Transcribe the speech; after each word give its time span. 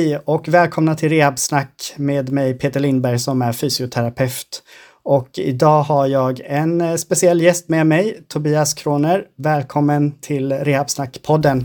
Hej 0.00 0.18
och 0.24 0.48
välkomna 0.48 0.94
till 0.94 1.08
Rehabsnack 1.08 1.94
med 1.96 2.32
mig 2.32 2.54
Peter 2.54 2.80
Lindberg 2.80 3.18
som 3.18 3.42
är 3.42 3.52
fysioterapeut. 3.52 4.62
Och 5.02 5.38
idag 5.38 5.82
har 5.82 6.06
jag 6.06 6.40
en 6.44 6.80
eh, 6.80 6.94
speciell 6.94 7.40
gäst 7.42 7.68
med 7.68 7.86
mig, 7.86 8.22
Tobias 8.28 8.74
Kroner. 8.74 9.24
Välkommen 9.36 10.12
till 10.20 10.52
Rehabsnack-podden. 10.52 11.64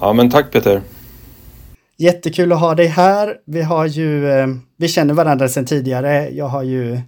Ja, 0.00 0.12
men 0.12 0.30
tack 0.30 0.52
Peter. 0.52 0.82
Jättekul 1.96 2.52
att 2.52 2.60
ha 2.60 2.74
dig 2.74 2.86
här. 2.86 3.36
Vi 3.46 3.62
har 3.62 3.86
ju, 3.86 4.30
eh, 4.30 4.46
vi 4.76 4.88
känner 4.88 5.14
varandra 5.14 5.48
sedan 5.48 5.66
tidigare. 5.66 6.28
Jag 6.30 6.48
har 6.48 6.62
ju, 6.62 7.00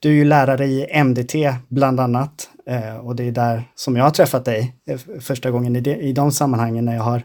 du 0.00 0.08
är 0.08 0.14
ju 0.14 0.24
lärare 0.24 0.66
i 0.66 0.86
MDT 1.04 1.54
bland 1.68 2.00
annat. 2.00 2.50
Eh, 2.66 2.96
och 2.96 3.16
det 3.16 3.24
är 3.24 3.32
där 3.32 3.62
som 3.74 3.96
jag 3.96 4.04
har 4.04 4.10
träffat 4.10 4.44
dig 4.44 4.74
första 5.20 5.50
gången 5.50 5.76
i 5.76 5.80
de, 5.80 5.94
i 5.94 6.12
de 6.12 6.32
sammanhangen 6.32 6.84
när 6.84 6.94
jag 6.94 7.02
har 7.02 7.22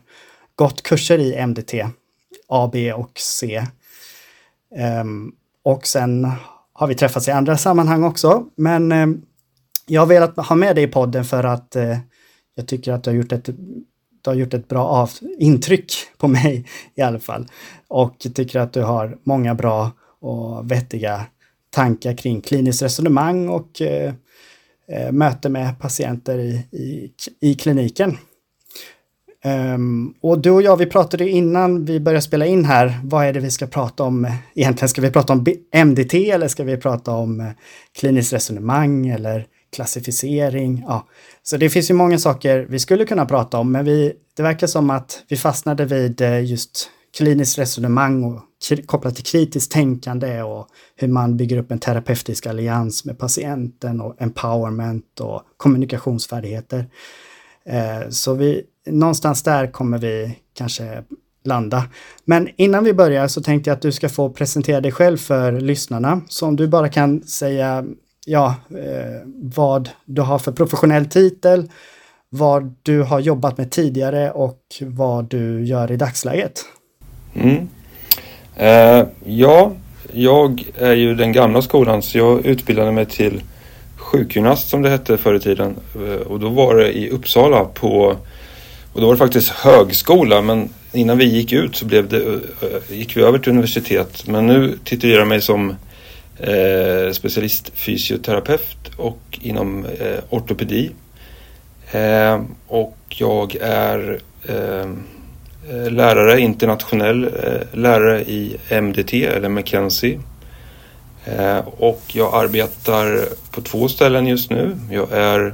gått 0.55 0.83
kurser 0.83 1.17
i 1.17 1.47
MDT, 1.47 1.73
A, 2.53 2.69
B 2.73 2.93
och 2.93 3.11
C. 3.15 3.65
Um, 5.01 5.35
och 5.63 5.87
sen 5.87 6.27
har 6.73 6.87
vi 6.87 6.95
träffats 6.95 7.27
i 7.27 7.31
andra 7.31 7.57
sammanhang 7.57 8.03
också. 8.03 8.45
Men 8.55 8.91
um, 8.91 9.21
jag 9.87 10.01
har 10.01 10.05
velat 10.05 10.37
ha 10.37 10.55
med 10.55 10.75
dig 10.75 10.83
i 10.83 10.87
podden 10.87 11.25
för 11.25 11.43
att 11.43 11.75
uh, 11.75 11.97
jag 12.55 12.67
tycker 12.67 12.91
att 12.91 13.03
du 13.03 13.09
har 13.09 13.15
gjort 13.15 13.31
ett, 13.31 13.45
du 14.21 14.29
har 14.29 14.33
gjort 14.33 14.53
ett 14.53 14.67
bra 14.67 14.85
av, 14.85 15.09
intryck 15.39 15.93
på 16.17 16.27
mig 16.27 16.65
i 16.95 17.01
alla 17.01 17.19
fall. 17.19 17.47
Och 17.87 18.19
tycker 18.19 18.59
att 18.59 18.73
du 18.73 18.81
har 18.81 19.17
många 19.23 19.55
bra 19.55 19.91
och 20.19 20.71
vettiga 20.71 21.25
tankar 21.69 22.17
kring 22.17 22.41
kliniskt 22.41 22.81
resonemang 22.81 23.49
och 23.49 23.81
uh, 23.81 24.13
uh, 24.97 25.11
möte 25.11 25.49
med 25.49 25.79
patienter 25.79 26.39
i, 26.39 26.53
i, 26.71 27.11
i 27.39 27.55
kliniken. 27.55 28.17
Um, 29.45 30.13
och 30.21 30.39
du 30.39 30.49
och 30.49 30.61
jag, 30.61 30.77
vi 30.77 30.85
pratade 30.85 31.29
innan 31.29 31.85
vi 31.85 31.99
började 31.99 32.21
spela 32.21 32.45
in 32.45 32.65
här, 32.65 32.99
vad 33.03 33.25
är 33.25 33.33
det 33.33 33.39
vi 33.39 33.51
ska 33.51 33.67
prata 33.67 34.03
om 34.03 34.27
egentligen? 34.55 34.89
Ska 34.89 35.01
vi 35.01 35.11
prata 35.11 35.33
om 35.33 35.45
MDT 35.85 36.13
eller 36.31 36.47
ska 36.47 36.63
vi 36.63 36.77
prata 36.77 37.11
om 37.11 37.39
eh, 37.39 37.47
kliniskt 37.99 38.33
resonemang 38.33 39.07
eller 39.07 39.45
klassificering? 39.75 40.83
Ja. 40.87 41.07
Så 41.43 41.57
det 41.57 41.69
finns 41.69 41.89
ju 41.89 41.93
många 41.93 42.17
saker 42.17 42.65
vi 42.69 42.79
skulle 42.79 43.05
kunna 43.05 43.25
prata 43.25 43.57
om, 43.57 43.71
men 43.71 43.85
vi, 43.85 44.13
det 44.37 44.43
verkar 44.43 44.67
som 44.67 44.89
att 44.89 45.23
vi 45.29 45.37
fastnade 45.37 45.85
vid 45.85 46.21
eh, 46.21 46.45
just 46.45 46.89
kliniskt 47.17 47.59
resonemang 47.59 48.23
och 48.23 48.41
kopplat 48.85 49.15
till 49.15 49.25
kritiskt 49.25 49.71
tänkande 49.71 50.41
och 50.41 50.67
hur 50.95 51.07
man 51.07 51.37
bygger 51.37 51.57
upp 51.57 51.71
en 51.71 51.79
terapeutisk 51.79 52.45
allians 52.45 53.05
med 53.05 53.19
patienten 53.19 54.01
och 54.01 54.21
empowerment 54.21 55.19
och 55.19 55.41
kommunikationsfärdigheter. 55.57 56.85
Eh, 57.65 58.09
så 58.09 58.33
vi, 58.33 58.63
någonstans 58.85 59.43
där 59.43 59.67
kommer 59.67 59.97
vi 59.97 60.37
kanske 60.53 61.03
landa. 61.45 61.83
Men 62.25 62.49
innan 62.55 62.83
vi 62.83 62.93
börjar 62.93 63.27
så 63.27 63.41
tänkte 63.41 63.69
jag 63.69 63.75
att 63.75 63.81
du 63.81 63.91
ska 63.91 64.09
få 64.09 64.29
presentera 64.29 64.81
dig 64.81 64.91
själv 64.91 65.17
för 65.17 65.51
lyssnarna. 65.51 66.21
Så 66.27 66.47
om 66.47 66.55
du 66.55 66.67
bara 66.67 66.89
kan 66.89 67.21
säga 67.21 67.85
ja, 68.25 68.55
eh, 68.69 69.27
vad 69.35 69.89
du 70.05 70.21
har 70.21 70.39
för 70.39 70.51
professionell 70.51 71.05
titel, 71.05 71.69
vad 72.29 72.75
du 72.83 73.01
har 73.01 73.19
jobbat 73.19 73.57
med 73.57 73.71
tidigare 73.71 74.31
och 74.31 74.59
vad 74.81 75.29
du 75.29 75.65
gör 75.65 75.91
i 75.91 75.97
dagsläget. 75.97 76.65
Mm. 77.33 77.67
Eh, 78.55 79.07
ja, 79.25 79.71
jag 80.13 80.63
är 80.77 80.93
ju 80.93 81.15
den 81.15 81.31
gamla 81.31 81.61
skolan 81.61 82.01
så 82.01 82.17
jag 82.17 82.45
utbildade 82.45 82.91
mig 82.91 83.05
till 83.05 83.43
sjukgymnast 84.11 84.69
som 84.69 84.81
det 84.81 84.89
hette 84.89 85.17
förr 85.17 85.33
i 85.33 85.39
tiden. 85.39 85.75
Eh, 85.95 86.27
och 86.27 86.39
då 86.39 86.49
var 86.49 86.75
det 86.75 86.97
i 86.97 87.09
Uppsala 87.09 87.65
på 87.65 88.17
och 88.93 89.01
då 89.01 89.07
var 89.07 89.13
det 89.13 89.19
faktiskt 89.19 89.49
högskola 89.49 90.41
men 90.41 90.69
innan 90.93 91.17
vi 91.17 91.25
gick 91.25 91.53
ut 91.53 91.75
så 91.75 91.85
blev 91.85 92.09
det, 92.09 92.17
eh, 92.17 92.33
eh, 92.61 92.97
gick 92.97 93.17
vi 93.17 93.21
över 93.21 93.39
till 93.39 93.51
universitet. 93.51 94.27
Men 94.27 94.47
nu 94.47 94.77
titulerar 94.83 95.19
jag 95.19 95.27
mig 95.27 95.41
som 95.41 95.69
eh, 96.37 97.11
specialistfysioterapeut 97.11 98.91
och 98.97 99.39
inom 99.41 99.85
eh, 99.85 100.19
ortopedi. 100.29 100.91
Eh, 101.91 102.41
och 102.67 102.97
jag 103.07 103.55
är 103.61 104.19
eh, 104.43 104.89
lärare, 105.91 106.39
internationell 106.39 107.23
eh, 107.23 107.79
lärare 107.79 108.21
i 108.21 108.57
MDT 108.81 109.25
eller 109.25 109.49
McKenzie. 109.49 110.19
Eh, 111.25 111.59
och 111.77 112.01
jag 112.07 112.33
arbetar 112.33 113.25
på 113.51 113.61
två 113.61 113.87
ställen 113.87 114.27
just 114.27 114.49
nu. 114.49 114.77
Jag 114.89 115.11
är 115.11 115.53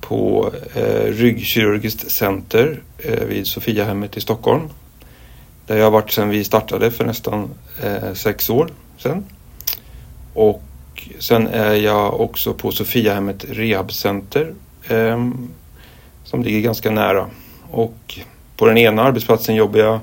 på 0.00 0.52
eh, 0.74 1.12
Ryggkirurgiskt 1.12 2.10
center 2.10 2.80
eh, 2.98 3.24
vid 3.24 3.46
Sofiahemmet 3.46 4.16
i 4.16 4.20
Stockholm. 4.20 4.62
Där 5.66 5.76
jag 5.76 5.84
har 5.84 5.90
varit 5.90 6.10
sedan 6.10 6.28
vi 6.28 6.44
startade 6.44 6.90
för 6.90 7.04
nästan 7.04 7.50
eh, 7.82 8.12
sex 8.14 8.50
år 8.50 8.70
sedan. 8.98 9.24
Och 10.34 10.62
sen 11.18 11.48
är 11.48 11.74
jag 11.74 12.20
också 12.20 12.54
på 12.54 12.72
Sofiahemmet 12.72 13.44
rehabcenter 13.48 14.54
eh, 14.88 15.30
som 16.24 16.42
ligger 16.42 16.60
ganska 16.60 16.90
nära. 16.90 17.26
Och 17.70 18.18
på 18.56 18.66
den 18.66 18.78
ena 18.78 19.02
arbetsplatsen 19.02 19.54
jobbar 19.54 19.80
jag 19.80 20.00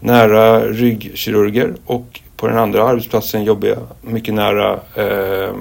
nära 0.00 0.66
ryggkirurger 0.66 1.74
och 1.84 2.20
på 2.38 2.46
den 2.46 2.58
andra 2.58 2.82
arbetsplatsen 2.82 3.44
jobbar 3.44 3.68
jag 3.68 3.78
mycket 4.00 4.34
nära, 4.34 4.80
eh, 4.94 5.54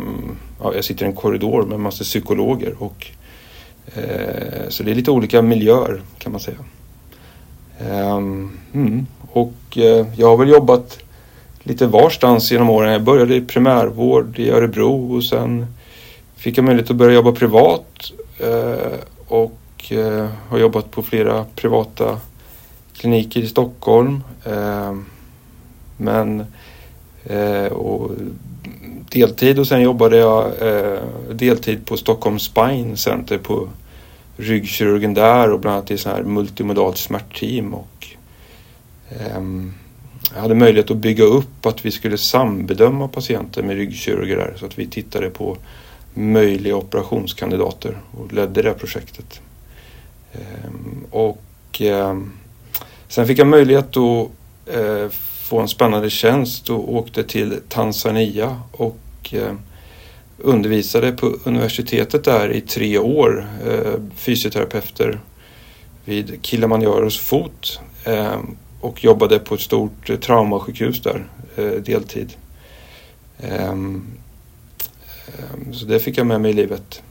ja, 0.62 0.74
jag 0.76 0.84
sitter 0.84 1.06
i 1.06 1.08
en 1.08 1.16
korridor 1.16 1.64
med 1.64 1.76
en 1.76 1.82
massa 1.82 2.04
psykologer 2.04 2.76
och 2.80 3.12
Eh, 3.96 4.70
så 4.70 4.84
det 4.84 4.92
är 4.92 4.96
lite 4.96 5.12
olika 5.12 5.42
miljöer 5.42 6.02
kan 6.18 6.32
man 6.32 6.42
säga. 6.42 6.58
Eh, 7.80 8.18
mm. 8.74 9.06
Och 9.32 9.78
eh, 9.78 10.08
jag 10.16 10.28
har 10.28 10.38
väl 10.38 10.50
jobbat 10.50 11.00
lite 11.64 11.88
varstans 11.88 12.52
genom 12.52 12.70
åren. 12.70 12.92
Jag 12.92 13.04
började 13.04 13.36
i 13.36 13.42
primärvård 13.42 14.40
i 14.40 14.50
Örebro 14.50 15.16
och 15.16 15.24
sen 15.24 15.66
fick 16.36 16.58
jag 16.58 16.66
möjlighet 16.66 16.92
att 16.92 16.98
börja 16.98 17.16
jobba 17.16 17.32
privat 17.32 18.12
eh, 18.40 19.00
och 19.28 19.92
eh, 19.92 20.28
har 20.50 20.58
jobbat 20.58 20.92
på 20.92 21.04
flera 21.04 21.46
privata 21.56 22.20
kliniker 22.94 23.40
i 23.40 23.48
Stockholm. 23.48 24.24
Ehm, 24.46 25.06
men 25.98 26.46
eh, 27.26 27.66
och 27.66 28.12
deltid 29.10 29.60
och 29.60 29.68
sen 29.68 29.82
jobbade 29.82 30.18
jag 30.18 30.46
eh, 30.62 31.00
deltid 31.32 31.86
på 31.86 31.98
Stockholm 31.98 32.40
Spine 32.40 32.98
Center 32.98 33.38
på 33.38 33.70
ryggkirurgen 34.38 35.14
där 35.14 35.52
och 35.52 35.60
bland 35.60 35.78
annat 35.78 35.92
i 35.92 35.98
så 35.98 36.10
här 36.10 36.24
multimodalt 36.24 36.98
smärtteam. 36.98 37.74
Och, 37.74 38.08
eh, 39.10 39.42
jag 40.34 40.42
hade 40.42 40.56
möjlighet 40.56 40.92
att 40.92 40.98
bygga 40.98 41.24
upp 41.24 41.66
att 41.66 41.86
vi 41.86 41.92
skulle 41.92 42.18
sambedöma 42.18 43.08
patienter 43.08 43.64
med 43.64 43.76
ryggkirurger 43.76 44.36
där 44.36 44.54
så 44.58 44.66
att 44.66 44.80
vi 44.80 44.88
tittade 44.88 45.30
på 45.30 45.58
möjliga 46.14 46.76
operationskandidater 46.76 47.98
och 48.12 48.34
ledde 48.34 48.62
det 48.62 48.74
projektet. 48.74 49.42
Eh, 50.32 50.72
och 51.12 51.82
eh, 51.82 52.18
sen 53.08 53.28
fick 53.28 53.40
jag 53.40 53.48
möjlighet 53.48 53.98
att 53.98 54.30
eh, 54.66 55.10
få 55.48 55.60
en 55.60 55.68
spännande 55.68 56.10
tjänst 56.10 56.70
och 56.70 56.94
åkte 56.94 57.24
till 57.24 57.60
Tanzania 57.70 58.62
och 58.72 59.00
eh, 59.32 59.54
undervisade 60.38 61.12
på 61.12 61.26
universitetet 61.44 62.24
där 62.24 62.52
i 62.52 62.62
tre 62.62 62.98
år, 62.98 63.48
eh, 63.66 63.94
fysioterapeuter 64.16 65.20
vid 66.06 66.40
Kilimanjaros 66.42 67.20
fot 67.20 67.80
eh, 68.04 68.40
och 68.82 69.04
jobbade 69.04 69.40
på 69.40 69.56
ett 69.56 69.62
stort 69.62 70.10
eh, 70.10 70.18
traumasjukhus 70.18 71.02
där 71.02 71.28
eh, 71.56 71.72
deltid. 71.72 72.34
Ehm, 73.40 74.04
ehm, 75.28 75.74
så 75.74 75.86
det 75.86 76.00
fick 76.00 76.18
jag 76.18 76.28
med 76.28 76.42
mig 76.42 76.52
i 76.52 76.54
livet. 76.54 77.02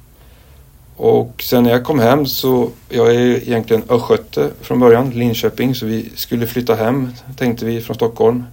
Och 0.96 1.42
sen 1.42 1.62
när 1.62 1.70
jag 1.70 1.84
kom 1.84 1.98
hem 1.98 2.26
så, 2.26 2.70
jag 2.88 3.14
är 3.14 3.20
egentligen 3.20 3.82
östgöte 3.88 4.50
från 4.60 4.80
början, 4.80 5.10
Linköping, 5.10 5.74
så 5.74 5.86
vi 5.86 6.10
skulle 6.14 6.46
flytta 6.46 6.74
hem 6.74 7.12
tänkte 7.36 7.64
vi 7.64 7.80
från 7.80 7.96
Stockholm. 7.96 8.44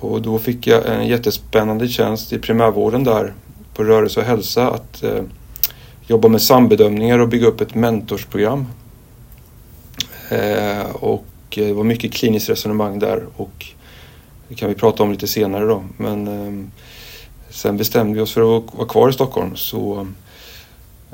Och 0.00 0.22
då 0.22 0.38
fick 0.38 0.66
jag 0.66 0.86
en 0.86 1.06
jättespännande 1.06 1.88
tjänst 1.88 2.32
i 2.32 2.38
primärvården 2.38 3.04
där 3.04 3.34
på 3.74 3.84
Rörelse 3.84 4.20
och 4.20 4.26
hälsa 4.26 4.70
att 4.70 5.02
eh, 5.02 5.22
jobba 6.06 6.28
med 6.28 6.42
sambedömningar 6.42 7.18
och 7.18 7.28
bygga 7.28 7.46
upp 7.46 7.60
ett 7.60 7.74
mentorsprogram. 7.74 8.66
Eh, 10.28 10.86
och 10.92 11.26
eh, 11.50 11.66
det 11.66 11.72
var 11.72 11.84
mycket 11.84 12.12
kliniskt 12.12 12.48
resonemang 12.48 12.98
där 12.98 13.26
och 13.36 13.66
det 14.48 14.54
kan 14.54 14.68
vi 14.68 14.74
prata 14.74 15.02
om 15.02 15.12
lite 15.12 15.26
senare 15.26 15.64
då. 15.64 15.84
Men 15.96 16.26
eh, 16.28 16.66
sen 17.50 17.76
bestämde 17.76 18.14
vi 18.14 18.20
oss 18.20 18.32
för 18.32 18.58
att 18.58 18.74
vara 18.74 18.88
kvar 18.88 19.08
i 19.08 19.12
Stockholm 19.12 19.56
så 19.56 20.06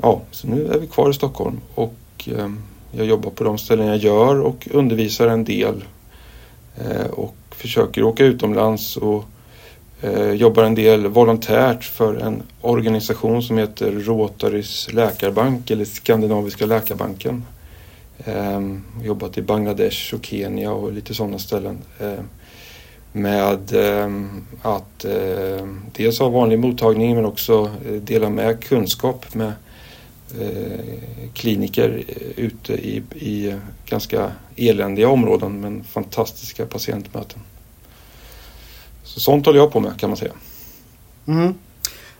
ja, 0.01 0.21
så 0.31 0.47
nu 0.47 0.71
är 0.73 0.79
vi 0.79 0.87
kvar 0.87 1.09
i 1.09 1.13
Stockholm 1.13 1.59
och 1.75 1.95
ehm, 2.25 2.63
jag 2.91 3.05
jobbar 3.05 3.31
på 3.31 3.43
de 3.43 3.57
ställen 3.57 3.87
jag 3.87 3.97
gör 3.97 4.39
och 4.39 4.67
undervisar 4.71 5.27
en 5.27 5.43
del 5.43 5.83
eh, 6.77 7.05
och 7.11 7.35
försöker 7.49 8.03
åka 8.03 8.25
utomlands 8.25 8.97
och 8.97 9.25
eh, 10.01 10.31
jobbar 10.31 10.63
en 10.63 10.75
del 10.75 11.07
volontärt 11.07 11.83
för 11.83 12.15
en 12.15 12.43
organisation 12.61 13.43
som 13.43 13.57
heter 13.57 13.91
Rotarys 13.91 14.93
läkarbank 14.93 15.71
eller 15.71 15.85
Skandinaviska 15.85 16.65
läkarbanken 16.65 17.43
Um, 18.25 18.83
jobbat 19.03 19.37
i 19.37 19.41
Bangladesh 19.41 20.13
och 20.13 20.25
Kenya 20.25 20.71
och 20.71 20.93
lite 20.93 21.13
sådana 21.13 21.39
ställen. 21.39 21.77
Ehm, 21.99 22.29
med 23.11 23.71
att 24.61 25.05
dels 25.91 26.19
ha 26.19 26.29
vanlig 26.29 26.59
mottagning 26.59 27.15
men 27.15 27.25
också 27.25 27.69
eh, 27.85 27.93
dela 27.93 28.29
med 28.29 28.63
kunskap 28.63 29.33
med 29.33 29.53
kliniker 31.33 32.03
ute 32.35 32.73
i, 32.73 33.03
i 33.15 33.55
ganska 33.85 34.31
eländiga 34.55 35.09
områden 35.09 35.61
men 35.61 35.83
fantastiska 35.83 36.65
patientmöten. 36.65 37.39
Så 39.03 39.19
sånt 39.19 39.45
håller 39.45 39.59
jag 39.59 39.71
på 39.71 39.79
med 39.79 39.99
kan 39.99 40.09
man 40.09 40.17
säga. 40.17 40.31
Mm. 41.27 41.53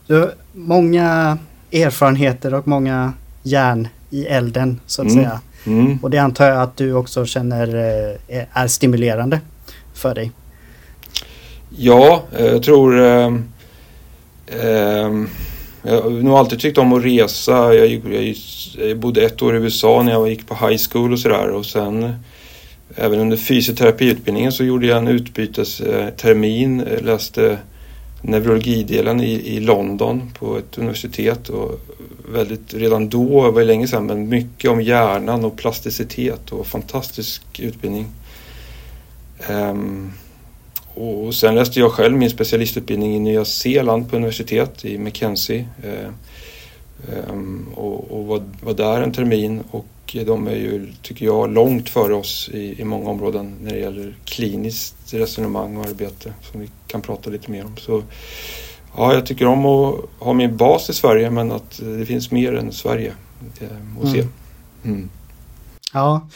Du, 0.07 0.31
många 0.53 1.37
erfarenheter 1.71 2.53
och 2.53 2.67
många 2.67 3.13
järn 3.43 3.87
i 4.09 4.25
elden 4.25 4.79
så 4.85 5.01
att 5.01 5.07
mm. 5.07 5.23
säga. 5.23 5.41
Mm. 5.65 5.99
Och 6.01 6.09
det 6.09 6.17
antar 6.17 6.45
jag 6.47 6.61
att 6.61 6.77
du 6.77 6.93
också 6.93 7.25
känner 7.25 7.67
eh, 8.27 8.43
är 8.53 8.67
stimulerande 8.67 9.39
för 9.93 10.15
dig. 10.15 10.31
Ja, 11.69 12.23
eh, 12.37 12.45
jag 12.45 12.63
tror 12.63 12.99
eh, 12.99 13.33
eh, 14.47 15.11
jag 15.83 16.01
har 16.01 16.09
nog 16.09 16.33
alltid 16.33 16.59
tyckt 16.59 16.77
om 16.77 16.93
att 16.93 17.03
resa. 17.03 17.73
Jag, 17.73 17.87
jag, 17.87 18.35
jag, 18.77 18.97
bodde 18.97 19.21
ett 19.21 19.41
år 19.41 19.55
i 19.55 19.59
USA 19.59 20.03
när 20.03 20.11
jag 20.11 20.29
gick 20.29 20.47
på 20.47 20.67
high 20.67 20.81
school 20.89 21.13
och 21.13 21.19
sådär 21.19 21.49
och 21.49 21.65
sen 21.65 22.13
även 22.95 23.19
under 23.19 23.37
fysioterapiutbildningen 23.37 24.51
så 24.51 24.63
gjorde 24.63 24.87
jag 24.87 24.97
en 24.97 25.07
utbytestermin, 25.07 26.85
läste 27.01 27.57
neurologidelen 28.21 29.21
i, 29.21 29.31
i 29.31 29.59
London 29.59 30.31
på 30.39 30.57
ett 30.57 30.77
universitet 30.77 31.49
och 31.49 31.79
väldigt, 32.33 32.73
redan 32.73 33.09
då, 33.09 33.45
det 33.45 33.51
var 33.51 33.63
länge 33.63 33.87
sedan, 33.87 34.05
men 34.05 34.29
mycket 34.29 34.71
om 34.71 34.81
hjärnan 34.81 35.45
och 35.45 35.57
plasticitet 35.57 36.51
och 36.51 36.67
fantastisk 36.67 37.59
utbildning. 37.59 38.05
Um, 39.49 40.13
och 41.01 41.35
sen 41.35 41.55
läste 41.55 41.79
jag 41.79 41.91
själv 41.91 42.17
min 42.17 42.29
specialistutbildning 42.29 43.15
i 43.15 43.19
Nya 43.19 43.45
Zeeland 43.45 44.09
på 44.09 44.15
universitet 44.15 44.85
i 44.85 44.97
Mackenzie. 44.97 45.67
Uh, 45.85 46.09
um, 47.29 47.67
och, 47.75 48.11
och 48.11 48.25
var, 48.25 48.43
var, 48.63 48.73
där 48.73 49.01
en 49.01 49.11
termin 49.11 49.63
och 49.71 49.85
de 50.25 50.47
är 50.47 50.55
ju, 50.55 50.93
tycker 51.01 51.25
jag, 51.25 51.53
långt 51.53 51.89
före 51.89 52.13
oss 52.13 52.49
i, 52.53 52.81
i 52.81 52.83
många 52.83 53.09
områden 53.09 53.55
när 53.61 53.73
det 53.73 53.79
gäller 53.79 54.15
kliniskt 54.25 55.13
resonemang 55.13 55.77
och 55.77 55.85
arbete 55.85 56.33
som 56.51 56.61
vi 56.61 56.69
kan 56.87 57.01
prata 57.01 57.29
lite 57.29 57.51
mer 57.51 57.65
om. 57.65 57.77
Så 57.77 58.03
Ja, 58.97 59.13
jag 59.13 59.25
tycker 59.25 59.45
om 59.45 59.65
att 59.65 59.95
ha 60.19 60.33
min 60.33 60.57
bas 60.57 60.89
i 60.89 60.93
Sverige 60.93 61.29
men 61.29 61.51
att 61.51 61.79
det 61.83 62.05
finns 62.05 62.31
mer 62.31 62.53
än 62.55 62.71
Sverige 62.71 63.13
eh, 63.59 63.67
att 64.03 64.11
se. 64.11 64.19
Mm. 64.19 64.29
Mm. 64.83 65.09
Ja 65.93 66.27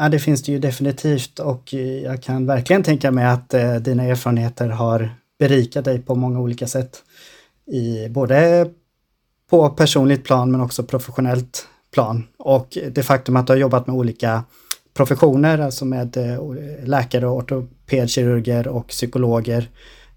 ja, 0.00 0.08
det 0.08 0.18
finns 0.18 0.42
det 0.42 0.52
ju 0.52 0.58
definitivt 0.58 1.38
och 1.38 1.74
eh, 1.74 2.02
jag 2.02 2.22
kan 2.22 2.46
verkligen 2.46 2.82
tänka 2.82 3.10
mig 3.10 3.24
att 3.24 3.54
eh, 3.54 3.74
dina 3.74 4.04
erfarenheter 4.04 4.68
har 4.68 5.14
berikat 5.38 5.84
dig 5.84 5.98
på 6.02 6.14
många 6.14 6.40
olika 6.40 6.66
sätt. 6.66 7.02
I 7.66 8.08
både 8.08 8.70
på 9.50 9.70
personligt 9.70 10.24
plan 10.24 10.50
men 10.50 10.60
också 10.60 10.82
professionellt 10.82 11.66
plan. 11.94 12.26
Och 12.38 12.78
det 12.92 13.02
faktum 13.02 13.36
att 13.36 13.46
du 13.46 13.52
har 13.52 13.58
jobbat 13.58 13.86
med 13.86 13.96
olika 13.96 14.44
professioner, 14.94 15.58
alltså 15.58 15.84
med 15.84 16.16
eh, 16.16 16.38
läkare, 16.84 17.26
ortopedkirurger 17.26 18.68
och 18.68 18.86
psykologer 18.88 19.68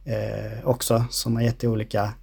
eh, 0.06 0.70
också 0.70 1.06
som 1.10 1.36
har 1.36 1.44
gett 1.44 1.60
dig 1.60 1.70
olika 1.70 2.14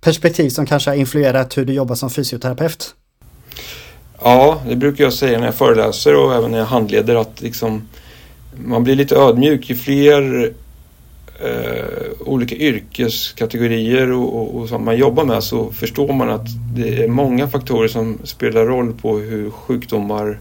perspektiv 0.00 0.50
som 0.50 0.66
kanske 0.66 0.90
har 0.90 0.96
influerat 0.96 1.58
hur 1.58 1.64
du 1.64 1.72
jobbar 1.72 1.94
som 1.94 2.10
fysioterapeut. 2.10 2.94
Ja, 4.22 4.60
det 4.68 4.76
brukar 4.76 5.04
jag 5.04 5.12
säga 5.12 5.38
när 5.38 5.46
jag 5.46 5.54
föreläser 5.54 6.16
och 6.16 6.34
även 6.34 6.50
när 6.50 6.58
jag 6.58 6.66
handleder 6.66 7.14
att 7.14 7.40
liksom, 7.40 7.82
man 8.64 8.84
blir 8.84 8.94
lite 8.94 9.16
ödmjuk. 9.16 9.70
Ju 9.70 9.76
fler 9.76 10.52
eh, 11.44 11.84
olika 12.20 12.54
yrkeskategorier 12.54 14.12
och, 14.12 14.36
och, 14.36 14.56
och, 14.56 14.68
som 14.68 14.84
man 14.84 14.96
jobbar 14.96 15.24
med 15.24 15.44
så 15.44 15.72
förstår 15.72 16.12
man 16.12 16.30
att 16.30 16.46
det 16.76 17.02
är 17.04 17.08
många 17.08 17.48
faktorer 17.48 17.88
som 17.88 18.18
spelar 18.24 18.66
roll 18.66 18.92
på 18.92 19.18
hur 19.18 19.50
sjukdomar 19.50 20.38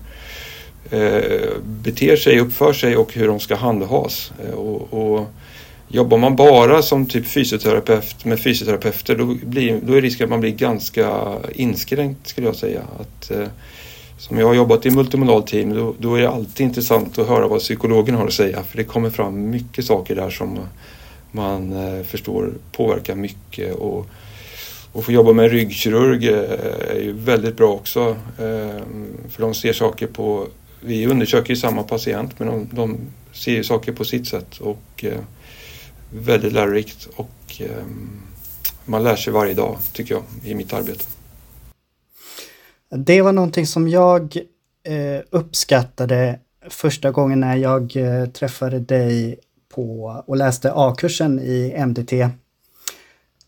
eh, 0.91 1.21
beter 1.63 2.15
sig, 2.15 2.39
uppför 2.39 2.73
sig 2.73 2.97
och 2.97 3.13
hur 3.13 3.27
de 3.27 3.39
ska 3.39 3.55
handhas. 3.55 4.31
Eh, 4.45 4.53
och, 4.53 4.93
och 4.93 5.27
Jobbar 5.89 6.17
man 6.17 6.35
bara 6.35 6.81
som 6.81 7.05
typ 7.05 7.27
fysioterapeut 7.27 8.25
med 8.25 8.39
fysioterapeuter 8.39 9.15
då, 9.15 9.25
blir, 9.25 9.79
då 9.83 9.93
är 9.93 10.01
risken 10.01 10.23
att 10.23 10.29
man 10.29 10.39
blir 10.39 10.51
ganska 10.51 11.35
inskränkt 11.55 12.27
skulle 12.27 12.47
jag 12.47 12.55
säga. 12.55 12.81
Att, 12.99 13.31
eh, 13.31 13.47
som 14.17 14.37
jag 14.37 14.47
har 14.47 14.53
jobbat 14.53 14.85
i 14.85 14.91
multimodal 14.91 15.43
team 15.43 15.73
då, 15.73 15.95
då, 15.97 16.15
är 16.15 16.21
det 16.21 16.29
alltid 16.29 16.65
intressant 16.65 17.19
att 17.19 17.27
höra 17.27 17.47
vad 17.47 17.59
psykologen 17.59 18.15
har 18.15 18.27
att 18.27 18.33
säga 18.33 18.63
för 18.63 18.77
det 18.77 18.83
kommer 18.83 19.09
fram 19.09 19.49
mycket 19.49 19.85
saker 19.85 20.15
där 20.15 20.29
som 20.29 20.59
man 21.31 21.73
eh, 21.73 22.03
förstår 22.03 22.53
påverkar 22.71 23.15
mycket. 23.15 23.75
Och, 23.75 24.07
och 24.91 25.05
få 25.05 25.11
jobba 25.11 25.33
med 25.33 25.45
en 25.45 25.51
ryggkirurg 25.51 26.27
eh, 26.27 26.95
är 26.95 26.99
ju 26.99 27.13
väldigt 27.13 27.57
bra 27.57 27.73
också. 27.73 28.09
Eh, 28.37 28.81
för 29.29 29.41
de 29.41 29.53
ser 29.53 29.73
saker 29.73 30.07
på, 30.07 30.47
vi 30.81 31.07
undersöker 31.07 31.49
ju 31.49 31.55
samma 31.55 31.83
patient 31.83 32.39
men 32.39 32.47
de, 32.47 32.67
de 32.71 32.97
ser 33.33 33.51
ju 33.51 33.63
saker 33.63 33.91
på 33.91 34.05
sitt 34.05 34.27
sätt. 34.27 34.57
Och, 34.57 35.03
eh, 35.05 35.19
väldigt 36.09 36.53
lärorikt 36.53 37.05
och 37.15 37.61
ehm, 37.61 38.21
man 38.85 39.03
lär 39.03 39.15
sig 39.15 39.33
varje 39.33 39.53
dag 39.53 39.77
tycker 39.93 40.15
jag 40.15 40.23
i 40.43 40.55
mitt 40.55 40.73
arbete. 40.73 41.03
Det 42.89 43.21
var 43.21 43.31
någonting 43.31 43.67
som 43.67 43.87
jag 43.87 44.37
eh, 44.83 45.21
uppskattade 45.29 46.39
första 46.69 47.11
gången 47.11 47.39
när 47.39 47.55
jag 47.55 47.95
eh, 47.95 48.25
träffade 48.25 48.79
dig 48.79 49.39
på 49.75 50.23
och 50.27 50.37
läste 50.37 50.71
A-kursen 50.75 51.39
i 51.39 51.85
MDT. 51.85 52.29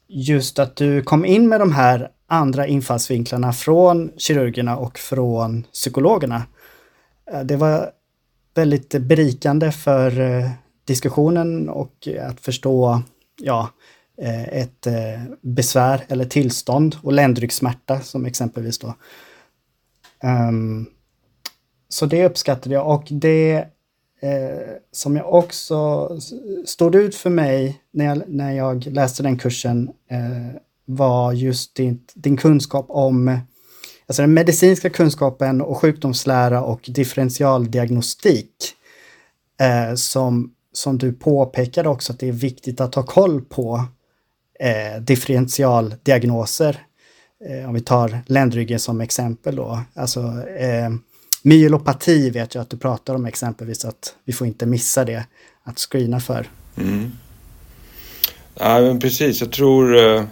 Just 0.07 0.59
att 0.59 0.75
du 0.75 1.01
kom 1.03 1.25
in 1.25 1.49
med 1.49 1.59
de 1.59 1.71
här 1.71 2.09
andra 2.27 2.67
infallsvinklarna 2.67 3.53
från 3.53 4.11
kirurgerna 4.17 4.77
och 4.77 4.99
från 4.99 5.63
psykologerna. 5.63 6.43
Eh, 7.31 7.41
det 7.41 7.55
var 7.55 7.91
väldigt 8.55 8.89
berikande 8.89 9.71
för 9.71 10.11
diskussionen 10.89 11.69
och 11.69 12.07
att 12.21 12.39
förstå 12.39 13.01
ja, 13.41 13.69
eh, 14.21 14.43
ett 14.43 14.87
eh, 14.87 15.23
besvär 15.41 16.01
eller 16.07 16.25
tillstånd 16.25 16.95
och 17.01 17.13
ländryggsmärta 17.13 17.99
som 17.99 18.25
exempelvis 18.25 18.79
då. 18.79 18.93
Um, 20.23 20.85
så 21.89 22.05
det 22.05 22.25
uppskattade 22.25 22.75
jag 22.75 22.87
och 22.87 23.07
det 23.09 23.55
eh, 24.21 24.75
som 24.91 25.15
jag 25.15 25.33
också 25.33 26.09
stod 26.65 26.95
ut 26.95 27.15
för 27.15 27.29
mig 27.29 27.81
när 27.91 28.05
jag, 28.05 28.23
när 28.27 28.51
jag 28.51 28.85
läste 28.85 29.23
den 29.23 29.37
kursen 29.37 29.89
eh, 30.09 30.61
var 30.85 31.33
just 31.33 31.75
din, 31.75 32.03
din 32.13 32.37
kunskap 32.37 32.85
om 32.89 33.39
alltså 34.07 34.21
den 34.21 34.33
medicinska 34.33 34.89
kunskapen 34.89 35.61
och 35.61 35.77
sjukdomslära 35.77 36.61
och 36.63 36.81
differentialdiagnostik 36.87 38.75
eh, 39.59 39.95
som 39.95 40.53
som 40.73 40.97
du 40.97 41.13
påpekade 41.13 41.89
också 41.89 42.13
att 42.13 42.19
det 42.19 42.27
är 42.27 42.31
viktigt 42.31 42.81
att 42.81 42.95
ha 42.95 43.03
koll 43.03 43.41
på 43.41 43.85
eh, 44.59 45.01
differentialdiagnoser. 45.01 46.85
Eh, 47.45 47.69
om 47.69 47.73
vi 47.73 47.81
tar 47.81 48.19
ländryggen 48.25 48.79
som 48.79 49.01
exempel 49.01 49.55
då. 49.55 49.81
Alltså 49.93 50.19
eh, 50.59 50.89
myelopati 51.43 52.29
vet 52.29 52.55
jag 52.55 52.61
att 52.61 52.69
du 52.69 52.77
pratar 52.77 53.15
om 53.15 53.25
exempelvis 53.25 53.85
att 53.85 54.15
vi 54.25 54.33
får 54.33 54.47
inte 54.47 54.65
missa 54.65 55.05
det 55.05 55.25
att 55.63 55.79
screena 55.79 56.19
för. 56.19 56.49
Mm. 56.77 57.11
Ja, 58.55 58.81
men 58.81 58.99
precis, 58.99 59.41
jag 59.41 59.51
tror 59.51 59.97
eh, 59.97 60.23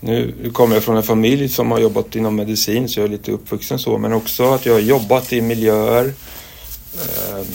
nu 0.00 0.34
kommer 0.52 0.76
jag 0.76 0.84
från 0.84 0.96
en 0.96 1.02
familj 1.02 1.48
som 1.48 1.70
har 1.70 1.78
jobbat 1.78 2.16
inom 2.16 2.36
medicin 2.36 2.88
så 2.88 3.00
jag 3.00 3.04
är 3.04 3.10
lite 3.10 3.32
uppvuxen 3.32 3.78
så 3.78 3.98
men 3.98 4.12
också 4.12 4.52
att 4.52 4.66
jag 4.66 4.72
har 4.72 4.80
jobbat 4.80 5.32
i 5.32 5.40
miljöer 5.40 6.04
ehm, 6.04 7.46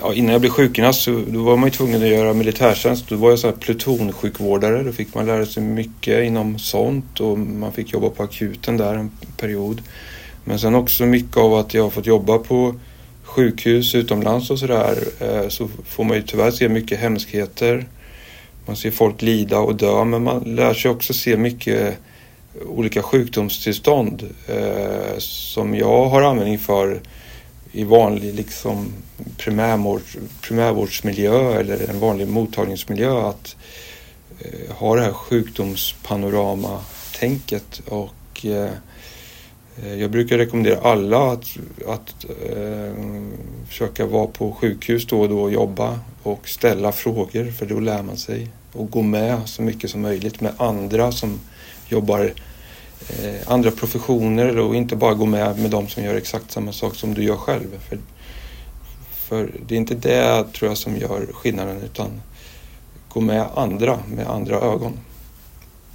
ja, 0.00 0.14
innan 0.14 0.32
jag 0.32 0.40
blev 0.40 0.50
sjukgymnast 0.50 1.02
så 1.02 1.22
då 1.26 1.42
var 1.42 1.56
man 1.56 1.68
ju 1.68 1.70
tvungen 1.70 2.02
att 2.02 2.08
göra 2.08 2.32
militärtjänst. 2.32 3.08
Då 3.08 3.16
var 3.16 3.30
jag 3.30 3.38
så 3.38 3.46
här 3.46 3.54
plutonsjukvårdare. 3.54 4.82
Då 4.82 4.92
fick 4.92 5.14
man 5.14 5.26
lära 5.26 5.46
sig 5.46 5.62
mycket 5.62 6.24
inom 6.24 6.58
sånt 6.58 7.20
och 7.20 7.38
man 7.38 7.72
fick 7.72 7.92
jobba 7.92 8.10
på 8.10 8.22
akuten 8.22 8.76
där 8.76 8.94
en 8.94 9.10
period. 9.36 9.82
Men 10.44 10.58
sen 10.58 10.74
också 10.74 11.06
mycket 11.06 11.36
av 11.36 11.54
att 11.54 11.74
jag 11.74 11.82
har 11.82 11.90
fått 11.90 12.06
jobba 12.06 12.38
på 12.38 12.74
sjukhus 13.22 13.94
utomlands 13.94 14.50
och 14.50 14.58
sådär 14.58 14.98
eh, 15.20 15.48
så 15.48 15.68
får 15.86 16.04
man 16.04 16.16
ju 16.16 16.22
tyvärr 16.22 16.50
se 16.50 16.68
mycket 16.68 17.00
hemskheter. 17.00 17.86
Man 18.66 18.76
ser 18.76 18.90
folk 18.90 19.22
lida 19.22 19.58
och 19.58 19.76
dö 19.76 20.04
men 20.04 20.22
man 20.22 20.42
lär 20.54 20.74
sig 20.74 20.90
också 20.90 21.12
se 21.12 21.36
mycket 21.36 21.98
olika 22.66 23.02
sjukdomstillstånd 23.02 24.34
eh, 24.48 25.18
som 25.18 25.74
jag 25.74 26.08
har 26.08 26.22
användning 26.22 26.58
för 26.58 27.00
i 27.72 27.84
vanlig 27.84 28.34
liksom 28.34 28.92
primärvård, 29.36 30.02
primärvårdsmiljö 30.40 31.60
eller 31.60 31.90
en 31.90 32.00
vanlig 32.00 32.28
mottagningsmiljö 32.28 33.28
att 33.28 33.56
eh, 34.40 34.74
ha 34.74 34.96
det 34.96 35.02
här 35.02 35.12
sjukdomspanorama-tänket 35.12 37.82
och 37.86 38.46
eh, 38.46 38.70
Eh, 39.82 39.94
jag 39.94 40.10
brukar 40.10 40.38
rekommendera 40.38 40.80
alla 40.80 41.32
att, 41.32 41.56
att 41.88 42.24
eh, 42.54 42.92
försöka 43.68 44.06
vara 44.06 44.26
på 44.26 44.52
sjukhus 44.52 45.06
då 45.06 45.20
och 45.20 45.28
då 45.28 45.42
och 45.42 45.52
jobba 45.52 45.98
och 46.22 46.48
ställa 46.48 46.92
frågor 46.92 47.50
för 47.50 47.66
då 47.66 47.80
lär 47.80 48.02
man 48.02 48.16
sig. 48.16 48.48
Och 48.72 48.90
gå 48.90 49.02
med 49.02 49.48
så 49.48 49.62
mycket 49.62 49.90
som 49.90 50.00
möjligt 50.00 50.40
med 50.40 50.52
andra 50.56 51.12
som 51.12 51.40
jobbar 51.88 52.24
eh, 52.24 52.30
Eh, 53.08 53.52
andra 53.52 53.70
professioner 53.70 54.58
och 54.58 54.76
inte 54.76 54.96
bara 54.96 55.14
gå 55.14 55.26
med 55.26 55.58
med 55.58 55.70
de 55.70 55.88
som 55.88 56.02
gör 56.02 56.14
exakt 56.14 56.50
samma 56.50 56.72
sak 56.72 56.94
som 56.94 57.14
du 57.14 57.22
gör 57.22 57.36
själv. 57.36 57.80
För, 57.88 57.98
för 59.10 59.52
det 59.66 59.74
är 59.74 59.78
inte 59.78 59.94
det 59.94 60.52
tror 60.52 60.70
jag 60.70 60.78
som 60.78 60.96
gör 60.96 61.26
skillnaden 61.32 61.82
utan 61.82 62.20
gå 63.08 63.20
med 63.20 63.46
andra 63.54 63.98
med 64.14 64.26
andra 64.26 64.56
ögon. 64.56 64.92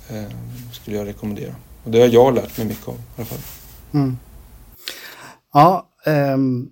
Eh, 0.09 0.24
skulle 0.71 0.97
jag 0.97 1.07
rekommendera. 1.07 1.55
Och 1.83 1.91
det 1.91 2.00
har 2.00 2.07
jag 2.07 2.35
lärt 2.35 2.57
mig 2.57 2.67
mycket 2.67 2.88
av 2.88 2.95
i 2.95 2.97
alla 3.15 3.25
fall. 3.25 3.39
Mm. 3.93 4.17
Ja, 5.53 5.88
um, 6.05 6.69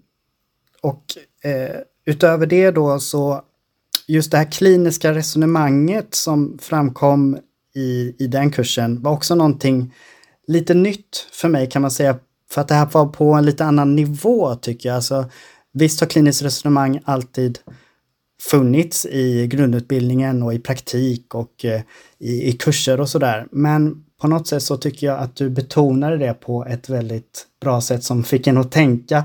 och 0.82 1.04
uh, 1.46 1.80
utöver 2.06 2.46
det 2.46 2.72
då 2.72 3.00
så 3.00 3.42
just 4.08 4.32
det 4.32 4.38
här 4.38 4.52
kliniska 4.52 5.14
resonemanget 5.14 6.16
som 6.16 6.58
framkom 6.62 7.38
i, 7.76 8.16
i 8.20 8.28
den 8.28 8.52
kursen 8.52 9.02
var 9.02 9.12
också 9.12 9.36
någonting 9.36 9.94
lite 10.48 10.74
nytt 10.74 11.28
för 11.32 11.50
mig 11.50 11.70
kan 11.70 11.82
man 11.82 11.92
säga. 11.92 12.18
För 12.52 12.62
att 12.62 12.68
det 12.68 12.76
här 12.76 12.90
var 12.92 13.06
på 13.06 13.34
en 13.34 13.46
lite 13.46 13.66
annan 13.66 13.96
nivå 13.96 14.56
tycker 14.56 14.90
jag. 14.90 14.96
Alltså, 14.96 15.26
visst 15.74 16.00
har 16.00 16.08
kliniskt 16.08 16.42
resonemang 16.42 17.00
alltid 17.06 17.60
funnits 18.42 19.06
i 19.06 19.48
grundutbildningen 19.48 20.44
och 20.44 20.54
i 20.54 20.60
praktik 20.60 21.36
och 21.36 21.66
eh, 21.66 21.82
i, 22.20 22.50
i 22.50 22.52
kurser 22.52 23.00
och 23.00 23.10
sådär. 23.10 23.48
Men 23.52 24.06
på 24.22 24.28
något 24.28 24.48
sätt 24.48 24.64
så 24.64 24.78
tycker 24.78 25.08
jag 25.08 25.20
att 25.20 25.36
du 25.36 25.50
betonade 25.50 26.18
det 26.18 26.34
på 26.34 26.66
ett 26.66 26.90
väldigt 26.90 27.48
bra 27.62 27.82
sätt 27.82 28.04
som 28.04 28.24
fick 28.24 28.48
en 28.48 28.58
att 28.58 28.72
tänka. 28.72 29.18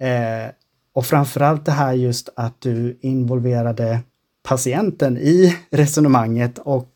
Eh, 0.00 0.50
och 0.92 1.06
framförallt 1.06 1.64
det 1.64 1.72
här 1.72 1.92
just 1.92 2.28
att 2.36 2.60
du 2.60 2.98
involverade 3.00 4.00
patienten 4.42 5.18
i 5.18 5.56
resonemanget 5.70 6.58
och 6.58 6.90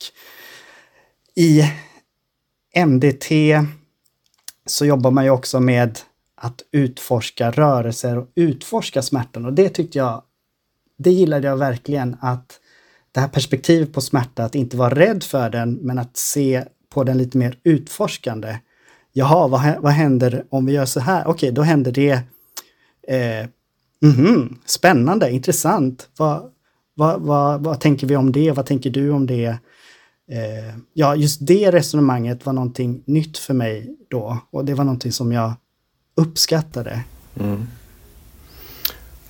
i 1.37 1.62
MDT 2.75 3.31
så 4.66 4.87
jobbar 4.87 5.11
man 5.11 5.25
ju 5.25 5.31
också 5.31 5.61
med 5.61 5.99
att 6.37 6.62
utforska 6.73 7.50
rörelser 7.50 8.19
och 8.19 8.28
utforska 8.35 9.02
smärtan 9.02 9.45
och 9.45 9.52
det 9.52 9.69
tyckte 9.69 9.99
jag, 9.99 10.23
det 10.99 11.11
gillade 11.11 11.49
jag 11.49 11.57
verkligen 11.57 12.16
att 12.21 12.61
det 13.12 13.21
här 13.21 13.28
perspektivet 13.28 13.93
på 13.93 14.00
smärta, 14.00 14.45
att 14.45 14.54
inte 14.54 14.76
vara 14.76 14.95
rädd 14.95 15.23
för 15.23 15.50
den 15.50 15.75
men 15.75 15.99
att 15.99 16.16
se 16.16 16.64
på 16.88 17.04
den 17.04 17.19
lite 17.19 17.38
mer 17.38 17.59
utforskande. 17.64 18.59
Jaha, 19.12 19.49
vad, 19.49 19.83
vad 19.83 19.93
händer 19.93 20.45
om 20.49 20.66
vi 20.66 20.73
gör 20.73 20.85
så 20.85 21.00
här? 21.00 21.21
Okej, 21.21 21.33
okay, 21.33 21.50
då 21.50 21.62
händer 21.62 21.93
det. 21.93 22.12
Eh, 23.09 23.47
mm, 24.02 24.59
spännande, 24.66 25.31
intressant. 25.31 26.09
Vad, 26.16 26.50
vad, 26.95 27.21
vad, 27.21 27.64
vad 27.64 27.81
tänker 27.81 28.07
vi 28.07 28.16
om 28.16 28.33
det? 28.33 28.52
Vad 28.52 28.66
tänker 28.66 28.90
du 28.90 29.11
om 29.11 29.26
det? 29.26 29.59
Eh, 30.31 30.75
ja, 30.93 31.16
just 31.16 31.47
det 31.47 31.73
resonemanget 31.73 32.47
var 32.47 32.52
någonting 32.52 33.02
nytt 33.04 33.38
för 33.38 33.54
mig 33.54 33.97
då 34.11 34.38
och 34.50 34.64
det 34.64 34.75
var 34.75 34.85
någonting 34.85 35.12
som 35.12 35.33
jag 35.33 35.52
uppskattade. 36.14 37.04
Mm. 37.40 37.66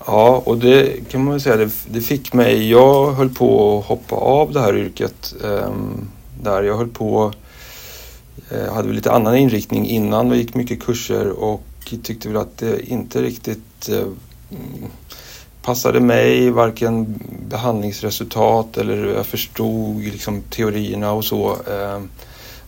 Ja, 0.06 0.42
och 0.46 0.58
det 0.58 1.08
kan 1.10 1.24
man 1.24 1.30
väl 1.30 1.40
säga, 1.40 1.56
det, 1.56 1.70
det, 1.88 2.00
fick 2.00 2.32
mig, 2.32 2.70
jag 2.70 3.12
höll 3.12 3.30
på 3.30 3.78
att 3.78 3.84
hoppa 3.84 4.16
av 4.16 4.52
det 4.52 4.60
här 4.60 4.76
yrket. 4.76 5.34
Eh, 5.44 5.74
där 6.42 6.62
jag 6.62 6.76
höll 6.76 6.88
på 6.88 7.32
eh, 8.50 8.72
hade 8.72 8.88
väl 8.88 8.96
lite 8.96 9.12
annan 9.12 9.36
inriktning 9.36 9.86
innan 9.86 10.30
vi 10.30 10.36
gick 10.36 10.54
mycket 10.54 10.82
kurser 10.82 11.30
och 11.30 11.62
tyckte 12.02 12.28
väl 12.28 12.36
att 12.36 12.58
det 12.58 12.90
inte 12.90 13.22
riktigt 13.22 13.88
eh, 13.88 14.06
passade 15.64 16.00
mig, 16.00 16.50
varken 16.50 17.20
behandlingsresultat 17.48 18.76
eller 18.76 19.06
jag 19.06 19.26
förstod 19.26 20.02
liksom 20.02 20.42
teorierna 20.42 21.12
och 21.12 21.24
så. 21.24 21.50
Eh, 21.50 22.00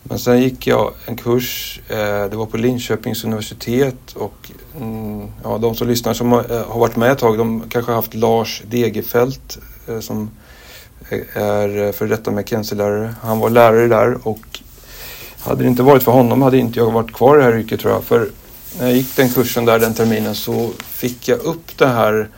men 0.02 0.18
sen 0.18 0.42
gick 0.42 0.66
jag 0.66 0.92
en 1.06 1.16
kurs, 1.16 1.80
eh, 1.88 2.30
det 2.30 2.36
var 2.36 2.46
på 2.46 2.56
Linköpings 2.56 3.24
universitet 3.24 4.12
och 4.14 4.50
mm, 4.80 5.28
ja, 5.44 5.58
de 5.58 5.74
som 5.74 5.88
lyssnar 5.88 6.14
som 6.14 6.32
eh, 6.32 6.38
har 6.68 6.80
varit 6.80 6.96
med 6.96 7.10
ett 7.10 7.18
tag, 7.18 7.38
de 7.38 7.62
kanske 7.68 7.92
har 7.92 7.96
haft 7.96 8.14
Lars 8.14 8.62
Degerfelt 8.70 9.58
som 10.00 10.30
är 11.34 11.92
för 11.92 12.06
detta 12.06 12.30
McKenzie-lärare. 12.30 13.14
Han 13.22 13.38
var 13.38 13.50
lärare 13.50 13.88
där 13.88 14.28
och 14.28 14.60
hade 15.40 15.62
det 15.62 15.68
inte 15.68 15.82
varit 15.82 16.02
för 16.02 16.12
honom 16.12 16.42
hade 16.42 16.58
inte 16.58 16.78
jag 16.78 16.90
varit 16.90 17.12
kvar 17.12 17.36
i 17.36 17.38
det 17.38 17.44
här 17.44 17.58
yrket 17.58 17.80
tror 17.80 17.92
jag. 17.92 18.04
För 18.04 18.28
när 18.78 18.86
jag 18.86 18.96
gick 18.96 19.16
den 19.16 19.28
kursen 19.28 19.64
där 19.64 19.78
den 19.78 19.94
terminen 19.94 20.34
så 20.34 20.70
fick 20.78 21.28
jag 21.28 21.38
upp 21.38 21.78
det 21.78 21.86
här 21.86 22.28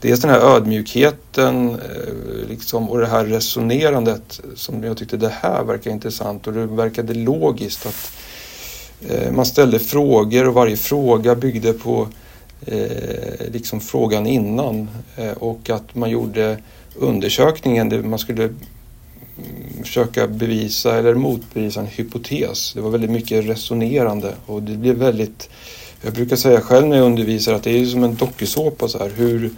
Dels 0.00 0.20
den 0.20 0.30
här 0.30 0.40
ödmjukheten 0.40 1.70
eh, 1.70 2.48
liksom, 2.48 2.88
och 2.88 2.98
det 2.98 3.06
här 3.06 3.24
resonerandet 3.24 4.40
som 4.54 4.84
jag 4.84 4.96
tyckte 4.96 5.16
det 5.16 5.32
här 5.40 5.64
verkar 5.64 5.90
intressant 5.90 6.46
och 6.46 6.52
det 6.52 6.66
verkade 6.66 7.14
logiskt 7.14 7.86
att 7.86 8.12
eh, 9.10 9.32
man 9.32 9.46
ställde 9.46 9.78
frågor 9.78 10.48
och 10.48 10.54
varje 10.54 10.76
fråga 10.76 11.34
byggde 11.34 11.72
på 11.72 12.08
eh, 12.66 13.50
liksom 13.52 13.80
frågan 13.80 14.26
innan 14.26 14.88
eh, 15.16 15.32
och 15.32 15.70
att 15.70 15.94
man 15.94 16.10
gjorde 16.10 16.58
undersökningen, 16.96 17.88
där 17.88 18.02
man 18.02 18.18
skulle 18.18 18.44
mm, 18.44 18.54
försöka 19.82 20.26
bevisa 20.26 20.98
eller 20.98 21.14
motbevisa 21.14 21.80
en 21.80 21.86
hypotes. 21.86 22.72
Det 22.72 22.80
var 22.80 22.90
väldigt 22.90 23.10
mycket 23.10 23.44
resonerande 23.44 24.34
och 24.46 24.62
det 24.62 24.76
blev 24.76 24.96
väldigt 24.96 25.50
jag 26.02 26.12
brukar 26.12 26.36
säga 26.36 26.60
själv 26.60 26.86
när 26.86 26.96
jag 26.96 27.06
undervisar 27.06 27.54
att 27.54 27.62
det 27.62 27.70
är 27.70 27.86
som 27.86 28.04
en 28.04 28.14
dokusåpa 28.14 28.88
så 28.88 28.98
här. 28.98 29.10
Hur, 29.16 29.50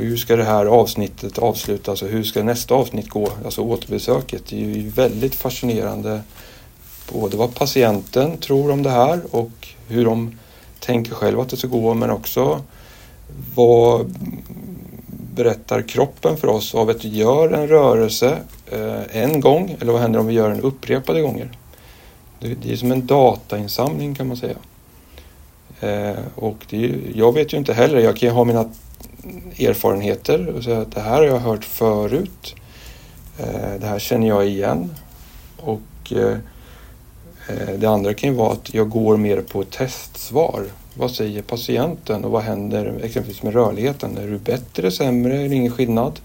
hur 0.00 0.16
ska 0.16 0.36
det 0.36 0.44
här 0.44 0.66
avsnittet 0.66 1.38
avslutas 1.38 2.02
och 2.02 2.08
hur 2.08 2.22
ska 2.22 2.42
nästa 2.42 2.74
avsnitt 2.74 3.08
gå? 3.08 3.28
Alltså 3.44 3.62
återbesöket. 3.62 4.46
Det 4.46 4.56
är 4.56 4.60
ju 4.60 4.88
väldigt 4.88 5.34
fascinerande 5.34 6.20
både 7.12 7.36
vad 7.36 7.54
patienten 7.54 8.36
tror 8.36 8.70
om 8.70 8.82
det 8.82 8.90
här 8.90 9.20
och 9.30 9.68
hur 9.88 10.04
de 10.04 10.38
tänker 10.80 11.14
själva 11.14 11.42
att 11.42 11.48
det 11.48 11.56
ska 11.56 11.68
gå 11.68 11.94
men 11.94 12.10
också 12.10 12.62
vad 13.54 14.16
berättar 15.34 15.82
kroppen 15.82 16.36
för 16.36 16.48
oss 16.48 16.74
av 16.74 16.88
att 16.88 17.04
vi 17.04 17.08
gör 17.08 17.52
en 17.52 17.68
rörelse 17.68 18.38
eh, 18.66 19.22
en 19.22 19.40
gång 19.40 19.76
eller 19.80 19.92
vad 19.92 20.00
händer 20.00 20.20
om 20.20 20.26
vi 20.26 20.34
gör 20.34 20.50
den 20.50 20.60
upprepade 20.60 21.20
gånger? 21.20 21.50
Det, 22.40 22.72
är 22.72 22.76
som 22.76 22.92
en 22.92 23.06
datainsamling 23.06 24.14
kan 24.14 24.28
man 24.28 24.36
säga. 24.36 24.56
Eh, 25.80 26.18
och 26.34 26.66
det, 26.70 26.94
jag 27.14 27.34
vet 27.34 27.52
ju 27.52 27.56
inte 27.56 27.72
heller, 27.72 27.98
jag 27.98 28.16
kan 28.16 28.28
ju 28.28 28.34
ha 28.34 28.44
mina 28.44 28.70
erfarenheter 29.58 30.48
och 30.48 30.64
säga 30.64 30.80
att 30.80 30.92
det 30.92 31.00
här 31.00 31.16
har 31.16 31.24
jag 31.24 31.38
hört 31.38 31.64
förut. 31.64 32.54
Eh, 33.38 33.80
det 33.80 33.86
här 33.86 33.98
känner 33.98 34.28
jag 34.28 34.46
igen. 34.46 34.94
Och 35.56 36.12
eh, 36.12 36.38
eh, 37.48 37.74
det 37.78 37.86
andra 37.86 38.14
kan 38.14 38.30
ju 38.30 38.36
vara 38.36 38.52
att 38.52 38.74
jag 38.74 38.90
går 38.90 39.16
mer 39.16 39.40
på 39.40 39.64
testsvar. 39.64 40.64
Vad 40.94 41.10
säger 41.10 41.42
patienten 41.42 42.24
och 42.24 42.30
vad 42.30 42.42
händer 42.42 43.00
exempelvis 43.02 43.42
med 43.42 43.52
rörligheten? 43.52 44.18
Är 44.18 44.26
du 44.26 44.38
bättre, 44.38 44.90
sämre, 44.90 45.42
är 45.42 45.48
det 45.48 45.54
ingen 45.54 45.72
skillnad? 45.72 46.20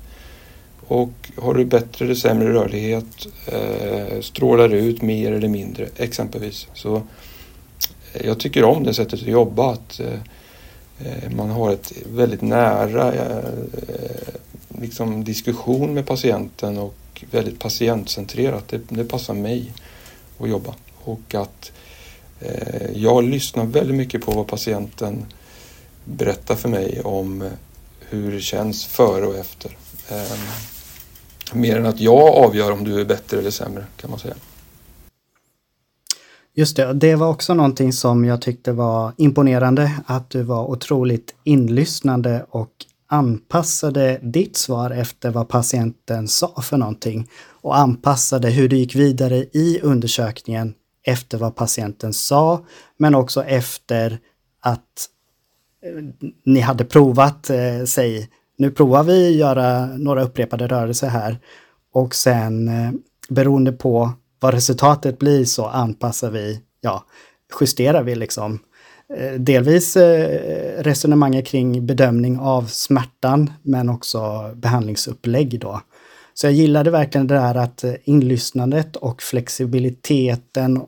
Och 0.88 1.32
har 1.38 1.54
du 1.54 1.66
bättre 1.66 2.06
eller 2.06 2.16
sämre 2.16 2.54
rörlighet, 2.54 3.28
Strålar 4.22 4.70
du 4.70 4.78
ut 4.78 5.02
mer 5.02 5.32
eller 5.32 5.48
mindre 5.48 5.88
exempelvis. 5.98 6.68
Så 6.74 7.02
jag 8.24 8.40
tycker 8.40 8.64
om 8.64 8.84
det 8.84 8.94
sättet 8.94 9.14
att 9.14 9.28
jobba, 9.28 9.72
att 9.72 10.00
eh 10.00 10.20
Eh, 11.00 11.32
man 11.32 11.50
har 11.50 11.72
ett 11.72 11.94
väldigt 12.14 12.42
nära 12.42 13.14
eh, 13.14 13.38
eh, 13.88 14.34
liksom 14.82 15.24
diskussion 15.24 15.94
med 15.94 16.06
patienten 16.06 16.78
och 16.78 17.24
väldigt 17.32 17.60
patientcentrerat. 17.60 18.68
Det, 18.68 18.82
det 18.90 19.06
passar 19.06 19.34
mig 19.34 19.74
att 20.40 20.50
jobba. 20.50 20.74
Och 21.04 21.36
att 21.36 21.72
Eh, 22.40 22.92
jag 22.94 23.24
lyssnar 23.24 23.66
väldigt 23.66 23.96
mycket 23.96 24.25
på 24.25 24.32
vad 24.32 24.48
patienten 24.48 25.25
berättar 26.04 26.56
för 26.56 26.70
mig 26.70 27.02
om 27.02 27.50
hur 28.00 28.32
det 28.32 28.42
känns 28.42 28.86
före 28.86 29.25
och 29.25 29.36
efter. 29.36 29.78
Eh, 30.10 30.38
mer 31.54 31.78
än 31.78 31.86
att 31.86 32.00
jag 32.00 32.24
avgör 32.24 32.72
om 32.72 32.84
du 32.84 33.02
är 33.02 33.06
bättre 33.06 33.40
eller 33.40 33.52
sämre 33.52 33.86
kan 33.98 34.10
man 34.10 34.20
säga. 34.20 34.36
Just 36.58 36.76
det, 36.78 36.94
det 36.94 37.16
var 37.16 37.28
också 37.28 37.54
någonting 37.54 37.94
som 37.94 38.26
jag 38.26 38.42
tyckte 38.42 38.72
var 38.72 39.12
imponerande, 39.18 39.92
att 40.06 40.30
du 40.30 40.44
var 40.44 40.66
otroligt 40.66 41.36
inlyssnande 41.44 42.46
och 42.50 42.72
anpassade 43.08 44.20
ditt 44.22 44.58
svar 44.58 44.92
efter 44.92 45.32
vad 45.32 45.50
patienten 45.50 46.28
sa 46.28 46.62
för 46.62 46.78
någonting 46.78 47.30
och 47.62 47.78
anpassade 47.78 48.50
hur 48.50 48.70
du 48.70 48.78
gick 48.78 48.96
vidare 48.96 49.36
i 49.36 49.80
undersökningen 49.84 50.74
efter 51.04 51.38
vad 51.38 51.56
patienten 51.56 52.14
sa, 52.14 52.66
men 52.98 53.16
också 53.16 53.44
efter 53.44 54.20
att 54.62 55.10
eh, 55.86 56.04
ni 56.46 56.60
hade 56.60 56.86
provat, 56.86 57.50
eh, 57.50 57.84
säg, 57.86 58.30
nu 58.58 58.72
provar 58.72 59.04
vi 59.04 59.38
göra 59.38 59.86
några 59.86 60.24
upprepade 60.24 60.68
rörelser 60.68 61.08
här 61.08 61.40
och 61.94 62.16
sen 62.16 62.68
eh, 62.68 62.92
beroende 63.30 63.72
på 63.72 64.14
vad 64.39 64.54
resultatet 64.54 65.20
blir 65.20 65.46
så 65.46 65.65
anpassar 65.65 66.32
vi, 66.32 66.62
ja, 66.82 67.06
justerar 67.62 68.04
vi 68.04 68.15
liksom 68.15 68.60
eh, 69.18 69.34
delvis 69.34 69.98
eh, 69.98 70.84
resonemanget 70.84 71.48
kring 71.48 71.86
bedömning 71.86 72.39
av 72.39 72.65
smärtan 72.68 73.54
men 73.62 73.89
också 73.89 74.51
behandlingsupplägg 74.56 75.60
då. 75.60 75.82
Så 76.34 76.48
jag 76.48 76.54
gillade 76.54 76.92
verkligen 76.92 77.27
det 77.27 77.36
där 77.36 77.56
att 77.56 77.84
eh, 77.84 77.94
inlyssnandet 78.04 78.96
och 78.96 79.22
flexibiliteten, 79.22 80.82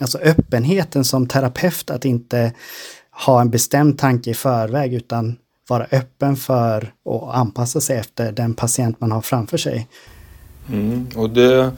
alltså 0.00 0.18
öppenheten 0.18 1.04
som 1.04 1.26
terapeut 1.26 1.90
att 1.90 2.04
inte 2.04 2.52
ha 3.26 3.40
en 3.40 3.50
bestämd 3.50 3.98
tanke 3.98 4.30
i 4.30 4.34
förväg 4.34 4.94
utan 4.94 5.36
vara 5.68 5.86
öppen 5.92 6.36
för 6.36 6.92
och 7.04 7.36
anpassa 7.36 7.80
sig 7.80 7.96
efter 7.96 8.32
den 8.32 8.54
patient 8.54 9.00
man 9.00 9.12
har 9.12 9.20
framför 9.20 9.56
sig. 9.56 9.88
Mm, 10.68 11.08
och, 11.16 11.30
det, 11.30 11.70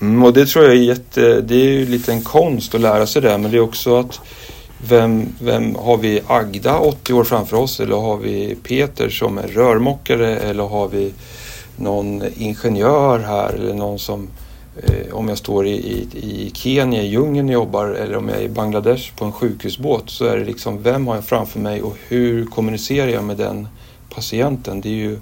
mm, 0.00 0.22
och 0.24 0.32
det 0.32 0.46
tror 0.46 0.64
jag 0.64 0.74
är 0.74 0.78
jätte, 0.78 1.40
det 1.40 1.54
är 1.54 1.72
ju 1.72 1.86
lite 1.86 2.12
en 2.12 2.22
konst 2.22 2.74
att 2.74 2.80
lära 2.80 3.06
sig 3.06 3.22
det 3.22 3.38
men 3.38 3.50
det 3.50 3.56
är 3.56 3.60
också 3.60 3.96
att 3.96 4.20
vem, 4.88 5.28
vem 5.40 5.74
har 5.74 5.96
vi 5.96 6.20
Agda 6.26 6.78
80 6.78 7.12
år 7.12 7.24
framför 7.24 7.56
oss 7.56 7.80
eller 7.80 7.96
har 7.96 8.16
vi 8.16 8.54
Peter 8.62 9.08
som 9.08 9.38
är 9.38 9.48
rörmokare 9.48 10.36
eller 10.36 10.62
har 10.62 10.88
vi 10.88 11.12
någon 11.76 12.22
ingenjör 12.36 13.18
här 13.18 13.52
eller 13.52 13.74
någon 13.74 13.98
som 13.98 14.28
eh, 14.82 15.14
om 15.14 15.28
jag 15.28 15.38
står 15.38 15.66
i, 15.66 15.70
i, 15.70 16.08
i 16.14 16.50
Kenya 16.54 17.02
i 17.02 17.08
djungeln 17.08 17.48
och 17.48 17.52
jobbar 17.52 17.86
eller 17.86 18.16
om 18.16 18.28
jag 18.28 18.38
är 18.38 18.42
i 18.42 18.48
Bangladesh 18.48 19.16
på 19.16 19.24
en 19.24 19.32
sjukhusbåt 19.32 20.10
så 20.10 20.24
är 20.24 20.36
det 20.36 20.44
liksom 20.44 20.82
vem 20.82 21.06
har 21.06 21.14
jag 21.14 21.24
framför 21.24 21.60
mig 21.60 21.82
och 21.82 21.96
hur 22.08 22.46
kommunicerar 22.46 23.08
jag 23.08 23.24
med 23.24 23.36
den 23.36 23.68
patienten? 24.14 24.80
Det 24.80 24.88
är 24.88 24.94
ju 24.94 25.18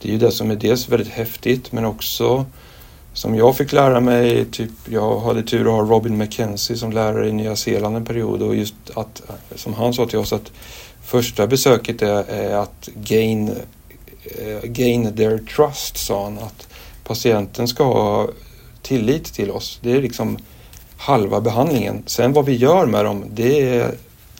det, 0.00 0.08
är 0.08 0.12
ju 0.12 0.18
det 0.18 0.30
som 0.30 0.50
är 0.50 0.56
dels 0.56 0.88
väldigt 0.88 1.12
häftigt 1.12 1.72
men 1.72 1.84
också 1.84 2.46
som 3.18 3.34
jag 3.34 3.56
fick 3.56 3.72
lära 3.72 4.00
mig, 4.00 4.44
typ, 4.44 4.70
jag 4.84 5.20
hade 5.20 5.42
tur 5.42 5.60
att 5.60 5.72
ha 5.72 5.96
Robin 5.96 6.18
McKenzie 6.18 6.76
som 6.76 6.92
lärare 6.92 7.28
i 7.28 7.32
Nya 7.32 7.56
Zeeland 7.56 7.96
en 7.96 8.04
period 8.04 8.42
och 8.42 8.54
just 8.54 8.74
att, 8.94 9.22
som 9.54 9.74
han 9.74 9.94
sa 9.94 10.06
till 10.06 10.18
oss 10.18 10.32
att 10.32 10.52
första 11.02 11.46
besöket 11.46 12.02
är, 12.02 12.24
är 12.30 12.56
att 12.56 12.88
gain 12.94 13.48
eh, 14.24 14.68
gain 14.70 15.16
their 15.16 15.38
trust, 15.38 15.96
sa 15.96 16.24
han. 16.24 16.38
Att 16.38 16.68
patienten 17.04 17.68
ska 17.68 17.84
ha 17.84 18.28
tillit 18.82 19.24
till 19.24 19.50
oss. 19.50 19.78
Det 19.82 19.92
är 19.92 20.02
liksom 20.02 20.38
halva 20.96 21.40
behandlingen. 21.40 22.02
Sen 22.06 22.32
vad 22.32 22.44
vi 22.44 22.56
gör 22.56 22.86
med 22.86 23.04
dem, 23.04 23.24
det 23.32 23.78
är 23.78 23.94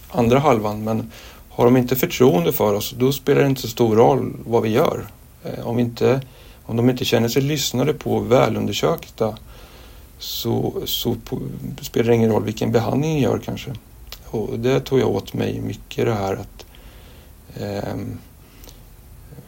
andra 0.09 0.39
halvan. 0.39 0.85
Men 0.85 1.13
har 1.49 1.65
de 1.65 1.77
inte 1.77 1.97
förtroende 1.97 2.53
för 2.53 2.75
oss, 2.75 2.95
då 2.99 3.13
spelar 3.13 3.41
det 3.43 3.49
inte 3.49 3.63
så 3.63 3.69
stor 3.69 3.97
roll 3.97 4.33
vad 4.47 4.63
vi 4.63 4.69
gör. 4.69 5.07
Eh, 5.45 5.67
om, 5.67 5.79
inte, 5.79 6.21
om 6.69 6.77
de 6.77 6.91
inte 6.91 7.05
känner 7.05 7.29
sig 7.29 7.43
lyssnade 7.43 7.95
på 7.95 8.17
och 8.17 8.33
välundersökta 8.33 9.39
så, 10.19 10.83
så 10.85 11.15
på, 11.15 11.41
spelar 11.81 12.09
det 12.09 12.15
ingen 12.15 12.31
roll 12.31 12.45
vilken 12.45 12.73
behandling 12.73 13.15
ni 13.15 13.23
gör 13.23 13.39
kanske. 13.39 13.71
Och 14.27 14.59
det 14.59 14.81
tog 14.81 15.01
jag 15.01 15.09
åt 15.09 15.35
mig 15.35 15.61
mycket 15.61 16.05
det 16.05 16.15
här 16.15 16.33
att 16.33 16.67
ehm, 17.61 18.19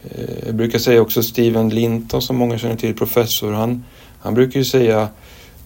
eh, 0.05 0.47
jag 0.47 0.55
brukar 0.55 0.79
säga 0.79 1.01
också 1.01 1.23
Steven 1.23 1.69
Linton 1.69 2.23
som 2.23 2.37
många 2.37 2.59
känner 2.59 2.77
till, 2.77 2.95
professor. 2.95 3.53
Han, 3.53 3.85
han 4.21 4.35
brukar 4.35 4.59
ju 4.61 4.65
säga 4.65 5.09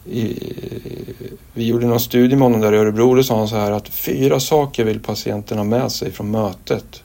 i, 0.04 0.52
vi 1.52 1.66
gjorde 1.66 1.86
någon 1.86 2.00
studie 2.00 2.36
med 2.36 2.42
honom 2.42 2.60
där 2.60 2.72
i 2.72 2.76
Örebro 2.76 3.10
och 3.10 3.16
då 3.16 3.22
sa 3.22 3.38
han 3.38 3.48
så 3.48 3.56
här 3.56 3.70
att 3.70 3.88
fyra 3.88 4.40
saker 4.40 4.84
vill 4.84 5.00
patienten 5.00 5.58
ha 5.58 5.64
med 5.64 5.92
sig 5.92 6.12
från 6.12 6.30
mötet. 6.30 7.03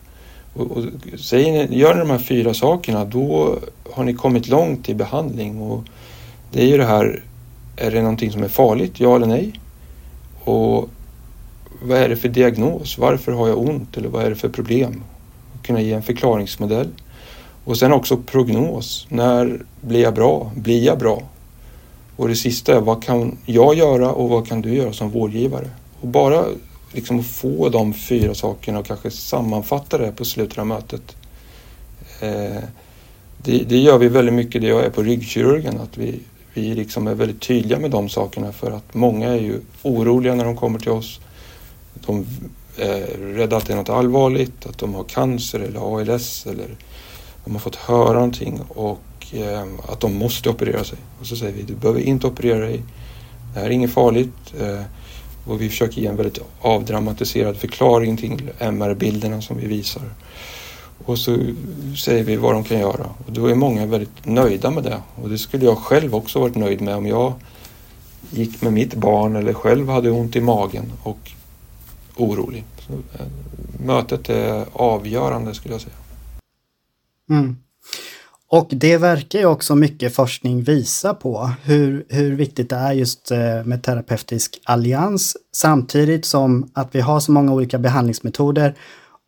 Och, 0.53 0.71
och, 0.71 0.83
säger 1.19 1.67
ni, 1.67 1.77
gör 1.79 1.93
ni 1.93 1.99
de 1.99 2.09
här 2.09 2.17
fyra 2.17 2.53
sakerna 2.53 3.05
då 3.05 3.57
har 3.91 4.03
ni 4.03 4.13
kommit 4.13 4.47
långt 4.47 4.89
i 4.89 4.95
behandling. 4.95 5.61
Och 5.61 5.83
det 6.51 6.61
är 6.61 6.67
ju 6.67 6.77
det 6.77 6.85
här, 6.85 7.23
är 7.75 7.91
det 7.91 8.01
någonting 8.01 8.31
som 8.31 8.43
är 8.43 8.47
farligt, 8.47 8.99
ja 8.99 9.15
eller 9.15 9.27
nej? 9.27 9.59
Och 10.43 10.89
vad 11.81 11.97
är 11.97 12.09
det 12.09 12.15
för 12.15 12.29
diagnos? 12.29 12.97
Varför 12.97 13.31
har 13.31 13.47
jag 13.47 13.57
ont? 13.57 13.97
Eller 13.97 14.09
vad 14.09 14.23
är 14.25 14.29
det 14.29 14.35
för 14.35 14.49
problem? 14.49 15.03
Kunna 15.63 15.81
ge 15.81 15.93
en 15.93 16.03
förklaringsmodell. 16.03 16.87
Och 17.63 17.77
sen 17.77 17.93
också 17.93 18.17
prognos. 18.17 19.07
När 19.09 19.61
blir 19.81 20.01
jag 20.01 20.13
bra? 20.13 20.51
Blir 20.55 20.83
jag 20.83 20.97
bra? 20.99 21.21
Och 22.15 22.27
det 22.27 22.35
sista 22.35 22.75
är 22.75 22.79
vad 22.79 23.03
kan 23.03 23.37
jag 23.45 23.75
göra 23.75 24.11
och 24.11 24.29
vad 24.29 24.47
kan 24.47 24.61
du 24.61 24.73
göra 24.73 24.93
som 24.93 25.09
vårdgivare? 25.09 25.69
Och 26.01 26.07
bara 26.07 26.45
liksom 26.91 27.23
få 27.23 27.69
de 27.69 27.93
fyra 27.93 28.35
sakerna 28.35 28.79
och 28.79 28.85
kanske 28.85 29.11
sammanfatta 29.11 29.97
det 29.97 30.11
på 30.11 30.25
slutet 30.25 30.57
av 30.57 30.67
mötet. 30.67 31.15
Eh, 32.21 32.63
det, 33.43 33.63
det, 33.63 33.77
gör 33.77 33.97
vi 33.97 34.07
väldigt 34.07 34.33
mycket 34.33 34.61
det 34.61 34.67
jag 34.67 34.85
är 34.85 34.89
på 34.89 35.03
ryggkirurgen. 35.03 35.79
Att 35.79 35.97
vi, 35.97 36.19
vi 36.53 36.75
liksom 36.75 37.07
är 37.07 37.15
väldigt 37.15 37.41
tydliga 37.41 37.79
med 37.79 37.91
de 37.91 38.09
sakerna 38.09 38.51
för 38.51 38.71
att 38.71 38.93
många 38.93 39.27
är 39.27 39.39
ju 39.39 39.59
oroliga 39.81 40.35
när 40.35 40.45
de 40.45 40.55
kommer 40.57 40.79
till 40.79 40.91
oss. 40.91 41.19
De 42.05 42.25
eh, 42.77 42.87
är 42.87 43.17
rädda 43.17 43.57
att 43.57 43.65
det 43.65 43.73
är 43.73 43.77
något 43.77 43.89
allvarligt, 43.89 44.65
att 44.65 44.77
de 44.77 44.93
har 44.95 45.03
cancer 45.03 45.59
eller 45.59 45.99
ALS 45.99 46.45
eller 46.45 46.67
de 47.45 47.53
har 47.53 47.59
fått 47.59 47.75
höra 47.75 48.13
någonting 48.13 48.61
och 48.67 48.99
eh, 49.33 49.63
att 49.87 49.99
de 49.99 50.15
måste 50.15 50.49
operera 50.49 50.83
sig. 50.83 50.97
Och 51.19 51.25
så 51.25 51.35
säger 51.35 51.53
vi, 51.53 51.61
du 51.61 51.75
behöver 51.75 52.01
inte 52.01 52.27
operera 52.27 52.59
dig. 52.59 52.83
Det 53.53 53.59
här 53.59 53.65
är 53.65 53.71
inget 53.71 53.93
farligt. 53.93 54.53
Eh, 54.59 54.81
och 55.49 55.61
vi 55.61 55.69
försöker 55.69 56.01
ge 56.01 56.07
en 56.07 56.15
väldigt 56.15 56.39
avdramatiserad 56.61 57.57
förklaring 57.57 58.17
till 58.17 58.51
MR-bilderna 58.59 59.41
som 59.41 59.57
vi 59.57 59.67
visar. 59.67 60.03
Och 61.05 61.17
så 61.17 61.37
säger 61.97 62.23
vi 62.23 62.35
vad 62.35 62.53
de 62.53 62.63
kan 62.63 62.79
göra. 62.79 63.05
Och 63.25 63.31
då 63.31 63.47
är 63.47 63.55
många 63.55 63.85
väldigt 63.85 64.25
nöjda 64.25 64.71
med 64.71 64.83
det. 64.83 65.01
Och 65.15 65.29
det 65.29 65.37
skulle 65.37 65.65
jag 65.65 65.77
själv 65.77 66.15
också 66.15 66.39
varit 66.39 66.55
nöjd 66.55 66.81
med 66.81 66.95
om 66.95 67.07
jag 67.07 67.33
gick 68.29 68.61
med 68.61 68.73
mitt 68.73 68.93
barn 68.93 69.35
eller 69.35 69.53
själv 69.53 69.89
hade 69.89 70.11
ont 70.11 70.35
i 70.35 70.41
magen 70.41 70.91
och 71.03 71.31
orolig. 72.15 72.63
Så, 72.87 72.93
eh, 72.93 73.25
mötet 73.85 74.29
är 74.29 74.65
avgörande 74.73 75.53
skulle 75.53 75.73
jag 75.73 75.81
säga. 75.81 75.95
Mm. 77.29 77.57
Och 78.51 78.67
det 78.71 78.97
verkar 78.97 79.39
ju 79.39 79.45
också 79.45 79.75
mycket 79.75 80.15
forskning 80.15 80.63
visa 80.63 81.13
på 81.13 81.51
hur, 81.63 82.05
hur 82.09 82.35
viktigt 82.35 82.69
det 82.69 82.75
är 82.75 82.93
just 82.93 83.31
eh, 83.31 83.63
med 83.63 83.83
terapeutisk 83.83 84.61
allians. 84.63 85.37
Samtidigt 85.51 86.25
som 86.25 86.71
att 86.73 86.95
vi 86.95 87.01
har 87.01 87.19
så 87.19 87.31
många 87.31 87.53
olika 87.53 87.79
behandlingsmetoder 87.79 88.75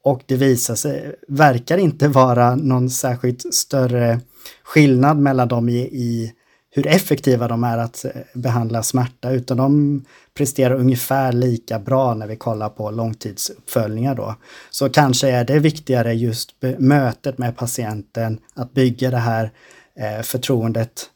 och 0.04 0.22
det 0.26 0.36
visar 0.36 0.76
sig, 0.76 1.16
verkar 1.28 1.78
inte 1.78 2.08
vara 2.08 2.56
någon 2.56 2.90
särskilt 2.90 3.54
större 3.54 4.20
skillnad 4.64 5.18
mellan 5.18 5.48
dem 5.48 5.70
i, 5.70 5.80
i 5.80 6.34
hur 6.74 6.88
effektiva 6.88 7.48
de 7.48 7.64
är 7.64 7.78
att 7.78 8.06
eh, 8.06 8.12
behandla 8.34 8.84
smärta, 8.84 9.32
utan 9.32 9.58
de 9.58 10.06
presterar 10.34 10.76
ungefär 10.76 11.32
lika 11.32 11.80
bra 11.80 12.14
när 12.14 12.28
vi 12.28 12.36
kollar 12.36 12.70
på 12.70 12.92
långtidsuppföljningar 12.92 14.16
då. 14.16 14.36
Så 14.70 14.90
kanske 14.90 15.30
är 15.30 15.46
det 15.46 15.60
viktigare 15.60 16.14
just 16.14 16.52
mötet 16.78 17.38
med 17.38 17.58
patienten, 17.58 18.40
att 18.54 18.74
bygga 18.74 19.12
det 19.12 19.18
här 19.18 19.52
eh, 19.96 20.22
förtroendet 20.22 21.10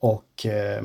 och 0.00 0.46
eh, 0.46 0.82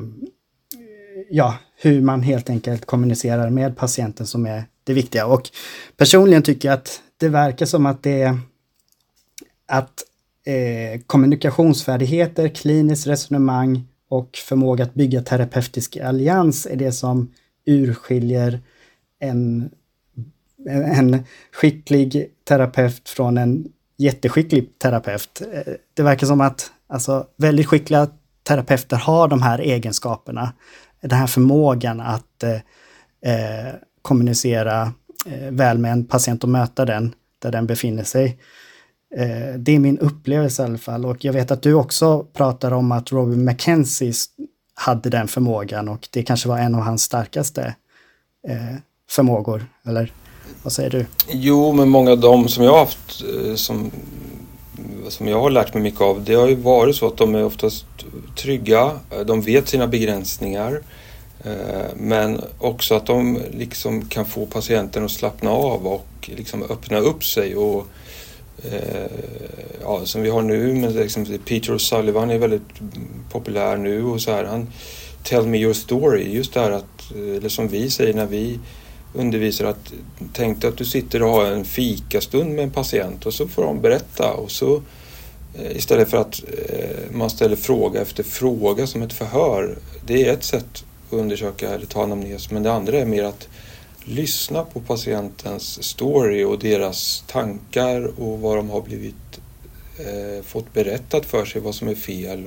ja, 1.30 1.58
hur 1.76 2.00
man 2.00 2.22
helt 2.22 2.50
enkelt 2.50 2.84
kommunicerar 2.84 3.50
med 3.50 3.76
patienten 3.76 4.26
som 4.26 4.46
är 4.46 4.64
det 4.84 4.92
viktiga. 4.92 5.26
Och 5.26 5.50
personligen 5.96 6.42
tycker 6.42 6.68
jag 6.68 6.74
att 6.74 7.02
det 7.16 7.28
verkar 7.28 7.66
som 7.66 7.86
att 7.86 8.02
det 8.02 8.22
är 8.22 8.38
att 9.66 10.04
eh, 10.46 11.00
kommunikationsfärdigheter, 11.06 12.48
kliniskt 12.48 13.06
resonemang 13.06 13.86
och 14.10 14.36
förmåga 14.36 14.84
att 14.84 14.94
bygga 14.94 15.22
terapeutisk 15.22 15.96
allians 15.96 16.66
är 16.66 16.76
det 16.76 16.92
som 16.92 17.34
urskiljer 17.66 18.60
en, 19.18 19.70
en 20.68 21.24
skicklig 21.52 22.30
terapeut 22.44 23.08
från 23.08 23.38
en 23.38 23.72
jätteskicklig 23.96 24.78
terapeut. 24.78 25.42
Det 25.94 26.02
verkar 26.02 26.26
som 26.26 26.40
att 26.40 26.72
alltså, 26.86 27.26
väldigt 27.36 27.66
skickliga 27.66 28.08
terapeuter 28.42 28.96
har 28.96 29.28
de 29.28 29.42
här 29.42 29.58
egenskaperna. 29.58 30.52
Den 31.00 31.18
här 31.18 31.26
förmågan 31.26 32.00
att 32.00 32.42
eh, 32.42 32.54
eh 33.32 33.74
kommunicera 34.02 34.92
eh, 35.26 35.50
väl 35.50 35.78
med 35.78 35.92
en 35.92 36.06
patient 36.06 36.44
och 36.44 36.50
möta 36.50 36.84
den 36.84 37.14
där 37.38 37.52
den 37.52 37.66
befinner 37.66 38.04
sig. 38.04 38.38
Eh, 39.16 39.58
det 39.58 39.72
är 39.72 39.78
min 39.78 39.98
upplevelse 39.98 40.62
i 40.62 40.64
alla 40.64 40.78
fall 40.78 41.06
och 41.06 41.24
jag 41.24 41.32
vet 41.32 41.50
att 41.50 41.62
du 41.62 41.74
också 41.74 42.26
pratar 42.32 42.72
om 42.72 42.92
att 42.92 43.12
Robin 43.12 43.44
McKenzie 43.44 44.12
hade 44.74 45.10
den 45.10 45.28
förmågan 45.28 45.88
och 45.88 46.08
det 46.10 46.22
kanske 46.22 46.48
var 46.48 46.58
en 46.58 46.74
av 46.74 46.80
hans 46.80 47.02
starkaste 47.02 47.74
eh, 48.48 48.76
förmågor, 49.10 49.66
eller 49.86 50.12
vad 50.62 50.72
säger 50.72 50.90
du? 50.90 51.06
Jo, 51.30 51.72
men 51.72 51.88
många 51.88 52.10
av 52.10 52.20
dem 52.20 52.48
som 52.48 52.64
jag 52.64 52.72
har 52.72 52.78
haft 52.78 53.24
eh, 53.34 53.54
som, 53.54 53.90
som 55.08 55.28
jag 55.28 55.40
har 55.40 55.50
lärt 55.50 55.74
mig 55.74 55.82
mycket 55.82 56.00
av, 56.00 56.24
det 56.24 56.34
har 56.34 56.48
ju 56.48 56.54
varit 56.54 56.96
så 56.96 57.06
att 57.06 57.16
de 57.16 57.34
är 57.34 57.44
oftast 57.44 57.84
trygga, 58.36 58.90
eh, 59.10 59.20
de 59.20 59.40
vet 59.40 59.68
sina 59.68 59.86
begränsningar 59.86 60.80
eh, 61.44 61.86
men 61.96 62.40
också 62.58 62.94
att 62.94 63.06
de 63.06 63.38
liksom 63.50 64.08
kan 64.08 64.24
få 64.24 64.46
patienten 64.46 65.04
att 65.04 65.10
slappna 65.10 65.50
av 65.50 65.86
och 65.86 66.30
liksom 66.36 66.62
öppna 66.62 66.98
upp 66.98 67.24
sig 67.24 67.56
och 67.56 67.86
Eh, 68.64 69.10
ja, 69.82 70.06
som 70.06 70.22
vi 70.22 70.30
har 70.30 70.42
nu. 70.42 70.74
Men 70.74 70.92
liksom, 70.92 71.24
Peter 71.24 71.72
O'Sullivan 71.72 72.32
är 72.32 72.38
väldigt 72.38 72.80
populär 73.32 73.76
nu 73.76 74.04
och 74.04 74.20
så 74.20 74.30
här. 74.30 74.44
Han 74.44 74.66
Tell 75.22 75.46
me 75.46 75.58
your 75.58 75.72
story. 75.72 76.32
Just 76.34 76.54
det 76.54 76.60
här 76.60 76.70
att, 76.70 77.14
eh, 77.14 77.36
eller 77.36 77.48
som 77.48 77.68
vi 77.68 77.90
säger 77.90 78.14
när 78.14 78.26
vi 78.26 78.58
undervisar 79.14 79.64
att 79.64 79.92
tänk 80.32 80.60
dig 80.60 80.68
att 80.68 80.76
du 80.76 80.84
sitter 80.84 81.22
och 81.22 81.30
har 81.30 81.44
en 81.44 81.64
fikastund 81.64 82.54
med 82.54 82.64
en 82.64 82.70
patient 82.70 83.26
och 83.26 83.34
så 83.34 83.48
får 83.48 83.64
de 83.64 83.80
berätta 83.80 84.32
och 84.32 84.50
så 84.50 84.82
eh, 85.54 85.76
istället 85.76 86.10
för 86.10 86.16
att 86.16 86.42
man 87.10 87.30
ställer 87.30 87.56
fråga 87.56 88.00
efter 88.00 88.22
fråga 88.22 88.86
som 88.86 89.02
ett 89.02 89.12
förhör. 89.12 89.78
Det 90.06 90.26
är 90.26 90.32
ett 90.32 90.44
sätt 90.44 90.84
att 91.08 91.12
undersöka 91.18 91.70
eller 91.70 91.86
ta 91.86 92.02
anamnes 92.02 92.50
men 92.50 92.62
det 92.62 92.72
andra 92.72 92.98
är 92.98 93.06
mer 93.06 93.24
att 93.24 93.48
lyssna 94.10 94.64
på 94.64 94.80
patientens 94.80 95.82
story 95.82 96.44
och 96.44 96.58
deras 96.58 97.24
tankar 97.26 98.20
och 98.20 98.40
vad 98.40 98.56
de 98.56 98.70
har 98.70 98.82
blivit 98.82 99.40
eh, 99.98 100.44
fått 100.44 100.72
berättat 100.72 101.26
för 101.26 101.44
sig, 101.44 101.60
vad 101.60 101.74
som 101.74 101.88
är 101.88 101.94
fel. 101.94 102.46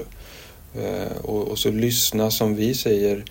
Eh, 0.76 1.18
och, 1.22 1.48
och, 1.48 1.60
så 1.60 1.72
lyssna 1.72 2.32
som 2.32 2.56
vi 2.56 2.74
säger 2.74 3.26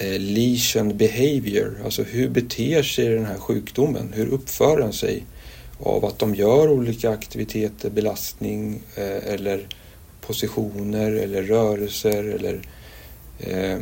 eh, 0.00 0.20
lesion 0.20 0.96
behavior, 0.96 1.80
alltså 1.84 2.02
hur 2.02 2.28
beter 2.28 2.82
sig 2.82 3.08
den 3.08 3.26
här 3.26 3.38
sjukdomen? 3.38 4.12
Hur 4.14 4.26
uppför 4.26 4.76
den 4.76 4.92
sig 4.92 5.24
av 5.80 6.04
att 6.04 6.18
de 6.18 6.34
gör 6.34 6.70
olika 6.70 7.10
aktiviteter, 7.10 7.90
belastning 7.90 8.82
eh, 8.94 9.32
eller 9.34 9.66
positioner 10.20 11.12
eller 11.12 11.42
rörelser 11.42 12.24
eller 12.24 12.62
eh, 13.38 13.78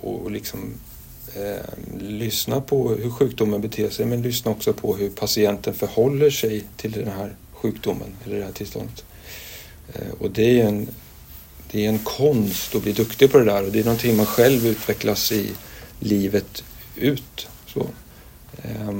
och 0.00 0.30
liksom 0.30 0.74
eh, 1.34 1.98
lyssna 2.00 2.60
på 2.60 2.88
hur 2.88 3.10
sjukdomen 3.10 3.60
beter 3.60 3.90
sig 3.90 4.06
men 4.06 4.22
lyssna 4.22 4.50
också 4.50 4.72
på 4.72 4.96
hur 4.96 5.10
patienten 5.10 5.74
förhåller 5.74 6.30
sig 6.30 6.64
till 6.76 6.92
den 6.92 7.08
här 7.08 7.34
sjukdomen 7.52 8.16
eller 8.24 8.38
det 8.38 8.44
här 8.44 8.52
tillståndet. 8.52 9.04
Eh, 9.94 10.12
och 10.18 10.30
det 10.30 10.60
är, 10.60 10.66
en, 10.66 10.88
det 11.70 11.84
är 11.84 11.88
en 11.88 11.98
konst 11.98 12.74
att 12.74 12.82
bli 12.82 12.92
duktig 12.92 13.32
på 13.32 13.38
det 13.38 13.44
där 13.44 13.64
och 13.64 13.72
det 13.72 13.80
är 13.80 13.84
någonting 13.84 14.16
man 14.16 14.26
själv 14.26 14.66
utvecklas 14.66 15.32
i 15.32 15.50
livet 16.00 16.64
ut. 16.96 17.48
Så. 17.66 17.86
Eh, 18.62 18.90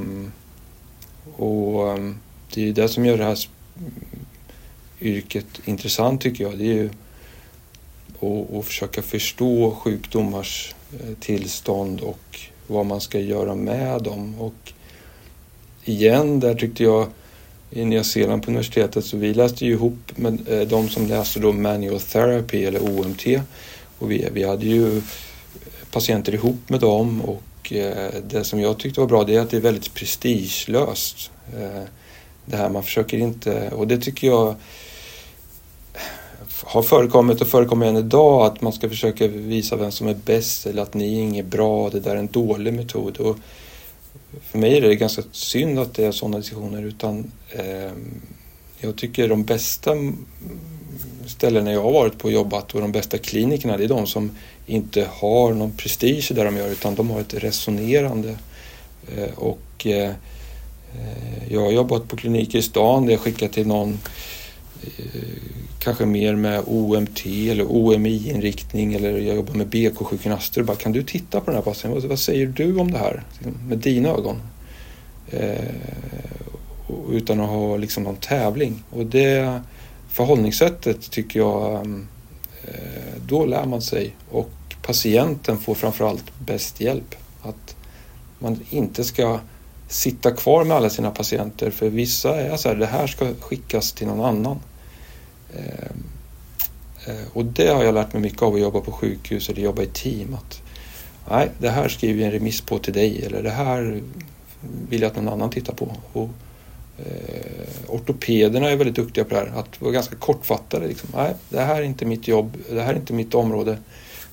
och 1.35 1.91
ehm, 1.91 2.17
det 2.53 2.69
är 2.69 2.73
det 2.73 2.89
som 2.89 3.05
gör 3.05 3.17
det 3.17 3.23
här 3.23 3.37
yrket 5.01 5.47
intressant 5.65 6.21
tycker 6.21 6.43
jag. 6.43 6.57
Det 6.57 6.63
är 6.63 6.73
ju 6.73 6.89
att, 8.19 8.55
att 8.55 8.65
försöka 8.65 9.01
förstå 9.01 9.71
sjukdomars 9.71 10.75
Eh, 10.99 11.13
tillstånd 11.19 12.01
och 12.01 12.39
vad 12.67 12.85
man 12.85 13.01
ska 13.01 13.19
göra 13.19 13.55
med 13.55 14.03
dem. 14.03 14.35
Och 14.39 14.73
igen, 15.83 16.39
där 16.39 16.55
tyckte 16.55 16.83
jag 16.83 17.07
i 17.69 17.85
Nya 17.85 18.03
Zeeland 18.03 18.43
på 18.43 18.51
universitetet 18.51 19.05
så 19.05 19.17
vi 19.17 19.33
läste 19.33 19.65
ju 19.65 19.71
ihop 19.71 20.11
med 20.15 20.49
eh, 20.49 20.67
de 20.67 20.89
som 20.89 21.07
läste 21.07 21.39
då 21.39 21.51
manual 21.51 21.99
therapy 21.99 22.65
eller 22.65 22.83
OMT 22.83 23.25
och 23.99 24.11
vi, 24.11 24.29
vi 24.31 24.43
hade 24.43 24.65
ju 24.65 25.01
patienter 25.91 26.33
ihop 26.33 26.69
med 26.69 26.79
dem 26.79 27.21
och 27.21 27.73
eh, 27.73 28.13
det 28.29 28.43
som 28.43 28.59
jag 28.59 28.77
tyckte 28.77 28.99
var 28.99 29.07
bra 29.07 29.23
det 29.23 29.35
är 29.35 29.39
att 29.39 29.49
det 29.49 29.57
är 29.57 29.61
väldigt 29.61 29.93
prestigelöst. 29.93 31.31
Det 32.45 32.57
här 32.57 32.69
man 32.69 32.83
försöker 32.83 33.17
inte, 33.17 33.69
och 33.69 33.87
det 33.87 33.97
tycker 33.97 34.27
jag 34.27 34.55
har 36.63 36.83
förekommit 36.83 37.41
och 37.41 37.47
förekommer 37.47 37.85
än 37.85 37.97
idag 37.97 38.45
att 38.45 38.61
man 38.61 38.73
ska 38.73 38.89
försöka 38.89 39.27
visa 39.27 39.75
vem 39.75 39.91
som 39.91 40.07
är 40.07 40.13
bäst 40.13 40.65
eller 40.65 40.81
att 40.81 40.93
ni 40.93 41.17
är 41.17 41.21
inget 41.21 41.45
bra, 41.45 41.89
det 41.89 41.99
där 41.99 42.11
är 42.11 42.19
en 42.19 42.27
dålig 42.27 42.73
metod. 42.73 43.17
Och 43.17 43.37
för 44.51 44.59
mig 44.59 44.77
är 44.77 44.81
det 44.81 44.95
ganska 44.95 45.23
synd 45.31 45.79
att 45.79 45.93
det 45.93 46.05
är 46.05 46.11
sådana 46.11 46.37
diskussioner 46.37 46.83
utan 46.83 47.31
eh, 47.49 47.91
jag 48.79 48.95
tycker 48.95 49.27
de 49.27 49.43
bästa 49.43 49.95
ställena 51.25 51.71
jag 51.71 51.83
har 51.83 51.91
varit 51.91 52.17
på 52.17 52.27
och 52.27 52.31
jobbat 52.31 52.75
och 52.75 52.81
de 52.81 52.91
bästa 52.91 53.17
klinikerna 53.17 53.77
det 53.77 53.83
är 53.83 53.87
de 53.87 54.07
som 54.07 54.31
inte 54.65 55.07
har 55.11 55.53
någon 55.53 55.71
prestige 55.71 56.31
där 56.35 56.45
de 56.45 56.57
gör 56.57 56.69
utan 56.69 56.95
de 56.95 57.09
har 57.09 57.21
ett 57.21 57.33
resonerande. 57.33 58.37
Eh, 59.17 59.33
och 59.35 59.85
eh, 59.85 60.09
eh, 60.09 61.53
jag 61.53 61.61
har 61.61 61.71
jobbat 61.71 62.07
på 62.07 62.17
kliniker 62.17 62.59
i 62.59 62.61
stan 62.61 63.05
där 63.05 63.13
jag 63.13 63.21
skickar 63.21 63.47
till 63.47 63.67
någon 63.67 63.99
eh, 64.83 65.60
kanske 65.83 66.05
mer 66.05 66.35
med 66.35 66.63
OMT 66.67 67.25
eller 67.25 67.65
OMI-inriktning 67.67 68.93
eller 68.93 69.17
jag 69.17 69.35
jobbar 69.35 69.53
med 69.53 69.67
BK-sjukgymnaster. 69.67 70.63
Bara, 70.63 70.77
kan 70.77 70.91
du 70.91 71.03
titta 71.03 71.39
på 71.39 71.45
den 71.45 71.55
här 71.55 71.61
patienten? 71.61 72.09
Vad 72.09 72.19
säger 72.19 72.47
du 72.47 72.77
om 72.77 72.91
det 72.91 72.97
här 72.97 73.23
med 73.67 73.77
dina 73.77 74.09
ögon? 74.09 74.41
Eh, 75.29 75.55
utan 77.11 77.39
att 77.39 77.49
ha 77.49 77.77
liksom 77.77 78.03
någon 78.03 78.15
tävling. 78.15 78.83
Och 78.89 79.05
det 79.05 79.61
förhållningssättet 80.09 81.11
tycker 81.11 81.39
jag, 81.39 81.73
eh, 82.63 83.13
då 83.27 83.45
lär 83.45 83.65
man 83.65 83.81
sig 83.81 84.15
och 84.29 84.51
patienten 84.81 85.57
får 85.57 85.75
framförallt 85.75 86.39
bäst 86.39 86.81
hjälp. 86.81 87.15
Att 87.41 87.75
man 88.39 88.59
inte 88.69 89.03
ska 89.03 89.39
sitta 89.87 90.31
kvar 90.31 90.63
med 90.63 90.77
alla 90.77 90.89
sina 90.89 91.11
patienter 91.11 91.71
för 91.71 91.89
vissa 91.89 92.41
är 92.41 92.57
så 92.57 92.69
här, 92.69 92.75
det 92.75 92.85
här 92.85 93.07
ska 93.07 93.33
skickas 93.39 93.93
till 93.93 94.07
någon 94.07 94.25
annan. 94.25 94.59
Eh, 95.55 95.91
eh, 97.05 97.25
och 97.33 97.45
det 97.45 97.67
har 97.67 97.83
jag 97.83 97.93
lärt 97.93 98.13
mig 98.13 98.21
mycket 98.21 98.41
av 98.41 98.53
att 98.53 98.61
jobba 98.61 98.79
på 98.79 98.91
sjukhus 98.91 99.49
eller 99.49 99.61
jobba 99.61 99.81
i 99.81 99.87
team. 99.87 100.33
Att, 100.33 100.61
nej, 101.29 101.49
det 101.59 101.69
här 101.69 101.89
skriver 101.89 102.13
vi 102.13 102.23
en 102.23 102.31
remiss 102.31 102.61
på 102.61 102.79
till 102.79 102.93
dig 102.93 103.25
eller 103.25 103.43
det 103.43 103.49
här 103.49 104.01
vill 104.89 105.01
jag 105.01 105.09
att 105.09 105.15
någon 105.15 105.29
annan 105.29 105.49
tittar 105.49 105.73
på. 105.73 105.95
Och, 106.13 106.29
eh, 106.97 107.65
ortopederna 107.87 108.69
är 108.69 108.75
väldigt 108.75 108.95
duktiga 108.95 109.23
på 109.23 109.29
det 109.29 109.39
här, 109.39 109.59
att 109.59 109.81
vara 109.81 109.91
ganska 109.91 110.15
kortfattade. 110.15 110.87
Liksom. 110.87 111.09
Nej, 111.15 111.33
det 111.49 111.61
här 111.61 111.75
är 111.75 111.83
inte 111.83 112.05
mitt 112.05 112.27
jobb, 112.27 112.57
det 112.69 112.81
här 112.81 112.93
är 112.93 112.97
inte 112.97 113.13
mitt 113.13 113.33
område. 113.33 113.77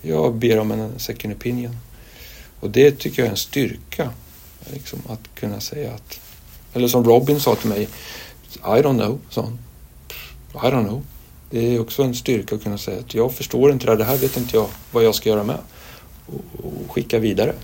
Jag 0.02 0.34
ber 0.34 0.58
om 0.58 0.70
en 0.70 0.98
second 0.98 1.34
opinion. 1.34 1.76
Och 2.60 2.70
det 2.70 2.90
tycker 2.98 3.22
jag 3.22 3.26
är 3.26 3.30
en 3.30 3.36
styrka. 3.36 4.10
Liksom, 4.72 4.98
att 5.08 5.34
kunna 5.34 5.60
säga 5.60 5.94
att... 5.94 6.20
Eller 6.74 6.88
som 6.88 7.04
Robin 7.04 7.40
sa 7.40 7.54
till 7.54 7.68
mig, 7.68 7.88
I 8.54 8.82
don't 8.82 8.98
know, 8.98 9.18
sa 9.30 9.42
han. 9.42 9.58
I 10.54 10.56
don't 10.56 10.84
know. 10.84 11.02
Det 11.50 11.74
är 11.74 11.80
också 11.80 12.02
en 12.02 12.14
styrka 12.14 12.54
att 12.54 12.62
kunna 12.62 12.78
säga 12.78 12.98
att 13.00 13.14
jag 13.14 13.32
förstår 13.32 13.72
inte 13.72 13.86
det 13.86 13.92
här, 13.92 13.98
det 13.98 14.04
här 14.04 14.16
vet 14.16 14.36
inte 14.36 14.56
jag 14.56 14.66
vad 14.92 15.04
jag 15.04 15.14
ska 15.14 15.28
göra 15.28 15.44
med. 15.44 15.58
Och, 16.26 16.64
och 16.66 16.90
skicka 16.90 17.18
vidare. 17.18 17.54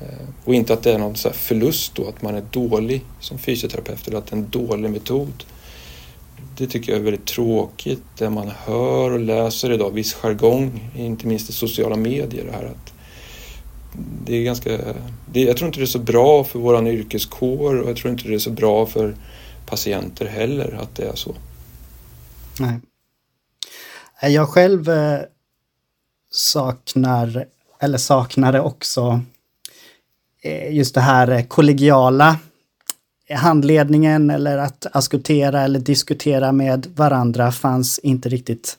Eh, 0.00 0.28
och 0.44 0.54
inte 0.54 0.72
att 0.72 0.82
det 0.82 0.92
är 0.92 0.98
någon 0.98 1.16
så 1.16 1.30
förlust 1.30 1.94
då, 1.94 2.08
att 2.08 2.22
man 2.22 2.34
är 2.34 2.44
dålig 2.50 3.04
som 3.20 3.38
fysioterapeut 3.38 4.08
eller 4.08 4.18
att 4.18 4.26
det 4.26 4.34
är 4.34 4.38
en 4.38 4.50
dålig 4.50 4.90
metod. 4.90 5.44
Det 6.56 6.66
tycker 6.66 6.92
jag 6.92 7.00
är 7.00 7.04
väldigt 7.04 7.26
tråkigt, 7.26 8.02
det 8.18 8.30
man 8.30 8.48
hör 8.48 9.10
och 9.10 9.20
läser 9.20 9.72
idag, 9.72 9.90
viss 9.90 10.14
jargong, 10.14 10.90
inte 10.96 11.26
minst 11.26 11.50
i 11.50 11.52
sociala 11.52 11.96
medier. 11.96 12.44
Det 12.44 12.52
här 12.52 12.64
att 12.64 12.92
det 14.24 14.36
är 14.36 14.42
ganska, 14.42 14.78
det, 15.32 15.42
jag 15.42 15.56
tror 15.56 15.66
inte 15.66 15.80
det 15.80 15.84
är 15.84 15.86
så 15.86 15.98
bra 15.98 16.44
för 16.44 16.58
våran 16.58 16.86
yrkeskår 16.86 17.80
och 17.80 17.88
jag 17.88 17.96
tror 17.96 18.12
inte 18.12 18.28
det 18.28 18.34
är 18.34 18.38
så 18.38 18.50
bra 18.50 18.86
för 18.86 19.14
patienter 19.70 20.26
heller 20.26 20.78
att 20.82 20.94
det 20.94 21.04
är 21.04 21.14
så. 21.14 21.34
Nej. 22.60 22.80
Jag 24.22 24.48
själv 24.48 24.88
eh, 24.88 25.20
saknar, 26.30 27.46
eller 27.80 27.98
saknade 27.98 28.60
också 28.60 29.20
eh, 30.42 30.74
just 30.74 30.94
det 30.94 31.00
här 31.00 31.30
eh, 31.30 31.42
kollegiala 31.42 32.38
handledningen 33.30 34.30
eller 34.30 34.58
att 34.58 34.86
askutera 34.92 35.62
eller 35.62 35.80
diskutera 35.80 36.52
med 36.52 36.86
varandra 36.94 37.52
fanns 37.52 37.98
inte 37.98 38.28
riktigt 38.28 38.78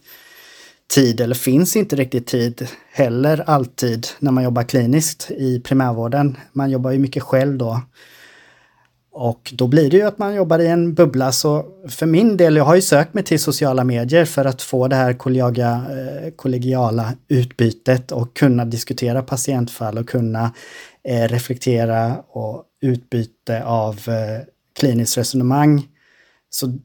tid 0.88 1.22
eller 1.22 1.36
finns 1.36 1.76
inte 1.76 1.96
riktigt 1.96 2.28
tid 2.28 2.68
heller 2.92 3.44
alltid 3.48 4.08
när 4.20 4.32
man 4.32 4.44
jobbar 4.44 4.64
kliniskt 4.64 5.32
i 5.32 5.60
primärvården. 5.60 6.38
Man 6.54 6.72
jobbar 6.72 6.92
ju 6.92 7.00
mycket 7.00 7.24
själv 7.24 7.58
då 7.58 7.82
och 9.14 9.54
då 9.58 9.68
blir 9.68 9.90
det 9.90 9.98
ju 9.98 10.04
att 10.04 10.18
man 10.18 10.36
jobbar 10.36 10.60
i 10.60 10.68
en 10.68 10.94
bubbla. 10.94 11.32
Så 11.32 11.66
för 11.90 12.06
min 12.06 12.38
del, 12.38 12.56
jag 12.56 12.64
har 12.64 12.76
ju 12.76 12.82
sökt 12.82 13.14
mig 13.14 13.24
till 13.24 13.40
sociala 13.40 13.84
medier 13.84 14.26
för 14.26 14.46
att 14.46 14.62
få 14.62 14.88
det 14.88 14.96
här 14.96 15.14
kollega, 15.14 15.86
eh, 15.90 16.32
kollegiala 16.32 17.14
utbytet 17.28 18.12
och 18.12 18.36
kunna 18.36 18.66
diskutera 18.66 19.22
patientfall 19.22 19.98
och 19.98 20.10
kunna 20.10 20.54
eh, 21.04 21.28
reflektera 21.28 22.16
och 22.30 22.64
utbyte 22.82 23.64
av 23.64 23.96
eh, 24.08 24.46
kliniskt 24.80 25.18
resonemang. 25.18 25.88
Så, 26.50 26.78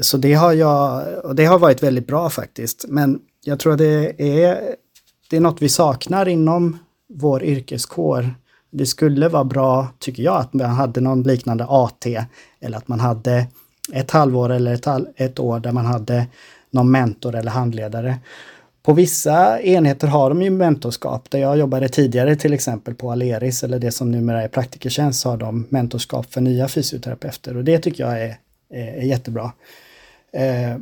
så 0.00 0.16
det 0.16 0.34
har 0.34 0.52
jag, 0.52 1.04
och 1.24 1.34
det 1.34 1.44
har 1.44 1.58
varit 1.58 1.82
väldigt 1.82 2.06
bra 2.06 2.30
faktiskt. 2.30 2.84
Men 2.88 3.20
jag 3.44 3.60
tror 3.60 3.72
att 3.72 3.78
det 3.78 4.22
är, 4.42 4.74
det 5.30 5.36
är 5.36 5.40
något 5.40 5.62
vi 5.62 5.68
saknar 5.68 6.28
inom 6.28 6.78
vår 7.08 7.44
yrkeskår 7.44 8.34
det 8.70 8.86
skulle 8.86 9.28
vara 9.28 9.44
bra, 9.44 9.88
tycker 9.98 10.22
jag, 10.22 10.36
att 10.36 10.52
man 10.52 10.70
hade 10.70 11.00
någon 11.00 11.22
liknande 11.22 11.66
AT 11.68 12.06
eller 12.60 12.78
att 12.78 12.88
man 12.88 13.00
hade 13.00 13.46
ett 13.92 14.10
halvår 14.10 14.50
eller 14.50 14.74
ett, 14.74 14.86
ett 15.16 15.38
år 15.38 15.60
där 15.60 15.72
man 15.72 15.86
hade 15.86 16.26
någon 16.70 16.90
mentor 16.90 17.34
eller 17.34 17.50
handledare. 17.50 18.18
På 18.82 18.92
vissa 18.92 19.60
enheter 19.60 20.08
har 20.08 20.28
de 20.28 20.42
ju 20.42 20.50
mentorskap. 20.50 21.30
Där 21.30 21.38
jag 21.38 21.58
jobbade 21.58 21.88
tidigare 21.88 22.36
till 22.36 22.52
exempel 22.52 22.94
på 22.94 23.12
Aleris 23.12 23.64
eller 23.64 23.78
det 23.78 23.92
som 23.92 24.10
numera 24.10 24.42
är 24.42 24.48
praktikertjänst 24.48 25.24
har 25.24 25.36
de 25.36 25.66
mentorskap 25.68 26.32
för 26.32 26.40
nya 26.40 26.68
fysioterapeuter 26.68 27.56
och 27.56 27.64
det 27.64 27.78
tycker 27.78 28.04
jag 28.04 28.22
är, 28.22 28.36
är, 28.70 28.86
är 28.86 29.02
jättebra. 29.02 29.52
Eh, 30.32 30.76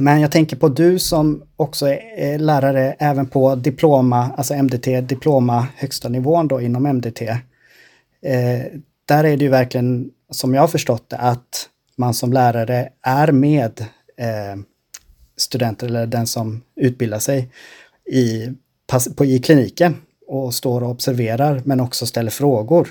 men 0.00 0.20
jag 0.20 0.32
tänker 0.32 0.56
på 0.56 0.68
du 0.68 0.98
som 0.98 1.42
också 1.56 1.88
är 2.16 2.38
lärare 2.38 2.96
även 2.98 3.26
på 3.26 3.54
diploma, 3.54 4.30
alltså 4.36 4.54
MDT, 4.54 5.00
diploma 5.00 5.66
högsta 5.76 6.08
nivån 6.08 6.48
då 6.48 6.60
inom 6.60 6.86
MDT. 6.86 7.22
Eh, 8.22 8.62
där 9.04 9.24
är 9.24 9.36
det 9.36 9.44
ju 9.44 9.48
verkligen, 9.48 10.10
som 10.30 10.54
jag 10.54 10.62
har 10.62 10.68
förstått 10.68 11.10
det, 11.10 11.16
att 11.16 11.68
man 11.96 12.14
som 12.14 12.32
lärare 12.32 12.88
är 13.02 13.32
med 13.32 13.80
eh, 14.18 14.60
studenter 15.36 15.86
eller 15.86 16.06
den 16.06 16.26
som 16.26 16.62
utbildar 16.76 17.18
sig 17.18 17.48
i, 18.12 18.48
på, 19.16 19.24
i 19.24 19.38
kliniken 19.38 19.96
och 20.26 20.54
står 20.54 20.82
och 20.82 20.90
observerar 20.90 21.62
men 21.64 21.80
också 21.80 22.06
ställer 22.06 22.30
frågor. 22.30 22.88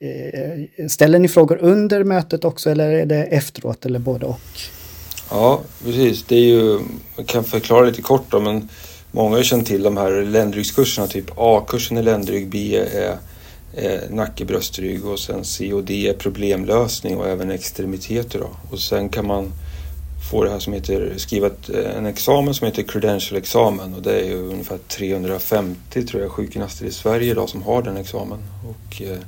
Eh, 0.00 0.86
ställer 0.88 1.18
ni 1.18 1.28
frågor 1.28 1.58
under 1.60 2.04
mötet 2.04 2.44
också 2.44 2.70
eller 2.70 2.90
är 2.90 3.06
det 3.06 3.24
efteråt 3.24 3.86
eller 3.86 3.98
både 3.98 4.26
och? 4.26 4.40
Ja, 5.30 5.60
precis. 5.84 6.22
Det 6.22 6.36
är 6.36 6.44
ju, 6.44 6.80
jag 7.16 7.26
kan 7.26 7.44
förklara 7.44 7.86
lite 7.86 8.02
kort 8.02 8.24
då, 8.30 8.40
men 8.40 8.68
många 9.10 9.30
har 9.30 9.38
ju 9.38 9.44
känt 9.44 9.66
till 9.66 9.82
de 9.82 9.96
här 9.96 10.22
ländryggskurserna, 10.22 11.06
typ 11.06 11.30
A-kursen 11.36 11.96
är 11.96 12.02
ländrygg, 12.02 12.48
B 12.48 12.76
är, 12.76 13.18
är 13.74 14.10
nacke, 14.10 14.44
bröstrygg 14.44 15.06
och 15.06 15.18
sen 15.18 15.44
C 15.44 15.72
och 15.72 15.84
D 15.84 16.08
är 16.08 16.14
problemlösning 16.14 17.16
och 17.16 17.28
även 17.28 17.50
extremiteter. 17.50 18.38
Då. 18.38 18.50
Och 18.70 18.78
sen 18.78 19.08
kan 19.08 19.26
man 19.26 19.52
få 20.30 20.44
det 20.44 20.50
här 20.50 20.58
som 20.58 20.72
heter, 20.72 21.14
skriva 21.16 21.46
ett, 21.46 21.68
en 21.68 22.06
examen 22.06 22.54
som 22.54 22.66
heter 22.66 22.82
credential-examen 22.82 23.94
och 23.94 24.02
det 24.02 24.20
är 24.20 24.24
ju 24.24 24.48
ungefär 24.48 24.78
350 24.78 26.06
tror 26.06 26.22
jag 26.22 26.30
sjukgymnaster 26.30 26.86
i 26.86 26.90
Sverige 26.90 27.30
idag 27.30 27.48
som 27.48 27.62
har 27.62 27.82
den 27.82 27.96
examen. 27.96 28.38
Och, 28.68 29.02
Eh, 29.02 29.18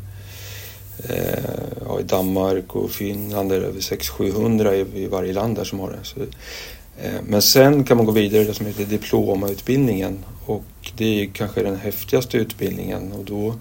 Eh, 1.09 1.45
ja, 1.87 2.01
I 2.01 2.03
Danmark 2.03 2.77
och 2.77 2.91
Finland 2.91 3.53
är 3.53 3.61
det 3.61 3.67
över 3.67 3.81
600-700 3.81 4.73
i, 4.73 5.03
i 5.03 5.07
varje 5.07 5.33
land 5.33 5.57
där 5.57 5.65
som 5.65 5.81
har 5.81 5.91
det. 5.91 5.99
Så, 6.03 6.21
eh, 6.21 7.21
men 7.27 7.43
sen 7.43 7.85
kan 7.85 7.97
man 7.97 8.07
gå 8.07 8.13
vidare 8.13 8.43
i 8.43 8.45
det 8.45 8.55
som 8.55 8.67
heter 8.67 8.85
diplomautbildningen 8.85 10.25
och 10.47 10.65
det 10.97 11.23
är 11.23 11.27
kanske 11.27 11.63
den 11.63 11.77
häftigaste 11.77 12.37
utbildningen 12.37 13.13
och 13.13 13.25
då, 13.25 13.55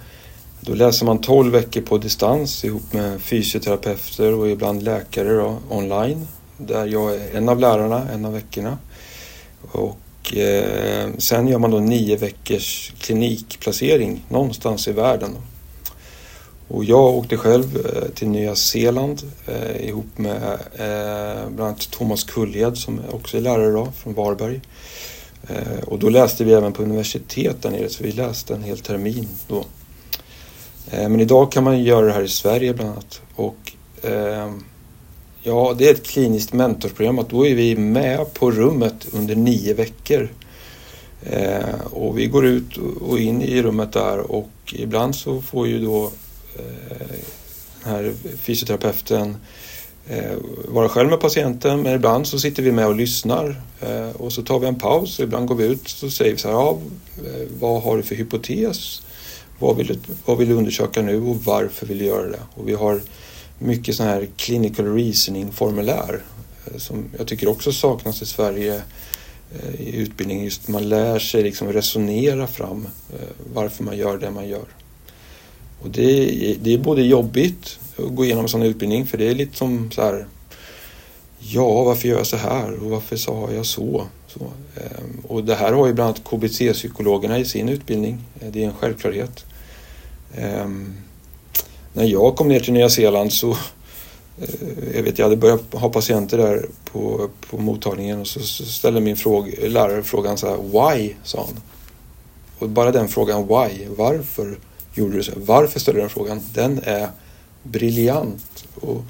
då 0.62 0.74
läser 0.74 1.06
man 1.06 1.22
12 1.22 1.52
veckor 1.52 1.82
på 1.82 1.98
distans 1.98 2.66
ihop 2.66 2.94
med 2.94 3.22
fysioterapeuter 3.22 4.34
och 4.34 4.50
ibland 4.50 4.84
läkare 4.84 5.34
då, 5.34 5.58
online 5.70 6.28
där 6.58 6.86
jag 6.86 7.16
är 7.16 7.38
en 7.38 7.50
av 7.50 7.60
lärarna 7.60 8.10
en 8.14 8.26
av 8.26 8.34
veckorna. 8.34 8.78
Och 9.72 10.38
eh, 10.38 11.10
sen 11.18 11.48
gör 11.48 11.58
man 11.60 11.72
då 11.72 11.80
nio 11.80 12.18
veckors 12.18 12.94
klinikplacering 13.00 14.26
någonstans 14.30 14.88
i 14.88 14.92
världen. 14.92 15.36
Och 16.70 16.86
jag 16.86 17.06
åkte 17.06 17.38
själv 17.38 17.86
eh, 17.86 18.10
till 18.16 18.28
Nya 18.28 18.56
Zeeland 18.56 19.22
eh, 19.48 19.88
ihop 19.88 20.18
med 20.18 20.60
eh, 20.74 21.50
bland 21.50 21.62
annat 21.62 21.92
Thomas 21.92 22.24
Kullhed 22.24 22.78
som 22.78 23.02
också 23.12 23.38
är 23.38 23.42
lärare 23.42 23.72
då, 23.72 23.88
från 23.98 24.14
Varberg. 24.14 24.62
Eh, 25.48 25.84
och 25.88 26.00
då 26.00 26.10
läste 26.10 26.44
vi 26.44 26.54
även 26.54 26.74
på 26.74 26.84
universitet 26.84 27.62
där 27.62 27.72
nere 27.72 27.90
så 27.90 28.04
vi 28.04 28.12
läste 28.12 28.54
en 28.54 28.64
hel 28.64 28.80
termin 28.80 29.28
då. 29.48 29.66
Eh, 30.92 31.10
men 31.10 31.20
idag 31.20 31.52
kan 31.52 31.64
man 31.64 31.84
göra 31.84 32.06
det 32.06 32.12
här 32.12 32.24
i 32.24 32.28
Sverige 32.28 32.74
bland 32.74 32.92
annat. 32.92 33.22
Och, 33.36 33.72
eh, 34.02 34.52
ja, 35.42 35.76
det 35.78 35.90
är 35.90 35.94
ett 35.94 36.08
kliniskt 36.08 36.54
mentorsprogram. 36.54 37.20
Att 37.20 37.30
då 37.30 37.48
är 37.48 37.56
vi 37.56 37.76
med 37.76 38.34
på 38.34 38.52
rummet 38.52 39.08
under 39.12 39.36
nio 39.36 39.74
veckor. 39.74 40.30
Eh, 41.24 41.82
och 41.92 42.18
vi 42.18 42.28
går 42.28 42.46
ut 42.46 42.78
och 43.02 43.20
in 43.20 43.42
i 43.42 43.62
rummet 43.62 43.94
där 43.94 44.32
och 44.32 44.50
ibland 44.74 45.16
så 45.16 45.42
får 45.42 45.68
ju 45.68 45.86
då 45.86 46.12
den 47.84 47.94
här 47.94 48.14
fysioterapeuten 48.38 49.38
eh, 50.08 50.38
vara 50.68 50.90
själv 50.90 51.10
med 51.10 51.20
patienten 51.20 51.82
men 51.82 51.96
ibland 51.96 52.28
så 52.28 52.40
sitter 52.40 52.64
vi 52.64 52.72
med 52.72 52.88
och 52.88 52.96
lyssnar 52.96 53.62
eh, 53.82 54.10
och 54.10 54.34
så 54.34 54.42
tar 54.42 54.60
vi 54.60 54.68
en 54.68 54.80
paus 54.80 55.20
och 55.20 55.24
ibland 55.24 55.48
går 55.48 55.56
vi 55.56 55.66
ut 55.66 56.04
och 56.04 56.12
säger 56.12 56.32
vi 56.32 56.38
så 56.38 56.48
här, 56.48 56.56
ja, 56.56 56.80
vad 57.60 57.84
har 57.84 57.98
du 57.98 58.04
för 58.04 58.16
hypotes? 58.16 59.02
Vad 59.60 59.78
vill, 59.78 59.88
du, 59.88 60.00
vad 60.26 60.38
vill 60.38 60.50
du 60.50 60.54
undersöka 60.54 61.02
nu 61.02 61.22
och 61.22 61.36
varför 61.36 61.86
vill 61.86 61.98
du 61.98 62.06
göra 62.06 62.30
det? 62.30 62.42
Och 62.56 62.70
vi 62.70 62.74
har 62.74 63.02
mycket 63.60 63.96
sådana 63.96 64.14
här 64.14 64.28
clinical 64.36 64.96
reasoning-formulär 64.96 66.20
som 66.78 67.06
jag 67.18 67.28
tycker 67.28 67.48
också 67.48 67.72
saknas 67.72 68.22
i 68.22 68.26
Sverige 68.26 68.82
i 69.78 69.96
utbildningen. 69.96 70.46
Just 70.46 70.68
man 70.68 70.90
lär 70.90 71.20
sig 71.20 71.44
liksom 71.44 71.74
resonera 71.74 72.48
fram 72.48 72.88
varför 73.54 73.84
man 73.84 73.98
gör 73.98 74.18
det 74.18 74.32
man 74.32 74.48
gör. 74.48 74.66
Och 75.82 75.90
det, 75.90 76.26
det 76.62 76.74
är 76.74 76.78
både 76.78 77.02
jobbigt 77.02 77.80
att 77.98 78.16
gå 78.16 78.26
igenom 78.26 78.44
en 78.44 78.50
sån 78.50 78.64
utbildning 78.64 79.06
för 79.06 79.18
det 79.18 79.28
är 79.28 79.36
lite 79.36 79.58
som 79.58 79.92
så 79.92 80.02
här 80.02 80.26
Ja, 81.40 81.84
varför 81.84 82.08
gör 82.08 82.18
jag 82.18 82.28
så 82.28 82.38
här 82.38 82.84
och 82.84 82.90
varför 82.90 83.16
sa 83.16 83.50
jag 83.52 83.66
så? 83.66 84.08
så 84.28 84.40
eh, 84.76 85.28
och 85.28 85.44
det 85.44 85.56
här 85.56 85.74
har 85.74 85.88
ju 85.88 85.94
bland 85.94 86.08
annat 86.08 86.24
KBT-psykologerna 86.24 87.40
i 87.40 87.46
sin 87.46 87.70
utbildning. 87.70 88.18
Eh, 88.40 88.48
det 88.52 88.64
är 88.64 88.68
en 88.68 88.74
självklarhet. 88.74 89.46
Eh, 90.36 90.68
när 91.94 92.04
jag 92.04 92.36
kom 92.36 92.48
ner 92.48 92.60
till 92.60 92.74
Nya 92.74 92.90
Zeeland 92.90 93.34
så 93.34 93.50
eh, 94.42 94.96
jag 94.96 95.04
vet, 95.04 95.18
jag 95.18 95.26
hade 95.26 95.38
börjat 95.38 95.74
ha 95.74 95.90
patienter 95.90 96.38
där 96.38 96.66
på, 96.92 97.30
på 97.50 97.58
mottagningen 97.58 98.22
och 98.22 98.28
så, 98.28 98.40
så 98.40 98.66
ställde 98.66 99.02
min 99.02 99.18
fråga, 99.18 99.68
lärare 99.68 100.04
frågan 100.04 100.38
så 100.38 100.48
här 100.48 100.58
Why? 100.58 101.14
sa 101.24 101.46
han. 101.46 101.62
Och 102.60 102.70
bara 102.70 102.92
den 102.92 103.08
frågan 103.08 103.48
Why? 103.48 103.88
Varför? 103.98 104.58
Gjorde 104.94 105.18
du 105.18 105.24
så? 105.24 105.32
Varför 105.36 105.80
ställer 105.80 105.96
du 105.96 106.02
den 106.02 106.10
frågan? 106.10 106.42
Den 106.54 106.80
är 106.84 107.10
briljant 107.64 108.66
och 108.76 109.04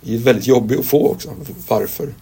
väldigt 0.00 0.46
jobbig 0.46 0.78
att 0.78 0.86
få 0.86 1.08
också. 1.08 1.30
Varför? 1.68 2.14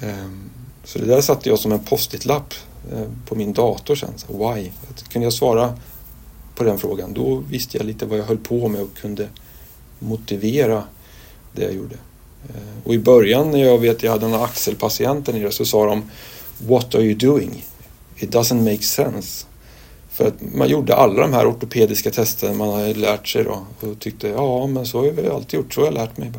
Ehm, 0.00 0.50
så 0.84 0.98
det 0.98 1.04
där 1.04 1.20
satte 1.20 1.48
jag 1.48 1.58
som 1.58 1.72
en 1.72 1.78
post-it-lapp 1.78 2.54
eh, 2.92 3.06
på 3.26 3.34
min 3.34 3.52
dator 3.52 3.94
sen. 3.94 4.12
Så 4.16 4.52
why? 4.54 4.70
Kunde 5.08 5.26
jag 5.26 5.32
svara 5.32 5.74
på 6.54 6.64
den 6.64 6.78
frågan 6.78 7.12
då 7.12 7.42
visste 7.50 7.76
jag 7.76 7.86
lite 7.86 8.06
vad 8.06 8.18
jag 8.18 8.24
höll 8.24 8.38
på 8.38 8.68
med 8.68 8.82
och 8.82 8.96
kunde 8.96 9.28
motivera 9.98 10.84
det 11.54 11.62
jag 11.62 11.74
gjorde. 11.74 11.96
Ehm, 12.48 12.82
och 12.84 12.94
i 12.94 12.98
början 12.98 13.50
när 13.50 13.64
jag 13.64 13.78
vet 13.78 14.02
jag 14.02 14.12
hade 14.12 14.26
en 14.26 14.34
axelpatient 14.34 15.26
där 15.26 15.32
nere 15.32 15.50
så 15.50 15.64
sa 15.64 15.86
de 15.86 16.10
What 16.58 16.94
are 16.94 17.02
you 17.02 17.14
doing? 17.14 17.64
It 18.16 18.30
doesn't 18.30 18.72
make 18.72 18.82
sense. 18.82 19.46
För 20.18 20.26
att 20.26 20.54
man 20.54 20.68
gjorde 20.68 20.96
alla 20.96 21.20
de 21.20 21.32
här 21.32 21.50
ortopediska 21.50 22.10
testerna 22.10 22.54
man 22.54 22.74
hade 22.74 22.94
lärt 22.94 23.28
sig 23.28 23.44
då 23.44 23.66
och 23.80 23.98
tyckte 23.98 24.28
ja 24.28 24.66
men 24.66 24.86
så 24.86 24.98
har 24.98 25.06
jag 25.06 25.26
alltid 25.26 25.60
gjort, 25.60 25.74
så 25.74 25.80
har 25.80 25.86
jag 25.86 25.94
lärt 25.94 26.16
mig. 26.16 26.32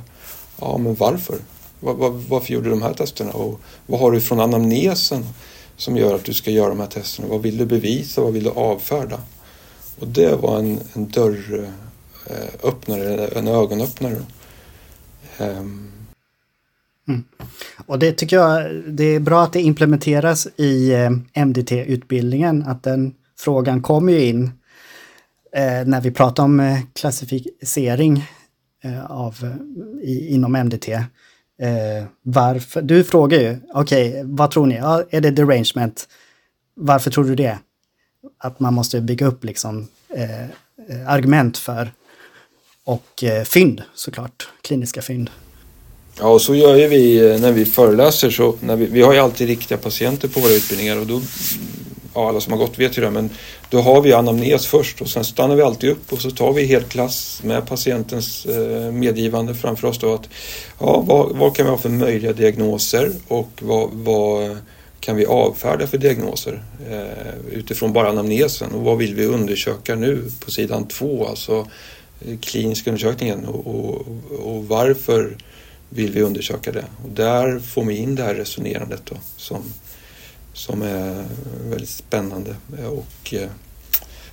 Ja 0.61 0.77
men 0.77 0.95
varför? 0.95 1.37
Var, 1.79 1.93
var, 1.93 2.09
varför 2.09 2.53
gjorde 2.53 2.65
du 2.65 2.69
de 2.69 2.81
här 2.81 2.93
testerna 2.93 3.31
och 3.31 3.59
vad 3.85 3.99
har 3.99 4.11
du 4.11 4.21
från 4.21 4.39
anamnesen 4.39 5.25
som 5.77 5.97
gör 5.97 6.15
att 6.15 6.23
du 6.23 6.33
ska 6.33 6.51
göra 6.51 6.69
de 6.69 6.79
här 6.79 6.87
testerna? 6.87 7.27
Vad 7.27 7.41
vill 7.41 7.57
du 7.57 7.65
bevisa? 7.65 8.21
Vad 8.21 8.33
vill 8.33 8.43
du 8.43 8.49
avfärda? 8.49 9.19
Och 9.99 10.07
det 10.07 10.35
var 10.35 10.59
en, 10.59 10.79
en 10.93 11.09
dörröppnare, 11.09 13.27
eh, 13.27 13.37
en 13.37 13.47
ögonöppnare. 13.47 14.21
Um. 15.39 15.91
Mm. 17.07 17.23
Och 17.85 17.99
det 17.99 18.11
tycker 18.11 18.35
jag 18.35 18.71
det 18.87 19.15
är 19.15 19.19
bra 19.19 19.43
att 19.43 19.53
det 19.53 19.61
implementeras 19.61 20.47
i 20.57 20.91
eh, 20.91 21.09
MDT-utbildningen, 21.45 22.63
att 22.63 22.83
den 22.83 23.13
frågan 23.39 23.81
kom 23.81 24.09
ju 24.09 24.25
in 24.25 24.43
eh, 25.55 25.85
när 25.85 26.01
vi 26.01 26.11
pratar 26.11 26.43
om 26.43 26.59
eh, 26.59 26.79
klassificering 26.93 28.25
eh, 28.83 29.11
av, 29.11 29.57
i, 30.03 30.27
inom 30.27 30.55
MDT. 30.55 30.89
Eh, 31.61 32.05
varför? 32.21 32.81
Du 32.81 33.03
frågar 33.03 33.39
ju, 33.39 33.57
okej, 33.73 34.09
okay, 34.09 34.23
vad 34.25 34.51
tror 34.51 34.65
ni? 34.65 34.75
Ja, 34.75 35.03
är 35.09 35.21
det 35.21 35.31
derangement? 35.31 36.07
Varför 36.75 37.11
tror 37.11 37.23
du 37.23 37.35
det? 37.35 37.59
Att 38.37 38.59
man 38.59 38.73
måste 38.73 39.01
bygga 39.01 39.25
upp 39.25 39.43
liksom 39.43 39.87
eh, 40.15 40.43
eh 40.43 40.49
argument 41.07 41.57
för 41.57 41.91
och 42.83 43.23
eh, 43.23 43.43
fynd 43.43 43.81
såklart, 43.93 44.49
kliniska 44.61 45.01
fynd. 45.01 45.29
Ja, 46.19 46.27
och 46.27 46.41
så 46.41 46.55
gör 46.55 46.75
ju 46.75 46.87
vi 46.87 47.31
eh, 47.31 47.41
när 47.41 47.51
vi 47.51 47.65
föreläser. 47.65 48.29
Så 48.29 48.55
när 48.59 48.75
vi, 48.75 48.85
vi 48.85 49.01
har 49.01 49.13
ju 49.13 49.19
alltid 49.19 49.47
riktiga 49.47 49.77
patienter 49.77 50.27
på 50.27 50.39
våra 50.39 50.51
utbildningar 50.51 50.97
och 50.97 51.07
då 51.07 51.21
ja, 52.13 52.29
alla 52.29 52.41
som 52.41 52.53
har 52.53 52.59
gått 52.59 52.79
vet 52.79 52.97
ju 52.97 53.01
det, 53.01 53.11
men 53.11 53.29
då 53.69 53.81
har 53.81 54.01
vi 54.01 54.13
anamnes 54.13 54.67
först 54.67 55.01
och 55.01 55.09
sen 55.09 55.23
stannar 55.23 55.55
vi 55.55 55.61
alltid 55.61 55.89
upp 55.89 56.13
och 56.13 56.19
så 56.19 56.31
tar 56.31 56.53
vi 56.53 56.65
helt 56.65 56.89
klass 56.89 57.41
med 57.43 57.67
patientens 57.67 58.45
eh, 58.45 58.91
medgivande 58.91 59.55
framför 59.55 59.87
oss 59.87 59.99
då 59.99 60.13
att 60.13 60.29
ja, 60.79 61.03
vad, 61.07 61.35
vad 61.35 61.55
kan 61.55 61.65
vi 61.65 61.71
ha 61.71 61.77
för 61.77 61.89
möjliga 61.89 62.33
diagnoser 62.33 63.11
och 63.27 63.49
vad, 63.61 63.89
vad 63.91 64.57
kan 64.99 65.15
vi 65.15 65.25
avfärda 65.25 65.87
för 65.87 65.97
diagnoser 65.97 66.63
eh, 66.89 67.51
utifrån 67.51 67.93
bara 67.93 68.09
anamnesen 68.09 68.71
och 68.71 68.81
vad 68.81 68.97
vill 68.97 69.15
vi 69.15 69.25
undersöka 69.25 69.95
nu 69.95 70.31
på 70.39 70.51
sidan 70.51 70.87
två, 70.87 71.27
alltså 71.27 71.57
eh, 71.57 71.65
klinisk 72.19 72.43
kliniska 72.51 72.89
undersökningen 72.89 73.45
och, 73.45 73.67
och, 73.67 74.07
och, 74.45 74.67
varför 74.67 75.37
vill 75.89 76.11
vi 76.11 76.21
undersöka 76.21 76.71
det? 76.71 76.85
Och 77.03 77.09
där 77.09 77.59
får 77.59 77.83
vi 77.83 77.97
in 77.97 78.15
det 78.15 78.23
här 78.23 78.35
resonerandet 78.35 79.01
då 79.05 79.15
som 79.37 79.63
som 80.59 80.81
är 80.81 81.25
väldigt 81.69 81.89
spännande. 81.89 82.55
Och 82.89 83.33
eh, 83.33 83.49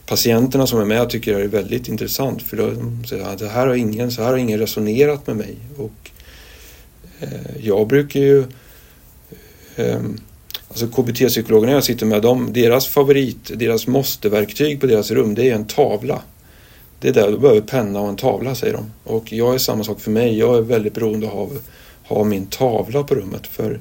patienterna 0.06 0.66
som 0.66 0.80
är 0.80 0.84
med 0.84 1.10
tycker 1.10 1.38
det 1.38 1.44
är 1.44 1.48
väldigt 1.48 1.88
intressant 1.88 2.42
för 2.42 2.56
de 2.56 3.04
säger 3.04 3.24
att 3.24 3.38
det 3.38 3.48
här 3.48 3.66
har 3.66 3.74
ingen, 3.74 4.10
så 4.10 4.22
här 4.22 4.30
har 4.30 4.36
ingen 4.36 4.58
resonerat 4.58 5.26
med 5.26 5.36
mig. 5.36 5.56
Och 5.76 6.10
eh, 7.20 7.56
jag 7.60 7.86
brukar 7.86 8.20
ju 8.20 8.44
ehm, 9.76 10.20
alltså 10.68 10.86
KBT-psykologerna 10.86 11.72
jag 11.72 11.84
sitter 11.84 12.06
med, 12.06 12.22
de, 12.22 12.52
deras 12.52 12.86
favorit, 12.86 13.50
deras 13.54 13.86
måste-verktyg 13.86 14.80
på 14.80 14.86
deras 14.86 15.10
rum, 15.10 15.34
det 15.34 15.50
är 15.50 15.54
en 15.54 15.66
tavla. 15.66 16.22
Det 17.00 17.08
är 17.08 17.12
där 17.12 17.30
du 17.30 17.38
behöver 17.38 17.60
penna 17.60 18.00
och 18.00 18.08
en 18.08 18.16
tavla, 18.16 18.54
säger 18.54 18.74
de. 18.74 18.92
Och 19.04 19.32
jag 19.32 19.54
är 19.54 19.58
samma 19.58 19.84
sak 19.84 20.00
för 20.00 20.10
mig. 20.10 20.38
Jag 20.38 20.58
är 20.58 20.62
väldigt 20.62 20.94
beroende 20.94 21.30
av 21.30 21.52
att 21.52 22.08
ha 22.08 22.24
min 22.24 22.46
tavla 22.46 23.02
på 23.02 23.14
rummet. 23.14 23.46
För 23.46 23.80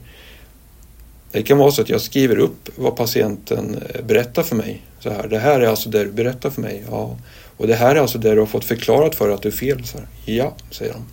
det 1.36 1.44
kan 1.44 1.58
vara 1.58 1.72
så 1.72 1.82
att 1.82 1.90
jag 1.90 2.02
skriver 2.02 2.40
upp 2.40 2.70
vad 2.76 2.96
patienten 2.96 3.82
eh, 3.90 4.02
berättar 4.02 4.44
för 4.44 4.56
mig. 4.56 4.82
Så 5.00 5.10
här, 5.10 5.28
det 5.28 5.40
här 5.40 5.60
är 5.60 5.68
alltså 5.68 5.90
det 5.90 6.04
du 6.04 6.12
berättar 6.12 6.50
för 6.50 6.62
mig. 6.62 6.84
Ja. 6.90 7.18
Och 7.58 7.68
det 7.68 7.76
här 7.76 7.96
är 7.96 8.00
alltså 8.00 8.18
det 8.18 8.34
du 8.34 8.40
har 8.40 8.46
fått 8.46 8.66
förklarat 8.66 9.16
för 9.16 9.30
att 9.30 9.42
du 9.42 9.48
är 9.48 9.54
fel. 9.54 9.86
Så 9.86 9.98
här. 9.98 10.08
Ja, 10.26 10.56
säger 10.72 10.94
de. 10.94 11.06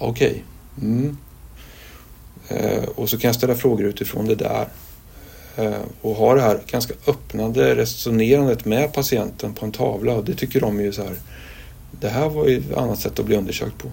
Okej. 0.00 0.28
Okay. 0.28 0.88
Mm. 0.88 1.16
Eh, 2.48 2.84
och 2.94 3.10
så 3.10 3.18
kan 3.18 3.28
jag 3.28 3.34
ställa 3.34 3.54
frågor 3.54 3.86
utifrån 3.86 4.26
det 4.26 4.34
där. 4.34 4.68
Eh, 5.56 5.82
och 6.00 6.14
ha 6.14 6.34
det 6.34 6.40
här 6.40 6.60
ganska 6.66 6.94
öppnande 7.06 7.76
resonerandet 7.76 8.64
med 8.64 8.92
patienten 8.92 9.54
på 9.54 9.64
en 9.64 9.72
tavla. 9.72 10.12
Och 10.12 10.24
det 10.24 10.34
tycker 10.34 10.60
de 10.60 10.80
ju 10.80 10.92
så 10.92 11.02
här. 11.02 11.14
Det 12.00 12.08
här 12.08 12.28
var 12.28 12.46
ju 12.46 12.58
ett 12.58 12.76
annat 12.76 12.98
sätt 12.98 13.18
att 13.18 13.26
bli 13.26 13.36
undersökt 13.36 13.78
på. 13.78 13.88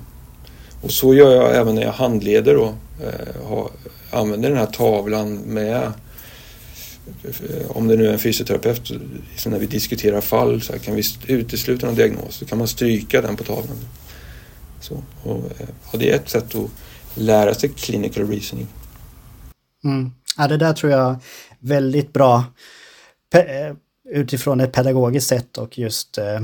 Och 0.82 0.92
så 0.92 1.14
gör 1.14 1.36
jag 1.36 1.56
även 1.56 1.76
när 1.76 1.82
jag 1.82 1.92
handleder 1.92 2.56
då. 2.56 2.74
Eh, 3.04 3.48
ha, 3.48 3.70
använder 4.14 4.50
den 4.50 4.58
här 4.58 4.66
tavlan 4.66 5.36
med 5.36 5.94
om 7.68 7.88
det 7.88 7.96
nu 7.96 8.08
är 8.08 8.14
en 8.14 8.20
fysioterapeut, 8.20 8.92
så 9.38 9.50
när 9.50 9.60
vi 9.60 9.66
diskuterar 9.66 10.22
fall, 10.22 10.62
så 10.62 10.74
här, 10.74 10.80
kan 10.80 10.96
vi 10.96 11.04
utesluta 11.28 11.86
någon 11.86 11.96
diagnos 11.96 12.36
så 12.36 12.46
kan 12.46 12.58
man 12.58 12.68
stryka 12.68 13.22
den 13.22 13.36
på 13.36 13.44
tavlan. 13.44 13.78
Så, 14.82 15.04
och, 15.24 15.38
eh, 15.38 15.68
och 15.92 16.00
det 16.00 16.12
är 16.12 16.16
ett 16.16 16.30
sätt 16.30 16.56
att 16.56 16.70
lära 17.16 17.54
sig 17.54 17.70
clinical 17.70 18.28
reasoning. 18.28 18.68
Mm. 19.84 20.12
Ja, 20.38 20.48
det 20.48 20.58
där 20.58 20.74
tror 20.74 20.92
jag 20.92 21.16
väldigt 21.60 22.14
bra 22.14 22.44
Pe 23.32 23.40
eh, 23.40 23.76
utifrån 24.10 24.60
ett 24.60 24.72
pedagogiskt 24.72 25.28
sätt 25.28 25.58
och 25.58 25.78
just 25.78 26.18
eh, 26.18 26.36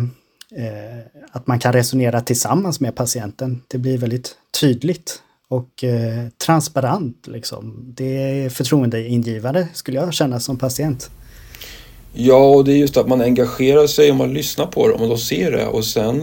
eh, 0.65 0.99
att 1.31 1.47
man 1.47 1.59
kan 1.59 1.73
resonera 1.73 2.21
tillsammans 2.21 2.79
med 2.79 2.95
patienten. 2.95 3.61
Det 3.67 3.77
blir 3.77 3.97
väldigt 3.97 4.35
tydligt 4.61 5.21
och 5.49 5.83
eh, 5.83 6.27
transparent. 6.45 7.27
Liksom. 7.27 7.93
Det 7.95 8.17
är 8.17 8.49
förtroendeingivande 8.49 9.67
skulle 9.73 9.97
jag 9.97 10.13
känna 10.13 10.39
som 10.39 10.57
patient. 10.57 11.09
Ja, 12.13 12.55
och 12.55 12.65
det 12.65 12.73
är 12.73 12.77
just 12.77 12.97
att 12.97 13.07
man 13.07 13.21
engagerar 13.21 13.87
sig 13.87 14.11
och 14.11 14.17
man 14.17 14.33
lyssnar 14.33 14.65
på 14.65 14.87
det, 14.87 14.93
och 14.93 15.09
de 15.09 15.17
ser 15.17 15.51
det 15.51 15.65
och 15.65 15.85
sen 15.85 16.21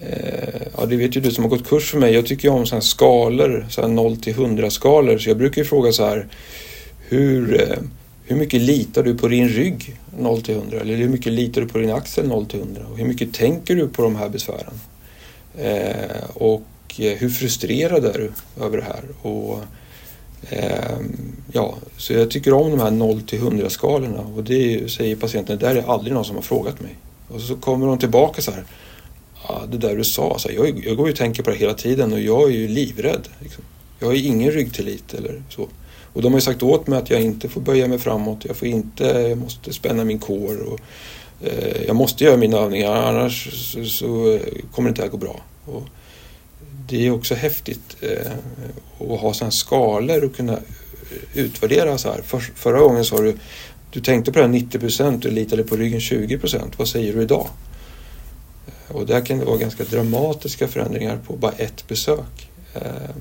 eh, 0.00 0.62
Ja, 0.76 0.86
det 0.86 0.96
vet 0.96 1.16
ju 1.16 1.20
du 1.20 1.30
som 1.30 1.44
har 1.44 1.50
gått 1.50 1.68
kurs 1.68 1.90
för 1.90 1.98
mig. 1.98 2.14
Jag 2.14 2.26
tycker 2.26 2.48
ju 2.48 2.54
om 2.54 2.66
sådana 2.66 2.80
här 2.80 2.86
skalor, 2.86 3.66
så 3.70 3.80
här 3.80 3.88
0 3.88 4.16
till 4.16 4.32
100 4.32 4.70
skalor. 4.70 5.18
Så 5.18 5.30
jag 5.30 5.38
brukar 5.38 5.62
ju 5.62 5.64
fråga 5.64 5.92
så 5.92 6.04
här 6.04 6.28
hur, 7.08 7.62
eh, 7.62 7.78
hur 8.24 8.36
mycket 8.36 8.60
litar 8.60 9.02
du 9.02 9.14
på 9.14 9.28
din 9.28 9.48
rygg 9.48 9.96
0 10.18 10.42
till 10.42 10.54
100? 10.54 10.80
Eller 10.80 10.96
hur 10.96 11.08
mycket 11.08 11.32
litar 11.32 11.60
du 11.60 11.68
på 11.68 11.78
din 11.78 11.90
axel 11.90 12.28
0 12.28 12.46
till 12.46 12.60
100? 12.60 12.82
Och 12.92 12.98
hur 12.98 13.04
mycket 13.04 13.34
tänker 13.34 13.76
du 13.76 13.88
på 13.88 14.02
de 14.02 14.16
här 14.16 14.28
besvären? 14.28 14.74
Eh, 15.58 16.24
och 16.34 16.62
Eh, 16.98 17.18
hur 17.18 17.28
frustrerad 17.28 18.04
är 18.04 18.18
du 18.18 18.32
över 18.64 18.76
det 18.76 18.84
här? 18.84 19.02
Och, 19.22 19.60
eh, 20.50 20.98
ja, 21.52 21.74
så 21.96 22.12
jag 22.12 22.30
tycker 22.30 22.52
om 22.52 22.70
de 22.70 22.80
här 22.80 22.90
0 22.90 23.22
till 23.22 23.38
100 23.38 23.70
skalorna 23.70 24.20
och 24.20 24.44
det 24.44 24.90
säger 24.90 25.16
patienten, 25.16 25.58
det 25.58 25.66
där 25.66 25.76
är 25.76 25.90
aldrig 25.90 26.14
någon 26.14 26.24
som 26.24 26.36
har 26.36 26.42
frågat 26.42 26.80
mig. 26.80 26.96
Och 27.28 27.40
så 27.40 27.56
kommer 27.56 27.86
de 27.86 27.98
tillbaka 27.98 28.42
så 28.42 28.50
här, 28.50 28.64
ja, 29.48 29.62
det 29.70 29.78
där 29.78 29.96
du 29.96 30.04
sa, 30.04 30.38
så 30.38 30.48
här, 30.48 30.56
jag, 30.56 30.84
jag 30.84 30.96
går 30.96 31.06
ju 31.06 31.12
och 31.12 31.18
tänker 31.18 31.42
på 31.42 31.50
det 31.50 31.56
hela 31.56 31.74
tiden 31.74 32.12
och 32.12 32.20
jag 32.20 32.42
är 32.50 32.54
ju 32.54 32.68
livrädd. 32.68 33.28
Liksom. 33.40 33.64
Jag 33.98 34.06
har 34.06 34.14
ju 34.14 34.22
ingen 34.22 34.50
ryggtillit 34.50 35.14
eller 35.14 35.42
så. 35.48 35.68
Och 36.12 36.22
de 36.22 36.32
har 36.32 36.38
ju 36.38 36.44
sagt 36.44 36.62
åt 36.62 36.86
mig 36.86 36.98
att 36.98 37.10
jag 37.10 37.22
inte 37.22 37.48
får 37.48 37.60
böja 37.60 37.88
mig 37.88 37.98
framåt, 37.98 38.44
jag 38.44 38.56
får 38.56 38.68
inte, 38.68 39.04
jag 39.04 39.38
måste 39.38 39.72
spänna 39.72 40.04
min 40.04 40.18
kår 40.18 40.62
och 40.62 40.80
eh, 41.46 41.82
jag 41.86 41.96
måste 41.96 42.24
göra 42.24 42.36
mina 42.36 42.56
övningar 42.56 42.92
annars 42.92 43.48
så, 43.52 43.84
så 43.84 44.38
kommer 44.72 44.88
det 44.88 44.90
inte 44.90 45.04
att 45.04 45.10
gå 45.10 45.16
bra. 45.16 45.40
Och, 45.64 45.82
det 46.88 47.06
är 47.06 47.10
också 47.10 47.34
häftigt 47.34 47.96
eh, 48.00 48.32
att 48.98 49.20
ha 49.20 49.34
sådana 49.34 49.50
skalor 49.50 50.24
och 50.24 50.36
kunna 50.36 50.58
utvärdera 51.34 51.98
så 51.98 52.12
här. 52.12 52.22
För, 52.22 52.38
förra 52.38 52.80
gången 52.80 53.04
sa 53.04 53.20
du 53.20 53.36
du 53.90 54.00
tänkte 54.00 54.32
på 54.32 54.38
det 54.38 54.44
här 54.44 54.52
90 54.52 54.78
procent, 54.78 55.22
du 55.22 55.30
litade 55.30 55.64
på 55.64 55.76
ryggen 55.76 56.00
20 56.00 56.38
procent. 56.38 56.78
Vad 56.78 56.88
säger 56.88 57.12
du 57.12 57.22
idag? 57.22 57.48
Eh, 58.66 58.96
och 58.96 59.06
där 59.06 59.26
kan 59.26 59.38
det 59.38 59.44
vara 59.44 59.56
ganska 59.56 59.84
dramatiska 59.84 60.68
förändringar 60.68 61.18
på 61.26 61.36
bara 61.36 61.52
ett 61.52 61.88
besök. 61.88 62.50
Eh, 62.74 63.14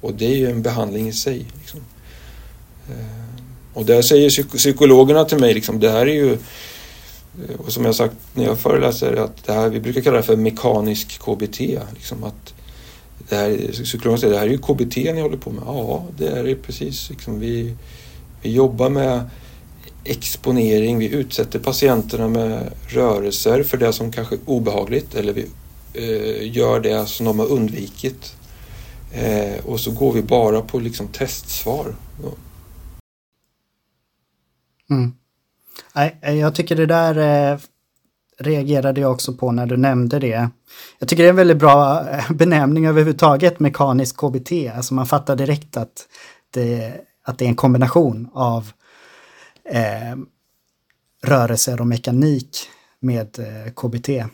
och 0.00 0.14
det 0.14 0.26
är 0.26 0.36
ju 0.36 0.50
en 0.50 0.62
behandling 0.62 1.08
i 1.08 1.12
sig. 1.12 1.46
Liksom. 1.60 1.80
Och 3.74 3.84
där 3.84 4.02
säger 4.02 4.56
psykologerna 4.56 5.24
till 5.24 5.38
mig, 5.38 5.54
liksom, 5.54 5.80
det 5.80 5.90
här 5.90 6.06
är 6.06 6.14
ju 6.14 6.38
och 7.58 7.72
som 7.72 7.84
jag 7.84 7.94
sagt 7.94 8.14
när 8.34 8.44
jag 8.44 8.58
föreläser 8.58 9.16
att 9.16 9.44
det 9.44 9.52
här, 9.52 9.68
vi 9.68 9.80
brukar 9.80 10.00
kalla 10.00 10.16
det 10.16 10.22
för 10.22 10.36
mekanisk 10.36 11.18
KBT. 11.18 11.60
Liksom 11.94 12.24
att 12.24 12.54
det 13.28 13.36
här, 13.36 13.72
psykologen 13.84 14.20
säger 14.20 14.32
det 14.32 14.40
här 14.40 14.46
är 14.46 14.50
ju 14.50 14.58
KBT 14.58 14.96
ni 14.96 15.20
håller 15.20 15.36
på 15.36 15.50
med. 15.50 15.62
Ja, 15.66 16.06
det 16.18 16.28
är 16.28 16.44
det 16.44 16.54
precis. 16.54 17.10
Liksom 17.10 17.40
vi, 17.40 17.74
vi 18.42 18.52
jobbar 18.52 18.90
med 18.90 19.30
exponering, 20.04 20.98
vi 20.98 21.08
utsätter 21.08 21.58
patienterna 21.58 22.28
med 22.28 22.72
rörelser 22.88 23.62
för 23.62 23.76
det 23.76 23.92
som 23.92 24.12
kanske 24.12 24.34
är 24.34 24.40
obehagligt 24.46 25.14
eller 25.14 25.32
vi 25.32 25.46
eh, 25.94 26.56
gör 26.56 26.80
det 26.80 27.06
som 27.06 27.26
de 27.26 27.38
har 27.38 27.46
undvikit. 27.46 28.36
Eh, 29.12 29.64
och 29.64 29.80
så 29.80 29.90
går 29.90 30.12
vi 30.12 30.22
bara 30.22 30.60
på 30.60 30.78
liksom 30.78 31.08
testsvar. 31.08 31.94
Mm. 34.90 35.12
Nej, 35.94 36.38
jag 36.38 36.54
tycker 36.54 36.76
det 36.76 36.86
där 36.86 37.16
eh, 37.52 37.58
reagerade 38.42 39.00
jag 39.00 39.12
också 39.12 39.32
på 39.32 39.52
när 39.52 39.66
du 39.66 39.76
nämnde 39.76 40.18
det. 40.18 40.48
Jag 40.98 41.08
tycker 41.08 41.22
det 41.22 41.28
är 41.28 41.30
en 41.30 41.36
väldigt 41.36 41.58
bra 41.58 42.08
eh, 42.10 42.32
benämning 42.32 42.86
överhuvudtaget, 42.86 43.60
mekanisk 43.60 44.16
KBT. 44.16 44.52
Alltså 44.76 44.94
man 44.94 45.06
fattar 45.06 45.36
direkt 45.36 45.76
att 45.76 46.08
det, 46.50 46.92
att 47.24 47.38
det 47.38 47.44
är 47.44 47.48
en 47.48 47.54
kombination 47.54 48.28
av 48.34 48.70
eh, 49.70 50.16
rörelser 51.22 51.80
och 51.80 51.86
mekanik 51.86 52.68
med 53.00 53.38
eh, 53.38 53.72
KBT. 53.72 54.08
Jag 54.08 54.28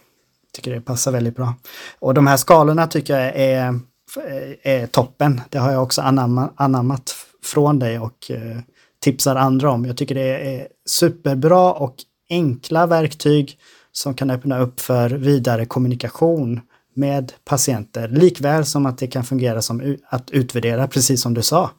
tycker 0.52 0.74
det 0.74 0.80
passar 0.80 1.12
väldigt 1.12 1.36
bra. 1.36 1.54
Och 1.98 2.14
de 2.14 2.26
här 2.26 2.36
skalorna 2.36 2.86
tycker 2.86 3.18
jag 3.18 3.36
är, 3.36 3.68
eh, 3.68 4.72
är 4.80 4.86
toppen. 4.86 5.40
Det 5.50 5.58
har 5.58 5.72
jag 5.72 5.82
också 5.82 6.02
anamma, 6.02 6.50
anammat 6.56 7.16
från 7.44 7.78
dig 7.78 7.98
och 7.98 8.30
eh, 8.30 8.58
tipsar 9.00 9.36
andra 9.36 9.70
om. 9.70 9.84
Jag 9.84 9.96
tycker 9.96 10.14
det 10.14 10.56
är 10.56 10.68
superbra 10.86 11.72
och 11.72 11.94
enkla 12.30 12.86
verktyg 12.86 13.58
som 13.98 14.14
kan 14.14 14.30
öppna 14.30 14.58
upp 14.58 14.80
för 14.80 15.10
vidare 15.10 15.66
kommunikation 15.66 16.60
med 16.94 17.32
patienter, 17.44 18.08
likväl 18.08 18.64
som 18.64 18.86
att 18.86 18.98
det 18.98 19.06
kan 19.06 19.24
fungera 19.24 19.62
som 19.62 19.96
att 20.08 20.30
utvärdera, 20.30 20.88
precis 20.88 21.22
som 21.22 21.34
du 21.34 21.42
sa. 21.42 21.70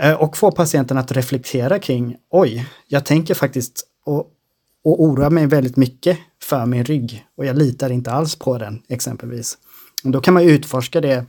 Eh, 0.00 0.14
och 0.14 0.36
få 0.36 0.50
patienten 0.50 0.98
att 0.98 1.12
reflektera 1.12 1.78
kring, 1.78 2.16
oj, 2.30 2.68
jag 2.86 3.04
tänker 3.04 3.34
faktiskt 3.34 3.86
och, 4.04 4.26
och 4.84 5.02
oroar 5.02 5.30
mig 5.30 5.46
väldigt 5.46 5.76
mycket 5.76 6.18
för 6.42 6.66
min 6.66 6.84
rygg 6.84 7.26
och 7.36 7.46
jag 7.46 7.58
litar 7.58 7.90
inte 7.90 8.12
alls 8.12 8.36
på 8.36 8.58
den, 8.58 8.82
exempelvis. 8.88 9.58
Och 10.04 10.10
då 10.10 10.20
kan 10.20 10.34
man 10.34 10.42
utforska 10.42 11.00
det, 11.00 11.14
eh, 11.14 11.24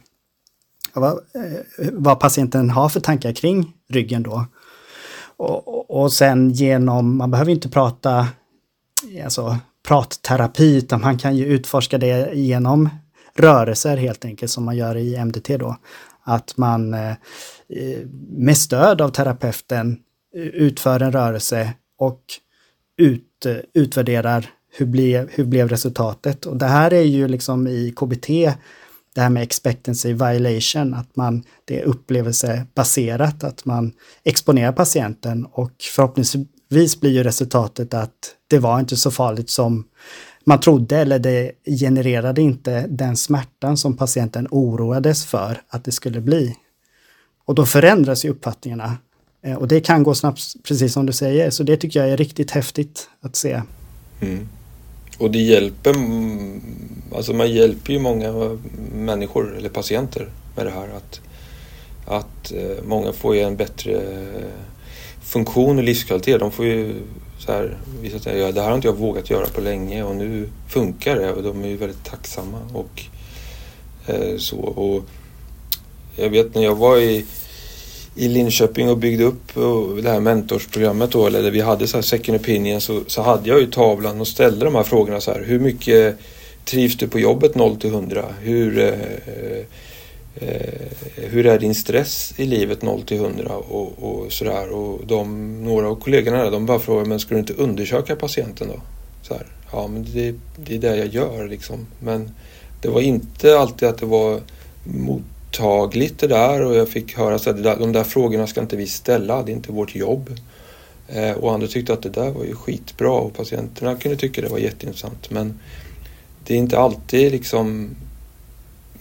vad, 0.93 1.11
eh, 1.11 1.89
vad 1.93 2.19
patienten 2.19 2.69
har 2.69 2.89
för 2.89 2.99
tankar 2.99 3.31
kring 3.31 3.73
ryggen 3.89 4.23
då. 4.23 4.45
Och, 5.37 6.01
och 6.01 6.13
sen 6.13 6.51
genom, 6.51 7.17
man 7.17 7.31
behöver 7.31 7.51
inte 7.51 7.69
prata 7.69 8.27
alltså, 9.23 9.57
pratterapi, 9.87 10.77
utan 10.77 11.01
man 11.01 11.17
kan 11.17 11.35
ju 11.35 11.45
utforska 11.45 11.97
det 11.97 12.33
genom 12.33 12.89
rörelser 13.35 13.97
helt 13.97 14.25
enkelt 14.25 14.51
som 14.51 14.65
man 14.65 14.77
gör 14.77 14.97
i 14.97 15.25
MDT 15.25 15.57
då. 15.57 15.77
Att 16.23 16.57
man 16.57 16.93
eh, 16.93 17.11
eh, 17.69 17.99
med 18.29 18.57
stöd 18.57 19.01
av 19.01 19.09
terapeuten 19.09 19.99
utför 20.33 20.99
en 20.99 21.11
rörelse 21.11 21.73
och 21.97 22.21
ut, 22.97 23.45
eh, 23.45 23.55
utvärderar 23.73 24.49
hur 24.77 24.85
blev, 24.85 25.29
hur 25.31 25.45
blev 25.45 25.69
resultatet. 25.69 26.45
Och 26.45 26.57
det 26.57 26.65
här 26.65 26.93
är 26.93 27.01
ju 27.01 27.27
liksom 27.27 27.67
i 27.67 27.93
KBT, 27.95 28.27
det 29.15 29.21
här 29.21 29.29
med 29.29 29.43
expectancy 29.43 30.13
violation, 30.13 30.93
att 30.93 31.15
man, 31.15 31.43
det 31.65 31.79
är 31.79 31.83
upplevelsebaserat, 31.83 33.43
att 33.43 33.65
man 33.65 33.93
exponerar 34.23 34.71
patienten 34.71 35.45
och 35.51 35.71
förhoppningsvis 35.95 36.47
vis 36.69 36.99
blir 36.99 37.11
ju 37.11 37.23
resultatet 37.23 37.93
att 37.93 38.35
det 38.47 38.59
var 38.59 38.79
inte 38.79 38.97
så 38.97 39.11
farligt 39.11 39.49
som 39.49 39.87
man 40.43 40.59
trodde 40.59 40.97
eller 40.97 41.19
det 41.19 41.51
genererade 41.79 42.41
inte 42.41 42.87
den 42.87 43.17
smärtan 43.17 43.77
som 43.77 43.97
patienten 43.97 44.47
oroades 44.51 45.25
för 45.25 45.61
att 45.67 45.83
det 45.83 45.91
skulle 45.91 46.21
bli. 46.21 46.55
Och 47.45 47.55
då 47.55 47.65
förändras 47.65 48.25
ju 48.25 48.29
uppfattningarna. 48.29 48.97
Eh, 49.41 49.55
och 49.55 49.67
det 49.67 49.79
kan 49.79 50.03
gå 50.03 50.15
snabbt, 50.15 50.41
precis 50.63 50.93
som 50.93 51.05
du 51.05 51.13
säger, 51.13 51.49
så 51.49 51.63
det 51.63 51.77
tycker 51.77 51.99
jag 51.99 52.09
är 52.09 52.17
riktigt 52.17 52.51
häftigt 52.51 53.09
att 53.21 53.35
se. 53.35 53.61
Mm. 54.21 54.47
Och 55.17 55.31
det 55.31 55.39
hjälper, 55.39 55.95
alltså 57.15 57.33
man 57.33 57.51
hjälper 57.51 57.93
ju 57.93 57.99
många 57.99 58.57
människor 58.95 59.57
eller 59.57 59.69
patienter 59.69 60.29
med 60.55 60.65
det 60.65 60.71
här 60.71 60.89
att 60.97 61.21
att 62.07 62.51
eh, 62.51 62.83
många 62.83 63.13
får 63.13 63.35
ju 63.35 63.41
en 63.41 63.55
bättre 63.55 64.01
funktion 65.27 65.77
och 65.77 65.83
livskvalitet. 65.83 66.39
De 66.39 66.51
får 66.51 66.65
ju 66.65 66.95
så 67.39 67.51
här, 67.51 67.77
visa 68.01 68.17
att 68.17 68.25
ja, 68.25 68.51
det 68.51 68.61
här 68.61 68.67
har 68.67 68.75
inte 68.75 68.87
jag 68.87 68.97
vågat 68.97 69.29
göra 69.29 69.47
på 69.47 69.61
länge 69.61 70.03
och 70.03 70.15
nu 70.15 70.49
funkar 70.69 71.15
det 71.15 71.31
och 71.31 71.43
de 71.43 71.63
är 71.63 71.67
ju 71.67 71.77
väldigt 71.77 72.03
tacksamma. 72.03 72.59
Och, 72.73 73.03
eh, 74.07 74.37
så, 74.37 74.57
och 74.57 75.03
jag 76.15 76.29
vet 76.29 76.55
när 76.55 76.63
jag 76.63 76.75
var 76.75 76.97
i, 76.97 77.25
i 78.15 78.27
Linköping 78.27 78.89
och 78.89 78.97
byggde 78.97 79.23
upp 79.23 79.55
det 80.03 80.09
här 80.09 80.19
mentorsprogrammet 80.19 81.11
då, 81.11 81.27
eller 81.27 81.43
där 81.43 81.51
vi 81.51 81.61
hade 81.61 81.87
så 81.87 81.97
här 81.97 82.01
second 82.01 82.39
opinion, 82.39 82.81
så, 82.81 83.01
så 83.07 83.21
hade 83.21 83.49
jag 83.49 83.59
ju 83.59 83.71
tavlan 83.71 84.21
och 84.21 84.27
ställde 84.27 84.65
de 84.65 84.75
här 84.75 84.83
frågorna 84.83 85.21
så 85.21 85.31
här. 85.31 85.43
Hur 85.43 85.59
mycket 85.59 86.17
trivs 86.65 86.97
du 86.97 87.07
på 87.07 87.19
jobbet 87.19 87.55
0 87.55 87.75
till 87.75 87.89
100? 87.89 88.25
Hur, 88.41 88.79
eh, 88.79 89.65
Eh, 90.41 90.87
hur 91.15 91.45
är 91.45 91.59
din 91.59 91.75
stress 91.75 92.33
i 92.37 92.45
livet 92.45 92.81
0 92.81 93.01
till 93.01 93.17
100 93.17 93.57
och, 93.57 94.03
och 94.03 94.33
sådär. 94.33 94.69
Och 94.69 95.07
de, 95.07 95.63
några 95.63 95.89
av 95.89 95.95
kollegorna 95.95 96.43
där, 96.43 96.51
de 96.51 96.65
bara 96.65 96.79
frågar, 96.79 97.05
men 97.05 97.19
ska 97.19 97.33
du 97.33 97.39
inte 97.39 97.53
undersöka 97.53 98.15
patienten 98.15 98.67
då? 98.67 98.81
Så 99.21 99.33
här, 99.33 99.45
ja, 99.71 99.87
men 99.87 100.05
det, 100.13 100.35
det 100.55 100.75
är 100.75 100.79
det 100.79 100.97
jag 100.97 101.07
gör 101.07 101.47
liksom. 101.47 101.87
Men 101.99 102.31
det 102.81 102.89
var 102.89 103.01
inte 103.01 103.59
alltid 103.59 103.87
att 103.87 103.97
det 103.97 104.05
var 104.05 104.41
mottagligt 104.83 106.19
det 106.19 106.27
där 106.27 106.65
och 106.65 106.75
jag 106.75 106.89
fick 106.89 107.17
höra 107.17 107.35
att 107.35 107.79
de 107.79 107.91
där 107.91 108.03
frågorna 108.03 108.47
ska 108.47 108.61
inte 108.61 108.77
vi 108.77 108.87
ställa, 108.87 109.43
det 109.43 109.51
är 109.51 109.55
inte 109.55 109.71
vårt 109.71 109.95
jobb. 109.95 110.39
Eh, 111.07 111.31
och 111.31 111.53
andra 111.53 111.67
tyckte 111.67 111.93
att 111.93 112.03
det 112.03 112.09
där 112.09 112.31
var 112.31 112.43
ju 112.43 112.55
skitbra 112.55 113.11
och 113.11 113.35
patienterna 113.35 113.95
kunde 113.95 114.17
tycka 114.17 114.41
det 114.41 114.49
var 114.49 114.57
jätteintressant. 114.57 115.29
Men 115.29 115.59
det 116.45 116.53
är 116.53 116.57
inte 116.57 116.79
alltid 116.79 117.31
liksom 117.31 117.95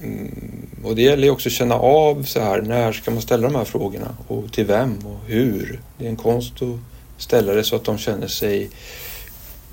Mm, 0.03 0.67
och 0.85 0.97
det 0.97 1.03
gäller 1.03 1.25
ju 1.25 1.31
också 1.31 1.49
att 1.49 1.53
känna 1.53 1.75
av 1.75 2.23
så 2.23 2.41
här, 2.41 2.63
när 2.63 2.93
ska 2.93 3.11
man 3.11 3.23
ställa 3.23 3.49
de 3.49 3.55
här 3.55 3.65
frågorna 3.65 4.17
och 4.29 4.53
till 4.53 4.65
vem 4.65 4.99
och 5.07 5.21
hur. 5.27 5.81
Det 5.99 6.05
är 6.05 6.09
en 6.09 6.17
konst 6.17 6.63
att 6.63 6.79
ställa 7.23 7.53
det 7.53 7.65
så 7.65 7.77
att 7.77 7.85
de 7.85 7.99
känner 7.99 8.27
sig 8.27 8.71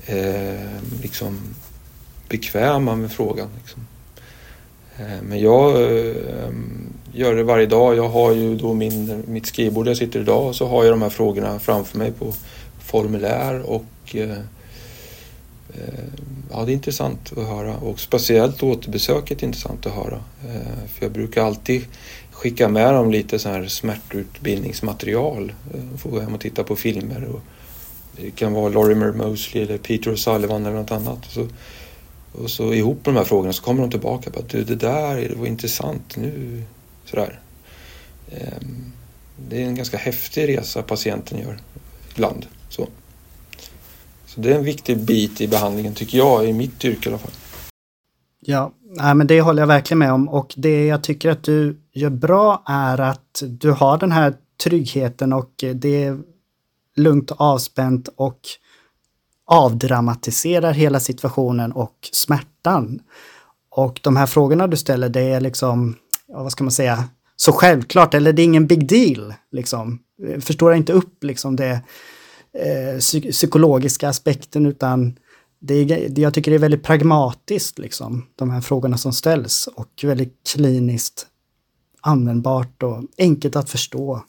eh, 0.06 0.68
liksom 1.02 1.40
bekväma 2.28 2.96
med 2.96 3.12
frågan. 3.12 3.48
Liksom. 3.58 3.86
Eh, 4.98 5.22
men 5.22 5.40
jag 5.40 5.82
eh, 5.82 6.50
gör 7.12 7.34
det 7.34 7.42
varje 7.42 7.66
dag. 7.66 7.96
Jag 7.96 8.08
har 8.08 8.32
ju 8.32 8.56
då 8.56 8.74
min, 8.74 9.24
mitt 9.26 9.46
skrivbord 9.46 9.84
där 9.84 9.90
jag 9.90 9.98
sitter 9.98 10.20
idag 10.20 10.46
och 10.46 10.56
så 10.56 10.68
har 10.68 10.84
jag 10.84 10.92
de 10.92 11.02
här 11.02 11.10
frågorna 11.10 11.58
framför 11.58 11.98
mig 11.98 12.12
på 12.12 12.34
formulär 12.78 13.62
och 13.70 14.16
eh, 14.16 14.38
Eh, 15.74 16.04
ja, 16.50 16.64
det 16.64 16.72
är 16.72 16.74
intressant 16.74 17.32
att 17.36 17.46
höra 17.46 17.76
och 17.76 18.00
speciellt 18.00 18.62
återbesöket 18.62 19.42
är 19.42 19.46
intressant 19.46 19.86
att 19.86 19.92
höra. 19.92 20.20
Eh, 20.48 20.88
för 20.94 21.04
jag 21.04 21.12
brukar 21.12 21.44
alltid 21.44 21.84
skicka 22.30 22.68
med 22.68 22.94
dem 22.94 23.10
lite 23.10 23.38
så 23.38 23.48
här 23.48 23.66
smärtutbildningsmaterial. 23.66 25.52
Eh, 25.74 25.80
få 25.90 25.98
får 25.98 26.10
gå 26.10 26.20
hem 26.20 26.34
och 26.34 26.40
titta 26.40 26.64
på 26.64 26.76
filmer. 26.76 27.24
Och 27.24 27.40
det 28.16 28.30
kan 28.30 28.52
vara 28.52 28.68
Lorimer 28.68 29.12
Mosley 29.12 29.62
eller 29.62 29.78
Peter 29.78 30.10
O'Sullivan 30.10 30.60
eller 30.60 30.76
något 30.76 30.90
annat. 30.90 31.26
Och 31.26 31.32
så, 31.32 31.48
och 32.32 32.50
så 32.50 32.74
ihop 32.74 33.06
med 33.06 33.14
de 33.14 33.18
här 33.18 33.24
frågorna 33.24 33.52
så 33.52 33.62
kommer 33.62 33.80
de 33.80 33.90
tillbaka 33.90 34.30
Bara, 34.30 34.44
du, 34.48 34.64
det 34.64 34.74
där 34.74 35.28
det 35.28 35.36
var 35.36 35.46
intressant 35.46 36.16
nu. 36.16 36.62
Sådär. 37.04 37.40
Ehm, 38.30 38.92
det 39.48 39.62
är 39.62 39.66
en 39.66 39.74
ganska 39.74 39.96
häftig 39.96 40.48
resa 40.48 40.82
patienten 40.82 41.38
gör 41.38 41.58
ibland. 42.14 42.46
Så. 44.34 44.40
Det 44.40 44.52
är 44.52 44.58
en 44.58 44.64
viktig 44.64 44.98
bit 44.98 45.40
i 45.40 45.48
behandlingen 45.48 45.94
tycker 45.94 46.18
jag, 46.18 46.48
i 46.48 46.52
mitt 46.52 46.84
yrke 46.84 47.08
i 47.08 47.12
alla 47.12 47.18
fall. 47.18 47.30
Ja, 48.40 48.72
nej, 48.96 49.14
men 49.14 49.26
det 49.26 49.40
håller 49.40 49.62
jag 49.62 49.66
verkligen 49.66 49.98
med 49.98 50.12
om 50.12 50.28
och 50.28 50.54
det 50.56 50.86
jag 50.86 51.02
tycker 51.02 51.30
att 51.30 51.42
du 51.42 51.76
gör 51.92 52.10
bra 52.10 52.62
är 52.66 53.00
att 53.00 53.42
du 53.42 53.70
har 53.70 53.98
den 53.98 54.12
här 54.12 54.34
tryggheten 54.64 55.32
och 55.32 55.50
det 55.74 56.04
är 56.04 56.18
lugnt 56.96 57.30
och 57.30 57.40
avspänt 57.40 58.08
och 58.16 58.40
avdramatiserar 59.46 60.72
hela 60.72 61.00
situationen 61.00 61.72
och 61.72 61.94
smärtan. 62.12 63.00
Och 63.68 64.00
de 64.02 64.16
här 64.16 64.26
frågorna 64.26 64.66
du 64.66 64.76
ställer, 64.76 65.08
det 65.08 65.20
är 65.20 65.40
liksom, 65.40 65.96
ja, 66.26 66.42
vad 66.42 66.52
ska 66.52 66.64
man 66.64 66.70
säga, 66.70 67.04
så 67.36 67.52
självklart, 67.52 68.14
eller 68.14 68.32
det 68.32 68.42
är 68.42 68.44
ingen 68.44 68.66
big 68.66 68.88
deal. 68.88 69.34
Liksom. 69.52 69.98
Förstår 70.40 70.74
inte 70.74 70.92
upp 70.92 71.24
liksom 71.24 71.56
det 71.56 71.80
eh, 72.54 72.98
psykologiska 73.30 74.08
aspekten 74.08 74.66
utan 74.66 75.18
det 75.58 75.74
är, 75.74 76.20
jag 76.20 76.34
tycker 76.34 76.50
det 76.50 76.56
är 76.56 76.58
väldigt 76.58 76.82
pragmatiskt, 76.82 77.78
liksom, 77.78 78.26
de 78.36 78.50
här 78.50 78.60
frågorna 78.60 78.98
som 78.98 79.12
ställs 79.12 79.66
och 79.66 80.04
väldigt 80.04 80.36
kliniskt 80.52 81.26
användbart 82.00 82.82
och 82.82 83.02
enkelt 83.18 83.56
att 83.56 83.70
förstå. 83.70 84.24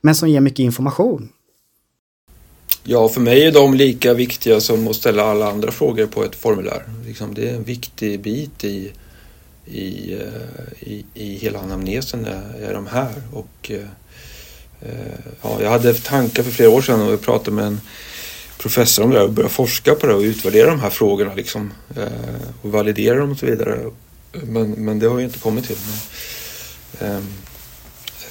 Men 0.00 0.14
som 0.14 0.28
ger 0.28 0.40
mycket 0.40 0.58
information. 0.58 1.28
Ja, 2.84 3.08
för 3.08 3.20
mig 3.20 3.44
är 3.44 3.52
de 3.52 3.74
lika 3.74 4.14
viktiga 4.14 4.60
som 4.60 4.88
att 4.88 4.96
ställa 4.96 5.22
alla 5.22 5.50
andra 5.50 5.70
frågor 5.70 6.06
på 6.06 6.24
ett 6.24 6.34
formulär. 6.34 6.82
Liksom, 7.06 7.34
det 7.34 7.48
är 7.48 7.54
en 7.54 7.64
viktig 7.64 8.20
bit 8.20 8.64
i, 8.64 8.92
i, 9.64 10.12
eh, 10.12 10.88
i, 10.88 11.04
i 11.14 11.34
hela 11.34 11.58
anamnesen, 11.58 12.24
är 12.60 12.74
de 12.74 12.86
här. 12.86 13.22
Och, 13.32 13.70
Eh, 13.70 13.88
ja, 15.42 15.62
jag 15.62 15.70
hade 15.70 15.94
tankar 15.94 16.42
för 16.42 16.50
flera 16.50 16.70
år 16.70 16.82
sedan 16.82 17.02
och 17.02 17.12
jag 17.12 17.20
pratade 17.20 17.56
med 17.56 17.64
en 17.64 17.80
professor 18.58 19.04
om 19.04 19.10
det 19.10 19.22
och 19.22 19.32
började 19.32 19.54
forska 19.54 19.94
på 19.94 20.06
det 20.06 20.14
och 20.14 20.20
utvärdera 20.20 20.70
de 20.70 20.80
här 20.80 20.90
frågorna 20.90 21.34
liksom, 21.34 21.72
eh, 21.96 22.06
och 22.62 22.72
validera 22.72 23.18
dem 23.18 23.30
och 23.30 23.38
så 23.38 23.46
vidare. 23.46 23.78
Men, 24.32 24.70
men 24.70 24.98
det 24.98 25.06
har 25.06 25.14
jag 25.14 25.28
inte 25.28 25.38
kommit 25.38 25.66
till. 25.66 25.76
Men, 26.98 27.08
ehm, 27.08 27.26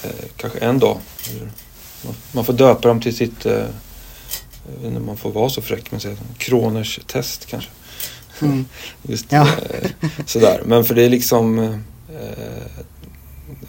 eh, 0.03 0.25
kanske 0.37 0.59
en 0.59 0.79
dag. 0.79 0.97
Man 2.31 2.45
får 2.45 2.53
döpa 2.53 2.87
dem 2.87 3.01
till 3.01 3.15
sitt, 3.15 3.45
eh, 3.45 3.65
när 4.83 4.99
man 4.99 5.17
får 5.17 5.31
vara 5.31 5.49
så 5.49 5.61
fräck, 5.61 5.91
men 5.91 5.99
säga 5.99 6.17
Kroners 6.37 6.99
test 7.07 7.45
kanske. 7.45 7.69
Mm. 8.41 8.65
Just, 9.03 9.25
ja. 9.29 9.47
eh, 9.69 10.09
sådär. 10.25 10.61
Men 10.65 10.85
för 10.85 10.95
det 10.95 11.03
är 11.03 11.09
liksom 11.09 11.59
eh, 11.59 11.75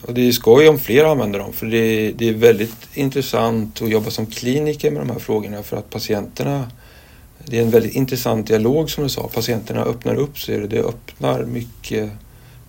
och 0.02 0.14
det 0.14 0.28
är 0.28 0.32
skoj 0.32 0.68
om 0.68 0.78
fler 0.78 1.04
använder 1.04 1.38
dem 1.38 1.52
för 1.52 1.66
det, 1.66 2.12
det 2.12 2.28
är 2.28 2.32
väldigt 2.32 2.88
intressant 2.94 3.82
att 3.82 3.90
jobba 3.90 4.10
som 4.10 4.26
kliniker 4.26 4.90
med 4.90 5.00
de 5.00 5.10
här 5.10 5.18
frågorna 5.18 5.62
för 5.62 5.76
att 5.76 5.90
patienterna 5.90 6.70
det 7.46 7.58
är 7.58 7.62
en 7.62 7.70
väldigt 7.70 7.94
intressant 7.94 8.46
dialog 8.46 8.90
som 8.90 9.04
du 9.04 9.10
sa. 9.10 9.28
Patienterna 9.28 9.84
öppnar 9.84 10.14
upp 10.14 10.38
sig. 10.38 10.68
Det 10.68 10.80
öppnar 10.80 11.44
mycket 11.44 12.10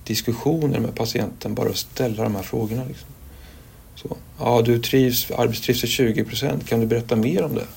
diskussioner 0.03 0.79
med 0.79 0.95
patienten 0.95 1.53
bara 1.53 1.69
att 1.69 1.77
ställa 1.77 2.23
de 2.23 2.35
här 2.35 2.43
frågorna. 2.43 2.83
Liksom. 2.87 3.07
Så, 3.95 4.17
ja, 4.39 4.61
du 4.61 4.79
trivs, 4.79 5.31
arbetstrivsel 5.31 5.89
20 5.89 6.23
procent. 6.23 6.67
Kan 6.67 6.79
du 6.79 6.85
berätta 6.85 7.15
mer 7.15 7.43
om 7.43 7.55
det? 7.55 7.67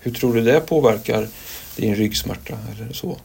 Hur 0.00 0.12
tror 0.12 0.34
du 0.34 0.40
det 0.40 0.60
påverkar 0.60 1.28
din 1.76 1.94
ryggsmärta 1.94 2.58
eller 2.76 2.92
så? 2.92 3.18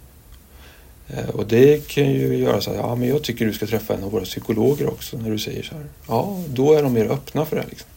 Eh, 1.13 1.29
och 1.29 1.47
det 1.47 1.87
kan 1.87 2.11
ju 2.11 2.35
göra 2.37 2.61
så 2.61 2.71
här, 2.71 2.77
ja 2.77 2.95
men 2.95 3.09
jag 3.09 3.23
tycker 3.23 3.45
du 3.45 3.53
ska 3.53 3.67
träffa 3.67 3.93
en 3.93 4.03
av 4.03 4.11
våra 4.11 4.23
psykologer 4.23 4.89
också 4.89 5.17
när 5.17 5.31
du 5.31 5.39
säger 5.39 5.63
så 5.63 5.75
här. 5.75 5.85
Ja, 6.07 6.43
då 6.47 6.73
är 6.73 6.83
de 6.83 6.93
mer 6.93 7.05
öppna 7.05 7.45
för 7.45 7.55
det. 7.55 7.65
Liksom. 7.69 7.89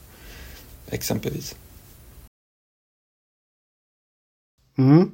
Exempelvis. 0.90 1.54
Mm. 4.78 5.10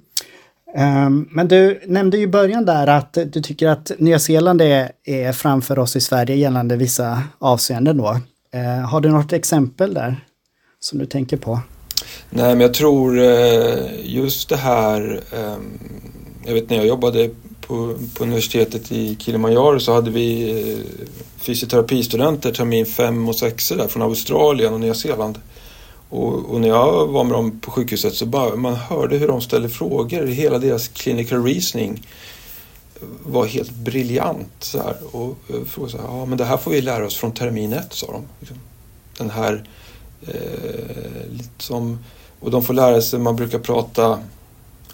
Um, 1.07 1.29
men 1.31 1.49
du 1.49 1.81
nämnde 1.87 2.17
ju 2.17 2.23
i 2.23 2.27
början 2.27 2.65
där 2.65 2.87
att 2.87 3.13
du 3.13 3.43
tycker 3.43 3.69
att 3.69 3.93
Nya 3.99 4.19
Zeeland 4.19 4.63
är, 4.63 4.93
är 5.05 5.33
framför 5.33 5.79
oss 5.79 5.97
i 5.97 6.01
Sverige 6.01 6.37
gällande 6.37 6.77
vissa 6.77 7.23
avseenden 7.39 7.97
då. 7.97 8.21
Uh, 8.55 8.81
har 8.87 9.01
du 9.01 9.09
något 9.09 9.33
exempel 9.33 9.95
där 9.95 10.25
som 10.81 10.99
du 10.99 11.07
tänker 11.07 11.37
på? 11.37 11.61
Nej, 12.31 12.49
men 12.49 12.61
jag 12.61 12.75
tror 12.75 13.19
uh, 13.19 13.87
just 14.03 14.49
det 14.49 14.57
här 14.57 15.21
um, 15.35 15.79
jag 16.45 16.55
vet 16.55 16.71
när 16.71 16.77
jag 16.77 16.87
jobbade 16.87 17.31
på, 17.71 17.95
på 18.15 18.25
universitetet 18.25 18.93
i 18.93 19.17
Kilimanjaro 19.17 19.81
så 19.81 19.93
hade 19.93 20.11
vi 20.11 20.51
eh, 20.51 20.79
fysioterapistudenter 21.39 22.53
termin 22.53 22.87
5 22.87 23.29
och 23.29 23.37
6 23.37 23.69
där 23.69 23.89
från 23.89 24.03
Australien 24.03 24.73
och 24.73 24.81
Nya 24.81 24.95
Zeeland. 24.95 25.39
Och, 26.09 26.51
och, 26.51 26.61
när 26.61 26.69
jag 26.69 27.07
var 27.07 27.25
med 27.25 27.33
dem 27.33 27.61
på 27.61 27.71
sjukhuset 27.71 28.15
så 28.15 28.27
bara 28.27 28.57
man 28.57 28.75
hörde 28.75 29.17
hur 29.17 29.29
de 29.29 29.41
ställde 29.41 29.69
frågor. 29.69 30.27
Hela 30.27 30.59
deras 30.59 30.89
clinical 30.89 31.45
reasoning 31.45 32.07
var 33.23 33.47
helt 33.47 33.71
briljant. 33.71 34.53
Så 34.59 34.79
här. 34.79 34.97
Och 35.13 35.37
eh, 35.49 35.65
frågade 35.65 35.93
så 35.93 35.99
här, 35.99 36.05
ja 36.07 36.25
men 36.25 36.39
det 36.39 36.45
här 36.45 36.57
får 36.57 36.71
vi 36.71 36.81
lära 36.81 37.07
oss 37.07 37.17
från 37.17 37.33
termin 37.33 37.73
1 37.73 37.93
sa 37.93 38.07
de. 38.13 38.23
Liksom, 38.41 38.57
den 39.19 39.31
här, 39.31 39.65
eh, 40.27 41.33
liksom, 41.33 41.99
och 42.41 42.51
de 42.51 42.63
får 42.63 42.75
lära 42.75 43.03
sig, 43.03 43.19
man 43.19 43.37
brukar 43.37 43.59
prata 43.59 44.19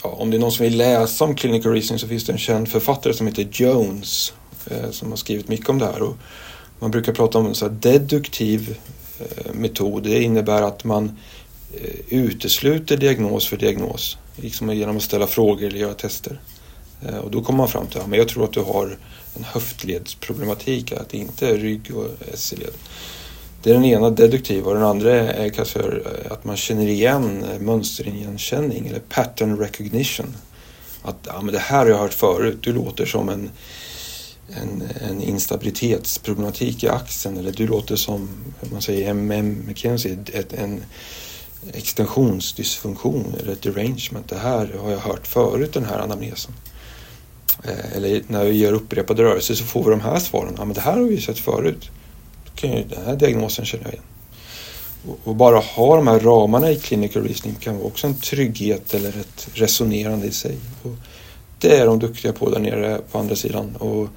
ja, 0.07 0.17
om 0.17 0.31
det 0.31 0.37
är 0.37 0.39
någon 0.39 0.53
som 0.53 0.65
vill 0.65 0.77
läsa 0.77 1.25
om 1.25 1.35
clinical 1.35 1.73
reasoning 1.73 1.99
så 1.99 2.09
finns 2.09 2.25
det 2.25 2.33
en 2.33 2.39
känd 2.39 2.69
författare 2.69 3.15
som 3.15 3.27
heter 3.27 3.49
Jones 3.53 4.33
eh, 4.71 4.91
som 4.91 5.11
har 5.11 5.17
skrivit 5.17 5.49
mycket 5.49 5.69
om 5.69 5.79
det 5.79 5.87
här. 5.87 6.03
Och 6.03 6.17
man 6.79 6.91
brukar 6.91 7.13
prata 7.13 7.39
om 7.39 7.47
en 7.47 7.55
så 7.55 7.69
deduktiv 7.69 8.77
eh, 9.21 9.55
metod. 9.55 10.03
Det 10.03 10.23
innebär 10.23 10.63
att 10.63 10.85
man 10.85 11.19
eh, 11.75 11.91
utesluter 12.09 12.97
diagnos 12.97 13.47
för 13.47 13.57
diagnos. 13.57 14.17
Liksom 14.37 14.75
genom 14.75 14.97
att 14.97 15.03
ställa 15.03 15.27
frågor 15.27 15.67
eller 15.67 15.79
göra 15.79 15.95
tester. 15.95 16.41
Eh, 17.03 17.19
och 17.19 17.31
då 17.31 17.43
kommer 17.43 17.57
man 17.57 17.69
fram 17.69 17.87
till 17.87 18.01
att 18.01 18.07
ja, 18.11 18.17
jag 18.17 18.29
tror 18.29 18.45
att 18.45 18.53
du 18.53 18.61
har 18.61 18.99
en 19.37 19.45
höftledsproblematik, 19.45 20.93
att 20.93 21.09
det 21.09 21.19
inte 21.19 21.49
är 21.49 21.59
rygg 21.59 21.97
och 21.97 22.09
SC-led 22.35 22.75
det 23.63 23.71
är 23.71 23.75
den 23.75 23.85
ena 23.85 24.11
deduktiva 24.11 24.69
och 24.69 24.75
den 24.75 24.85
andra 24.85 25.13
är 25.13 25.49
kanske 25.49 25.79
eh, 25.79 26.33
att 26.33 26.45
man 26.45 26.57
känner 26.57 26.87
igen 26.87 27.45
eh, 27.53 27.61
mönsterigenkänning 27.61 28.87
eller 28.87 29.01
pattern 29.01 29.59
recognition. 29.59 30.37
Att 31.03 31.17
ja, 31.27 31.41
men 31.43 31.55
det 31.55 31.59
här 31.59 31.79
har 31.79 31.87
jag 31.87 31.99
hört 31.99 32.15
förut, 32.15 32.59
du 32.61 32.73
låter 32.73 33.07
som 33.07 33.29
en, 33.29 33.51
en, 34.49 34.83
en 35.11 35.23
instabilitetsproblematik 35.23 36.85
i 36.85 36.89
axeln 36.89 37.37
eller 37.37 37.53
du 37.53 37.67
låter 37.67 37.97
som, 37.97 38.29
man 38.73 38.83
säger 38.83 39.11
MM 39.11 39.65
McKenzie, 39.67 40.19
ett, 40.33 40.53
en 40.53 40.83
extensionsdysfunktion 41.73 43.35
eller 43.41 43.53
ett 43.53 43.63
derangement. 43.63 44.29
Det 44.29 44.39
här 44.39 44.75
har 44.83 44.91
jag 44.91 44.99
hört 44.99 45.27
förut 45.27 45.73
den 45.73 45.85
här 45.85 45.99
anamnesen. 45.99 46.53
Eh, 47.65 47.97
eller 47.97 48.23
när 48.27 48.45
vi 48.45 48.59
gör 48.59 48.73
upprepade 48.73 49.23
rörelser 49.23 49.55
så 49.55 49.65
får 49.65 49.85
vi 49.85 49.91
de 49.91 50.01
här 50.01 50.19
svaren. 50.19 50.55
Ja, 50.59 50.65
men 50.65 50.75
det 50.75 50.81
här 50.81 50.97
har 50.97 51.03
vi 51.03 51.21
sett 51.21 51.39
förut 51.39 51.91
kan 52.57 52.71
ju, 52.71 52.79
eh, 52.79 52.87
Den 52.89 53.05
här 53.07 53.17
diagnosen 53.17 53.65
känner 53.65 53.85
jag 53.85 53.93
igen. 53.93 54.05
Och 55.25 55.37
bara 55.37 55.59
ha 55.59 55.97
de 55.97 56.07
här 56.07 56.21
ramarna 56.21 56.71
i 56.71 56.77
clinical 56.77 57.25
reasoning 57.25 57.57
kan 57.61 57.77
vara 57.77 57.87
också 57.87 58.07
en 58.07 58.15
trygghet 58.15 58.95
eller 58.95 59.09
ett 59.09 59.49
resonerande 59.55 60.27
i 60.27 60.31
sig. 60.31 60.57
Och 60.83 60.95
det 61.59 61.77
är 61.77 61.87
de 61.87 61.99
duktiga 61.99 62.33
på 62.33 62.51
där 62.51 62.61
nere 62.61 63.01
på 63.13 63.19
andra 63.19 63.37
sidan. 63.37 63.77
Och 63.77 64.09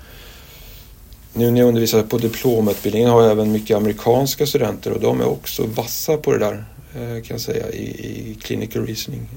nu 1.34 1.52
när 1.52 1.60
jag 1.60 1.68
undervisar 1.68 2.04
på 2.04 2.18
diplomutbildningen 2.18 3.10
har 3.10 3.22
jag 3.22 3.32
även 3.32 3.52
mycket 3.52 3.78
amerikanska 3.78 4.46
studenter 4.46 4.92
och 4.92 5.00
de 5.00 5.22
är 5.22 5.28
också 5.28 5.66
vassa 5.66 6.18
på 6.18 6.32
det 6.32 6.40
där 6.40 6.66
eh, 6.96 7.24
kan 7.24 7.36
jag 7.36 7.42
säga 7.42 7.70
i, 7.72 7.84
i 7.84 8.38
clinical 8.42 8.86
reasoning. 8.86 9.30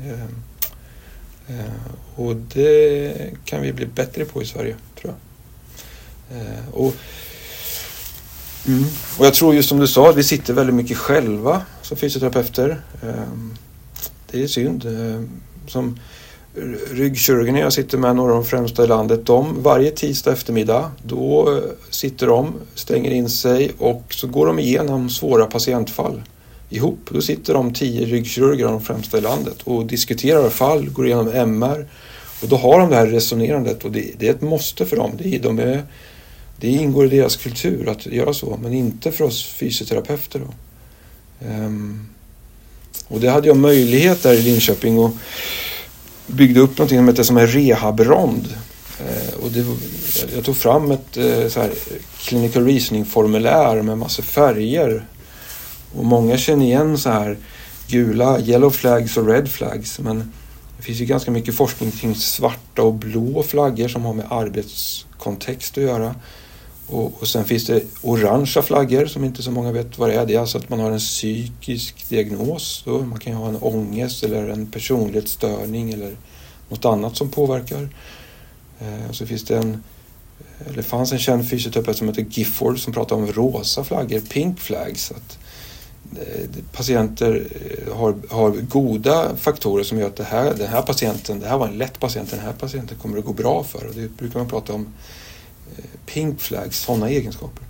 Eh, 1.49 1.65
och 2.17 2.37
det 2.37 3.15
kan 3.45 3.63
vi 3.63 3.73
bli 3.73 3.87
bättre 3.87 4.25
på 4.25 4.43
i 4.43 4.47
Sverige 4.47 4.77
tror 5.01 5.15
jag. 5.15 5.19
Och 6.73 6.95
Mm. 8.67 8.85
Och 9.19 9.27
jag 9.27 9.35
tror 9.35 9.55
just 9.55 9.69
som 9.69 9.79
du 9.79 9.87
sa, 9.87 10.11
att 10.11 10.17
vi 10.17 10.25
sitter 10.25 10.55
väldigt 10.55 10.75
mycket 10.75 10.97
själva 10.97 11.63
som 11.83 11.97
fysioterapeuter. 11.97 12.81
Ehm, 13.03 13.55
det 14.31 14.43
är 14.43 14.47
synd. 14.47 14.85
Ehm, 14.85 15.29
som 15.67 15.99
ryggkirurgerna 16.91 17.59
jag 17.59 17.73
sitter 17.73 17.99
med, 17.99 18.17
några 18.17 18.33
av 18.33 18.39
de 18.39 18.45
främsta 18.45 18.85
i 18.85 18.87
landet, 18.87 19.27
de 19.27 19.63
varje 19.63 19.91
tisdag 19.91 20.33
eftermiddag 20.33 20.91
då 21.03 21.57
eh, 21.57 21.63
sitter 21.91 22.27
de, 22.27 22.55
stänger 22.75 23.11
in 23.11 23.29
sig 23.29 23.71
och 23.79 24.03
så 24.09 24.27
går 24.27 24.47
de 24.47 24.59
igenom 24.59 25.11
svåra 25.11 25.47
patientfall 25.47 26.23
ihop. 26.71 27.09
Då 27.11 27.21
sitter 27.21 27.55
de 27.55 27.75
tio 27.75 28.07
ryggkirurger 28.07 28.67
av 28.67 28.73
de 28.73 28.81
främsta 28.81 29.19
i 29.19 29.21
landet 29.21 29.57
och 29.65 29.87
diskuterar 29.87 30.51
fall, 30.51 30.89
går 30.89 31.07
igenom 31.07 31.29
MR 31.29 31.87
och 32.43 32.49
då 32.49 32.57
har 32.57 32.81
de 32.81 32.91
det 32.91 32.97
här 32.97 33.07
resonerandet 33.07 33.85
och 33.85 33.93
det, 33.93 34.13
det 34.19 34.29
är 34.29 34.31
ett 34.31 34.43
måste 34.43 34.87
för 34.87 34.97
dem. 34.97 35.13
De 35.43 35.59
är 35.59 35.83
det 36.63 36.69
ingår 36.69 37.07
i 37.07 37.17
deras 37.17 37.37
kultur 37.37 37.89
att 37.89 38.07
göra 38.07 38.35
så, 38.35 38.59
men 38.63 38.73
inte 38.73 39.13
för 39.13 39.25
oss 39.25 39.45
fysioterapeuter. 39.45 40.41
Då. 40.41 40.55
Um, 41.49 42.09
och 43.09 43.21
det 43.21 43.31
hade 43.31 43.49
jag 43.49 43.57
möjlighet 43.57 44.23
där 44.23 44.33
i 44.33 44.43
Linköping 44.43 44.99
och 44.99 45.11
byggde 46.27 46.61
upp 46.61 46.79
någonting 46.79 46.99
som 46.99 47.09
heter 47.09 47.23
som 47.23 47.39
en 47.39 47.47
rehabrond. 47.47 48.49
Uh, 49.01 49.45
och 49.45 49.51
det, 49.51 49.67
jag 50.35 50.45
tog 50.45 50.57
fram 50.57 50.91
ett 50.91 51.17
uh, 51.17 51.49
så 51.49 51.61
här, 51.61 51.73
clinical 52.19 52.67
reasoning-formulär 52.67 53.83
med 53.83 53.99
massor 53.99 54.23
färger. 54.23 55.07
Och 55.97 56.05
många 56.05 56.37
känner 56.39 56.65
igen 56.65 56.99
så 56.99 57.11
här 57.11 57.37
gula 57.89 58.41
yellow 58.41 58.71
flags 58.71 59.17
och 59.17 59.27
red 59.27 59.49
flags. 59.49 59.99
Men 59.99 60.33
det 60.77 60.83
finns 60.83 61.01
ju 61.01 61.05
ganska 61.05 61.31
mycket 61.31 61.55
forskning 61.55 61.91
kring 61.91 62.15
svarta 62.15 62.83
och 62.83 62.95
blå 62.95 63.43
flaggor 63.43 63.89
som 63.89 64.05
har 64.05 64.15
med 64.15 64.27
arbetskontext 64.31 65.79
att 65.79 65.85
göra. 65.85 66.15
Och, 66.93 67.13
och 67.21 67.29
sen 67.29 67.45
finns 67.45 67.67
det 67.67 67.83
orangea 68.03 68.63
flaggor 68.63 69.07
som 69.07 69.25
inte 69.25 69.43
så 69.43 69.51
många 69.51 69.73
vet 69.73 69.99
vad 69.99 70.09
det 70.09 70.15
är. 70.15 70.27
Det 70.27 70.35
är 70.35 70.41
alltså 70.41 70.59
att 70.59 70.69
man 70.69 70.81
har 70.81 70.91
en 70.91 70.99
psykisk 70.99 72.09
diagnos. 72.09 72.83
Då. 72.85 72.99
Man 72.99 73.19
kan 73.19 73.33
ju 73.33 73.39
ha 73.39 73.49
en 73.49 73.57
ångest 73.57 74.25
eller 74.25 74.49
en 74.49 74.71
personlighetsstörning 74.71 75.93
eller 75.93 76.17
något 76.69 76.85
annat 76.85 77.17
som 77.17 77.31
påverkar. 77.31 77.89
Eh, 78.81 79.11
så 79.11 79.27
finns 79.27 79.45
det 79.45 79.57
en, 79.57 79.83
eller 80.69 80.83
fanns 80.83 81.13
en 81.13 81.19
känd 81.19 81.51
fysioterapeut 81.51 81.97
som 81.97 82.09
heter 82.09 82.27
Gifford 82.31 82.79
som 82.79 82.93
pratade 82.93 83.23
om 83.23 83.33
rosa 83.33 83.85
flaggor, 83.85 84.21
pink 84.21 84.61
flags. 84.61 85.11
Att, 85.11 85.39
eh, 86.19 86.45
patienter 86.73 87.47
eh, 87.51 87.97
har, 87.97 88.15
har 88.29 88.51
goda 88.51 89.37
faktorer 89.37 89.85
som 89.85 89.99
gör 89.99 90.07
att 90.07 90.17
det 90.17 90.25
här, 90.25 90.55
den 90.55 90.69
här 90.69 90.83
patienten, 90.83 91.41
det 91.41 91.49
här 91.49 91.59
var 91.59 91.69
en 91.69 91.79
lätt 91.79 92.01
patient, 92.01 92.31
den 92.31 92.41
här 92.41 92.53
patienten 92.53 92.99
kommer 92.99 93.17
det 93.17 93.23
gå 93.23 93.33
bra 93.33 93.65
för. 93.65 93.87
Och 93.87 93.95
det 93.95 94.17
brukar 94.17 94.39
man 94.39 94.49
prata 94.49 94.73
om 94.73 94.87
Eh, 95.79 95.85
pink 96.07 96.41
flags, 96.41 96.79
sådana 96.81 97.09
egenskaper. 97.09 97.65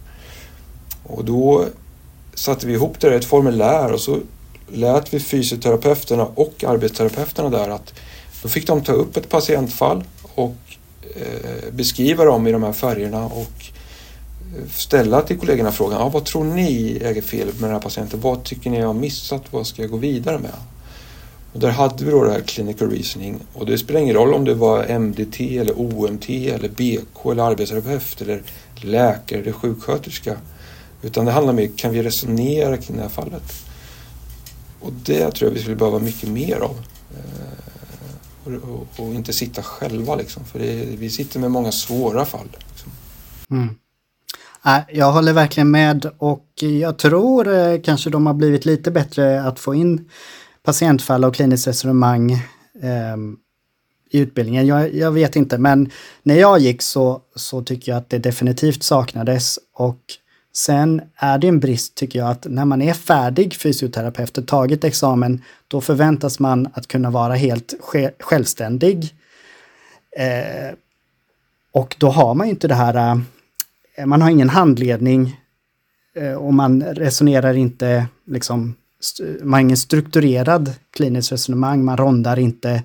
Och 1.02 1.24
då 1.24 1.66
satte 2.34 2.66
vi 2.66 2.72
ihop 2.72 3.00
det 3.00 3.12
i 3.14 3.16
ett 3.16 3.24
formulär 3.24 3.92
och 3.92 4.00
så 4.00 4.18
lät 4.68 5.14
vi 5.14 5.20
fysioterapeuterna 5.20 6.24
och 6.24 6.64
arbetsterapeuterna 6.64 7.50
där 7.50 7.68
att 7.68 7.94
då 8.42 8.48
fick 8.48 8.66
de 8.66 8.80
ta 8.80 8.92
upp 8.92 9.16
ett 9.16 9.28
patientfall 9.28 10.04
och 10.34 10.56
eh, 11.16 11.72
beskriva 11.72 12.24
dem 12.24 12.46
i 12.46 12.52
de 12.52 12.62
här 12.62 12.72
färgerna 12.72 13.24
och 13.24 13.64
eh, 14.56 14.68
ställa 14.70 15.22
till 15.22 15.38
kollegorna 15.38 15.72
frågan, 15.72 16.02
ah, 16.02 16.08
vad 16.08 16.24
tror 16.24 16.44
ni 16.44 16.98
äger 17.02 17.22
fel 17.22 17.46
med 17.46 17.62
den 17.62 17.70
här 17.70 17.80
patienten? 17.80 18.20
Vad 18.20 18.44
tycker 18.44 18.70
ni 18.70 18.78
jag 18.78 18.86
har 18.86 18.94
missat? 18.94 19.42
Vad 19.50 19.66
ska 19.66 19.82
jag 19.82 19.90
gå 19.90 19.96
vidare 19.96 20.38
med? 20.38 20.54
Och 21.52 21.60
där 21.60 21.70
hade 21.70 22.04
vi 22.04 22.10
då 22.10 22.24
det 22.24 22.32
här 22.32 22.40
clinical 22.40 22.90
reasoning 22.90 23.40
och 23.52 23.66
det 23.66 23.78
spelar 23.78 24.00
ingen 24.00 24.14
roll 24.14 24.34
om 24.34 24.44
det 24.44 24.54
var 24.54 24.98
MDT 24.98 25.58
eller 25.58 25.80
OMT 25.80 26.30
eller 26.30 26.68
BK 26.68 27.26
eller 27.32 27.42
arbetsterapeut 27.42 28.20
eller 28.20 28.42
läkare 28.74 29.40
eller 29.40 29.52
sjuksköterska. 29.52 30.36
Utan 31.02 31.24
det 31.24 31.32
handlar 31.32 31.52
mer 31.52 31.70
kan 31.76 31.92
vi 31.92 32.02
resonera 32.02 32.76
kring 32.76 32.96
det 32.96 33.02
här 33.02 33.08
fallet? 33.08 33.52
Och 34.80 34.92
det 34.92 35.30
tror 35.30 35.50
jag 35.50 35.54
vi 35.54 35.60
skulle 35.60 35.76
behöva 35.76 35.98
mycket 35.98 36.28
mer 36.28 36.56
av. 36.56 36.76
Eh, 37.10 37.62
och, 38.44 38.52
och, 38.52 39.06
och 39.06 39.14
inte 39.14 39.32
sitta 39.32 39.62
själva 39.62 40.16
liksom, 40.16 40.44
för 40.44 40.58
det, 40.58 40.84
vi 40.98 41.10
sitter 41.10 41.40
med 41.40 41.50
många 41.50 41.72
svåra 41.72 42.24
fall. 42.24 42.48
Liksom. 42.68 42.92
Mm. 43.50 43.74
Jag 44.92 45.12
håller 45.12 45.32
verkligen 45.32 45.70
med 45.70 46.10
och 46.18 46.48
jag 46.60 46.98
tror 46.98 47.54
eh, 47.54 47.80
kanske 47.80 48.10
de 48.10 48.26
har 48.26 48.34
blivit 48.34 48.64
lite 48.64 48.90
bättre 48.90 49.42
att 49.42 49.60
få 49.60 49.74
in 49.74 50.08
patientfall 50.62 51.24
och 51.24 51.34
kliniskt 51.34 51.66
resonemang 51.66 52.32
eh, 52.82 53.16
i 54.10 54.18
utbildningen. 54.18 54.66
Jag, 54.66 54.94
jag, 54.94 55.12
vet 55.12 55.36
inte, 55.36 55.58
men 55.58 55.90
när 56.22 56.34
jag 56.34 56.58
gick 56.58 56.82
så, 56.82 57.20
så 57.34 57.62
tycker 57.62 57.92
jag 57.92 57.98
att 57.98 58.10
det 58.10 58.18
definitivt 58.18 58.82
saknades. 58.82 59.58
Och 59.72 60.00
sen 60.54 61.02
är 61.16 61.38
det 61.38 61.48
en 61.48 61.60
brist, 61.60 61.94
tycker 61.94 62.18
jag, 62.18 62.30
att 62.30 62.46
när 62.48 62.64
man 62.64 62.82
är 62.82 62.94
färdig 62.94 63.54
fysioterapeut 63.54 64.38
och 64.38 64.46
tagit 64.46 64.84
examen, 64.84 65.42
då 65.68 65.80
förväntas 65.80 66.38
man 66.38 66.68
att 66.74 66.86
kunna 66.86 67.10
vara 67.10 67.34
helt 67.34 67.74
självständig. 68.20 69.14
Eh, 70.16 70.74
och 71.72 71.96
då 71.98 72.08
har 72.08 72.34
man 72.34 72.46
ju 72.46 72.50
inte 72.50 72.68
det 72.68 72.74
här, 72.74 73.20
eh, 73.94 74.06
man 74.06 74.22
har 74.22 74.30
ingen 74.30 74.50
handledning 74.50 75.40
eh, 76.16 76.34
och 76.34 76.54
man 76.54 76.82
resonerar 76.82 77.54
inte 77.54 78.06
liksom 78.26 78.74
man 79.40 79.52
har 79.52 79.60
ingen 79.60 79.76
strukturerad 79.76 80.74
kliniskt 80.90 81.32
resonemang, 81.32 81.84
man 81.84 81.96
rondar 81.96 82.38
inte 82.38 82.82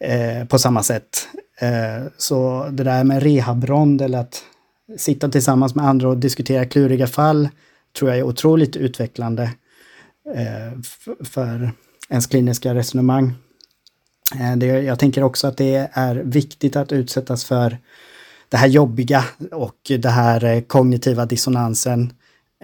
eh, 0.00 0.44
på 0.48 0.58
samma 0.58 0.82
sätt. 0.82 1.28
Eh, 1.60 2.06
så 2.16 2.68
det 2.70 2.84
där 2.84 3.04
med 3.04 3.22
rehabrond 3.22 4.02
eller 4.02 4.18
att 4.18 4.42
sitta 4.96 5.28
tillsammans 5.28 5.74
med 5.74 5.84
andra 5.84 6.08
och 6.08 6.16
diskutera 6.16 6.64
kluriga 6.64 7.06
fall 7.06 7.48
tror 7.98 8.10
jag 8.10 8.18
är 8.18 8.22
otroligt 8.22 8.76
utvecklande 8.76 9.42
eh, 10.34 10.80
för 11.24 11.72
ens 12.08 12.26
kliniska 12.26 12.74
resonemang. 12.74 13.34
Eh, 14.40 14.56
det, 14.56 14.66
jag 14.66 14.98
tänker 14.98 15.22
också 15.22 15.46
att 15.46 15.56
det 15.56 15.90
är 15.92 16.14
viktigt 16.14 16.76
att 16.76 16.92
utsättas 16.92 17.44
för 17.44 17.78
det 18.48 18.56
här 18.56 18.68
jobbiga 18.68 19.24
och 19.52 19.78
det 19.98 20.08
här 20.08 20.44
eh, 20.44 20.60
kognitiva 20.60 21.26
dissonansen 21.26 22.12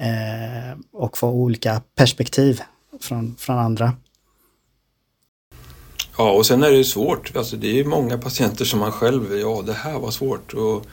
eh, 0.01 0.79
och 0.93 1.19
få 1.19 1.29
olika 1.29 1.83
perspektiv 1.95 2.63
från, 3.01 3.37
från 3.39 3.59
andra. 3.59 3.93
Ja, 6.19 6.31
och 6.31 6.47
sen 6.47 6.63
är 6.63 6.71
det 6.71 6.85
svårt. 6.85 7.37
Alltså, 7.37 7.57
det 7.57 7.81
är 7.81 7.85
många 7.85 8.19
patienter 8.19 8.65
som 8.65 8.81
man 8.81 8.93
själv, 8.93 9.37
ja 9.39 9.63
det 9.67 9.73
här 9.73 9.99
var 9.99 10.11
svårt. 10.11 10.55
Och 10.55 10.87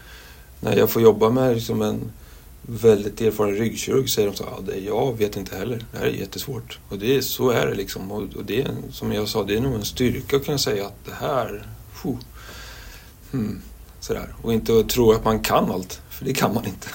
när 0.59 0.77
jag 0.77 0.89
får 0.89 1.01
jobba 1.01 1.29
med 1.29 1.55
liksom 1.55 1.81
en 1.81 2.11
väldigt 2.61 3.21
erfaren 3.21 3.55
ryggkirurg 3.55 4.09
säger 4.09 4.27
de 4.27 4.37
så 4.37 4.43
ja, 4.43 4.59
det, 4.65 4.79
jag 4.79 5.17
vet 5.17 5.37
inte 5.37 5.57
heller. 5.57 5.85
Det 5.91 5.97
här 5.97 6.05
är 6.05 6.11
jättesvårt. 6.11 6.79
Och 6.89 6.97
det, 6.97 7.21
så 7.21 7.49
är 7.49 7.67
det 7.67 7.75
liksom. 7.75 8.11
Och, 8.11 8.21
och 8.35 8.45
det 8.45 8.61
är, 8.61 8.71
som 8.91 9.11
jag 9.11 9.27
sa, 9.27 9.43
det 9.43 9.55
är 9.55 9.61
nog 9.61 9.73
en 9.73 9.85
styrka 9.85 10.35
att 10.35 10.45
kunna 10.45 10.57
säga 10.57 10.85
att 10.85 11.05
det 11.05 11.13
här, 11.13 11.65
puh, 12.01 12.17
hmm, 13.31 13.61
sådär. 13.99 14.35
Och 14.41 14.53
inte 14.53 14.83
tro 14.83 15.11
att 15.11 15.25
man 15.25 15.39
kan 15.39 15.71
allt, 15.71 16.01
för 16.09 16.25
det 16.25 16.33
kan 16.33 16.53
man 16.53 16.65
inte. 16.65 16.87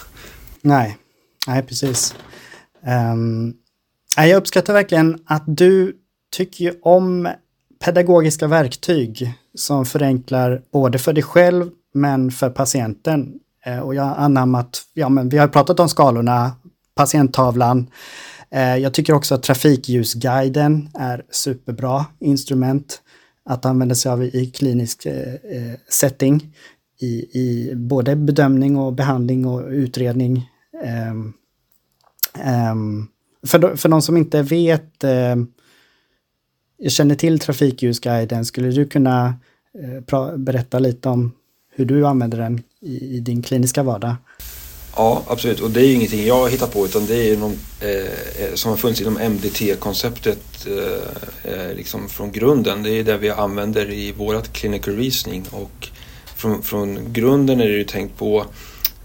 Nej, 0.60 0.98
Nej, 1.46 1.62
precis. 1.62 2.14
Um, 3.12 3.54
jag 4.16 4.36
uppskattar 4.36 4.72
verkligen 4.72 5.18
att 5.26 5.44
du 5.46 5.96
tycker 6.36 6.74
om 6.82 7.28
pedagogiska 7.84 8.46
verktyg 8.46 9.34
som 9.54 9.86
förenklar 9.86 10.62
både 10.72 10.98
för 10.98 11.12
dig 11.12 11.22
själv 11.22 11.70
men 11.94 12.30
för 12.30 12.50
patienten. 12.50 13.34
Eh, 13.64 13.78
och 13.78 13.94
jag 13.94 14.02
har 14.02 14.14
anammat, 14.14 14.82
ja 14.94 15.08
men 15.08 15.28
vi 15.28 15.38
har 15.38 15.48
pratat 15.48 15.80
om 15.80 15.88
skalorna 15.88 16.52
patienttavlan. 16.94 17.90
Eh, 18.50 18.76
jag 18.76 18.94
tycker 18.94 19.12
också 19.12 19.34
att 19.34 19.42
trafikljusguiden 19.42 20.88
är 20.94 21.22
superbra 21.30 22.06
instrument 22.20 23.02
att 23.44 23.64
använda 23.66 23.94
sig 23.94 24.12
av 24.12 24.24
i 24.24 24.52
klinisk 24.54 25.06
eh, 25.06 25.74
setting. 25.88 26.54
I, 27.00 27.38
I 27.40 27.74
både 27.74 28.16
bedömning 28.16 28.76
och 28.76 28.92
behandling 28.92 29.46
och 29.46 29.68
utredning. 29.68 30.50
Um, 30.82 31.34
um, 32.72 33.08
för, 33.46 33.76
för 33.76 33.88
de 33.88 34.02
som 34.02 34.16
inte 34.16 34.42
vet, 34.42 35.04
um, 35.04 35.52
jag 36.78 36.92
känner 36.92 37.14
till 37.14 37.38
trafikljusguiden, 37.38 38.44
skulle 38.44 38.68
du 38.68 38.86
kunna 38.86 39.34
uh, 40.12 40.36
berätta 40.36 40.78
lite 40.78 41.08
om 41.08 41.32
hur 41.76 41.84
du 41.84 42.06
använder 42.06 42.38
den 42.38 42.62
i, 42.80 43.16
i, 43.16 43.20
din 43.20 43.42
kliniska 43.42 43.82
vardag? 43.82 44.14
Ja, 44.96 45.22
absolut. 45.26 45.60
Och 45.60 45.70
det 45.70 45.80
är 45.80 45.84
ju 45.84 45.92
ingenting 45.92 46.26
jag 46.26 46.50
hittar 46.50 46.66
på 46.66 46.84
utan 46.84 47.06
det 47.06 47.16
är 47.16 47.24
ju 47.24 47.36
någon, 47.36 47.58
eh, 47.80 48.44
eh 48.44 48.54
som 48.54 48.70
har 48.70 48.76
funnits 48.76 49.00
inom 49.00 49.18
MDT-konceptet 49.18 50.66
eh, 50.66 51.52
eh, 51.52 51.74
liksom 51.76 52.08
från 52.08 52.32
grunden. 52.32 52.82
Det 52.82 52.90
är 52.90 53.04
det 53.04 53.18
vi 53.18 53.30
använder 53.30 53.90
i 53.90 54.12
vårat 54.12 54.52
clinical 54.52 54.96
reasoning 54.96 55.44
och 55.50 55.88
från, 56.36 56.62
från 56.62 57.12
grunden 57.12 57.60
är 57.60 57.68
det 57.68 57.76
ju 57.76 57.84
tänkt 57.84 58.18
på 58.18 58.44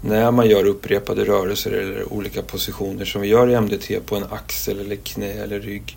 när 0.04 0.30
man 0.30 0.48
gör 0.48 0.66
upprepade 0.66 1.24
rörelser 1.24 1.70
eller 1.70 2.12
olika 2.12 2.42
positioner 2.42 3.04
som 3.04 3.20
vi 3.20 3.28
gör 3.28 3.50
i 3.50 3.60
MDT 3.60 4.00
på 4.06 4.16
en 4.16 4.24
axel 4.30 4.80
eller 4.80 4.96
knä 4.96 5.32
eller 5.32 5.60
rygg 5.60 5.96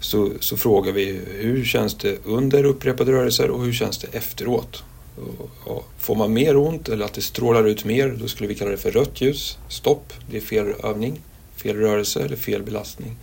så, 0.00 0.30
så 0.40 0.56
frågar 0.56 0.92
vi 0.92 1.20
hur 1.26 1.64
känns 1.64 1.94
det 1.94 2.18
under 2.24 2.64
upprepade 2.64 3.12
rörelser 3.12 3.50
och 3.50 3.64
hur 3.64 3.72
känns 3.72 3.98
det 3.98 4.16
efteråt? 4.16 4.82
Och, 5.16 5.72
och 5.72 5.88
får 5.98 6.14
man 6.14 6.32
mer 6.32 6.56
ont 6.56 6.88
eller 6.88 7.04
att 7.04 7.14
det 7.14 7.20
strålar 7.20 7.64
ut 7.64 7.84
mer 7.84 8.16
då 8.20 8.28
skulle 8.28 8.48
vi 8.48 8.54
kalla 8.54 8.70
det 8.70 8.76
för 8.76 8.90
rött 8.90 9.20
ljus, 9.20 9.58
stopp, 9.68 10.12
det 10.30 10.36
är 10.36 10.40
fel 10.40 10.74
övning, 10.82 11.20
fel 11.56 11.76
rörelse 11.76 12.24
eller 12.24 12.36
fel 12.36 12.62
belastning. 12.62 13.16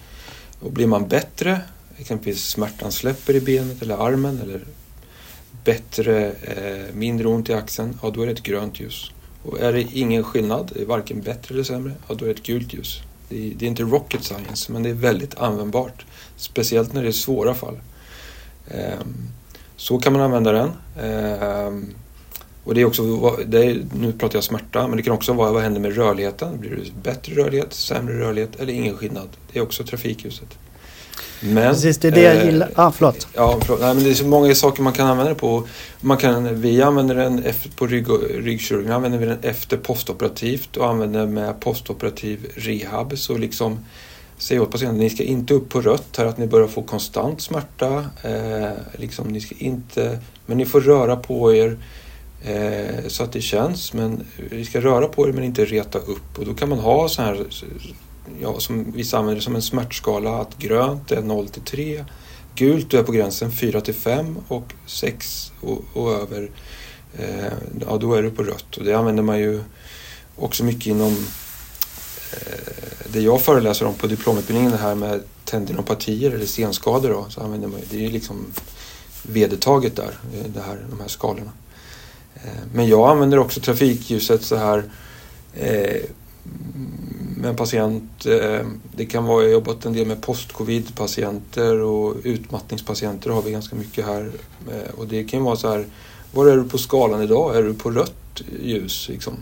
Och 0.60 0.72
blir 0.72 0.88
man 0.88 1.08
bättre, 1.08 1.62
exempelvis 1.98 2.44
smärtan 2.44 2.92
släpper 2.92 3.36
i 3.36 3.42
benet 3.42 3.82
eller 3.82 4.08
armen 4.08 4.42
eller 4.42 4.62
bättre, 5.64 6.32
eh, 6.32 6.96
mindre 6.96 7.28
ont 7.28 7.50
i 7.50 7.54
axeln, 7.54 8.00
ja 8.02 8.10
då 8.10 8.22
är 8.22 8.26
det 8.26 8.32
ett 8.32 8.44
grönt 8.44 8.80
ljus. 8.80 9.12
Och 9.44 9.60
är 9.60 9.74
det 9.74 9.82
ingen 9.82 10.24
skillnad, 10.24 10.72
det 10.74 10.82
är 10.82 10.86
varken 10.86 11.22
bättre 11.22 11.56
eller 11.56 11.64
sämre, 11.64 11.94
ja 12.08 12.16
då 12.16 12.26
är 12.26 12.30
det 12.30 12.36
ett 12.36 12.44
gult 12.44 12.74
ljus. 12.74 13.00
Det 13.30 13.48
är, 13.48 13.54
det 13.56 13.66
är 13.66 13.70
inte 13.70 13.84
rocket 13.84 14.24
science, 14.24 14.72
men 14.72 14.84
det 14.84 14.90
är 14.90 14.94
väldigt 14.94 15.36
användbart. 15.36 16.06
Speciellt 16.36 16.94
när 16.94 17.02
det 17.02 17.08
är 17.08 17.12
svåra 17.12 17.54
fall. 17.54 17.80
Ehm, 18.68 19.30
så 19.76 20.00
kan 20.00 20.14
man 20.14 20.22
använda 20.22 20.52
den. 20.52 20.72
Ehm, 21.02 21.94
och 22.64 22.76
det 22.76 22.82
är 22.82 22.86
också, 22.86 23.38
det 23.46 23.66
är, 23.66 23.86
nu 24.00 24.14
pratar 24.14 24.38
jag 24.38 24.44
smärta, 24.44 24.88
men 24.88 24.98
det 24.98 25.04
kan 25.04 25.14
också 25.14 25.34
vara 25.34 25.52
vad 25.52 25.64
händer 25.64 25.82
med 25.82 25.96
rörligheten? 25.96 26.60
Blir 26.60 26.70
det 26.70 27.04
bättre 27.04 27.36
rörlighet, 27.36 27.74
sämre 27.74 28.20
rörlighet 28.20 28.60
eller 28.60 28.74
ingen 28.74 28.98
skillnad? 28.98 29.30
Det 29.52 29.60
är 29.60 29.64
också 29.64 29.84
trafikljuset. 29.84 30.58
Men, 31.44 31.74
Precis, 31.74 31.98
det 31.98 32.08
är 32.08 32.12
det 32.12 32.22
jag 32.22 32.38
eh, 32.38 32.46
gillar. 32.46 32.70
Ah, 32.76 32.92
förlåt. 32.92 33.28
Ja, 33.34 33.60
förlåt. 33.62 33.82
Nej, 33.82 33.96
men 33.96 34.04
det 34.04 34.10
är 34.10 34.14
så 34.14 34.26
många 34.26 34.56
saker 34.56 34.84
man 34.84 34.94
kan 34.94 35.08
använda 35.08 35.34
det 35.34 35.40
på. 35.40 35.68
Man 36.02 36.18
kan, 36.18 36.62
vi 36.62 36.82
använder 36.82 37.16
den 37.16 37.44
efter, 37.44 37.70
på 37.70 37.88
rygg, 37.88 38.08
ryggkirurgen 38.36 38.92
använder 38.92 39.20
vi 39.20 39.26
den 39.26 39.40
efter 39.42 39.78
postoperativt 39.78 40.78
och 40.78 40.90
använder 40.90 41.28
med 41.28 41.60
postoperativ 41.60 42.52
rehab. 42.56 43.18
Så 43.18 43.38
liksom 43.38 43.80
säger 44.38 44.62
åt 44.62 44.72
patienten, 44.72 45.00
ni 45.00 45.10
ska 45.10 45.24
inte 45.24 45.54
upp 45.54 45.70
på 45.70 45.82
rött 45.82 46.18
här 46.18 46.26
att 46.26 46.38
ni 46.38 46.48
börjar 46.48 46.68
få 46.68 46.82
konstant 46.82 47.42
smärta. 47.42 48.06
Eh, 48.24 48.72
liksom, 48.94 49.28
ni 49.28 49.42
ska 49.42 49.56
inte, 49.58 50.20
men 50.46 50.58
ni 50.58 50.66
får 50.66 50.82
röra 50.82 51.16
på 51.16 51.56
er 51.56 51.78
eh, 52.46 53.08
så 53.08 53.24
att 53.24 53.32
det 53.32 53.42
känns. 53.42 53.94
Men 53.94 54.24
vi 54.50 54.66
ska 54.66 54.82
röra 54.82 55.08
på 55.08 55.28
er 55.28 55.34
men 55.34 55.44
inte 55.44 55.66
reta 55.66 56.00
upp. 56.00 56.40
Och 56.40 56.46
då 56.46 56.54
kan 56.54 56.70
man 56.70 56.80
ha 56.80 57.10
så 57.10 57.22
här 57.22 57.46
ja, 58.42 58.60
som 58.60 58.92
vissa 58.92 59.18
använder 59.18 59.42
som 59.42 59.56
en 59.56 59.62
smärtskala, 59.62 60.42
att 60.42 60.58
grönt 60.58 61.12
är 61.12 61.22
0 61.22 61.48
till 61.48 61.62
3, 61.62 62.06
gult 62.56 62.90
du 62.90 62.98
är 62.98 63.04
på 63.04 63.12
gränsen 63.12 63.52
4 63.52 63.82
till 63.82 63.94
5 63.94 64.38
och 64.48 64.74
6 64.86 65.52
och, 65.62 65.84
och 65.94 66.12
över, 66.12 66.52
eh, 67.18 67.54
ja 67.88 67.98
då 67.98 68.14
är 68.14 68.24
du 68.24 68.32
på 68.32 68.44
rött. 68.44 68.78
Och 68.78 68.86
det 68.86 68.94
använder 68.94 69.24
man 69.24 69.40
ju 69.40 69.64
också 70.36 70.64
mycket 70.64 70.86
inom 70.86 71.12
eh, 72.32 72.72
det 73.14 73.22
jag 73.22 73.42
föreläser 73.42 73.86
om 73.86 73.94
på 73.94 74.08
diplomutbildningen, 74.08 74.72
det 74.72 74.78
här 74.78 74.96
med 74.96 75.24
tendinopatier 75.46 76.32
eller 76.32 76.46
senskador, 76.46 77.10
då, 77.10 77.26
så 77.30 77.42
använder 77.42 77.68
man 77.68 77.80
det 77.90 77.98
är 77.98 78.02
ju 78.02 78.10
liksom 78.10 78.46
vedertaget 79.24 79.96
där, 79.96 80.18
eh, 80.34 80.46
det 80.54 80.62
här, 80.62 80.78
de 80.90 81.00
här 81.00 81.08
skalorna. 81.08 81.52
Eh, 82.36 82.64
men 82.74 82.88
jag 82.88 83.10
använder 83.10 83.40
också 83.40 83.60
trafikljuset 83.60 84.44
så 84.44 84.56
här 84.56 84.84
eh, 85.54 86.02
med 87.38 87.50
en 87.50 87.56
patient. 87.56 88.26
Eh, 88.26 88.66
det 88.96 89.06
kan 89.06 89.26
vara, 89.26 89.44
jag 89.44 89.50
har 89.50 89.54
jobbat 89.54 89.86
en 89.86 89.94
del 89.94 90.08
med 90.08 90.22
post-covid-patienter 90.22 91.80
och 91.80 92.16
utmattningspatienter 92.24 93.30
har 93.30 93.42
vi 93.42 93.52
ganska 93.52 93.76
mycket 93.76 94.06
här. 94.06 94.32
Eh, 94.72 94.94
och 94.98 95.08
det 95.08 95.24
kan 95.24 95.44
vara 95.44 95.56
så 95.56 95.70
här, 95.70 95.86
var 96.34 96.48
är 96.48 96.58
du 96.58 96.64
på 96.64 96.78
skalan 96.78 97.22
idag? 97.22 97.58
Är 97.58 97.64
du 97.64 97.74
på 97.74 97.92
rött 97.92 98.42
ljus? 98.62 99.10
Liksom? 99.10 99.34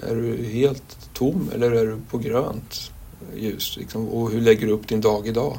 Är 0.00 0.14
du 0.14 0.44
helt 0.44 0.98
tom 1.12 1.50
eller 1.54 1.70
är 1.70 1.86
du 1.86 1.96
på 2.10 2.18
grönt 2.18 2.90
ljus? 3.36 3.76
Liksom? 3.76 4.08
Och 4.08 4.30
hur 4.30 4.40
lägger 4.40 4.66
du 4.66 4.72
upp 4.72 4.88
din 4.88 5.00
dag 5.00 5.26
idag? 5.26 5.58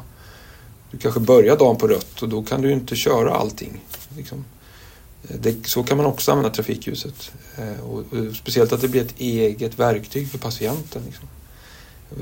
Du 0.91 0.97
kanske 0.97 1.19
börjar 1.19 1.57
dagen 1.57 1.75
på 1.75 1.87
rött 1.87 2.21
och 2.21 2.29
då 2.29 2.43
kan 2.43 2.61
du 2.61 2.71
inte 2.71 2.95
köra 2.95 3.35
allting. 3.35 3.81
Liksom. 4.17 4.45
Det, 5.27 5.67
så 5.67 5.83
kan 5.83 5.97
man 5.97 6.05
också 6.05 6.31
använda 6.31 6.49
trafikljuset. 6.49 7.31
Eh, 7.57 7.85
och, 7.85 7.99
och, 7.99 8.35
speciellt 8.35 8.73
att 8.73 8.81
det 8.81 8.87
blir 8.87 9.01
ett 9.01 9.19
eget 9.19 9.79
verktyg 9.79 10.31
för 10.31 10.37
patienten. 10.37 11.01
Liksom. 11.05 11.27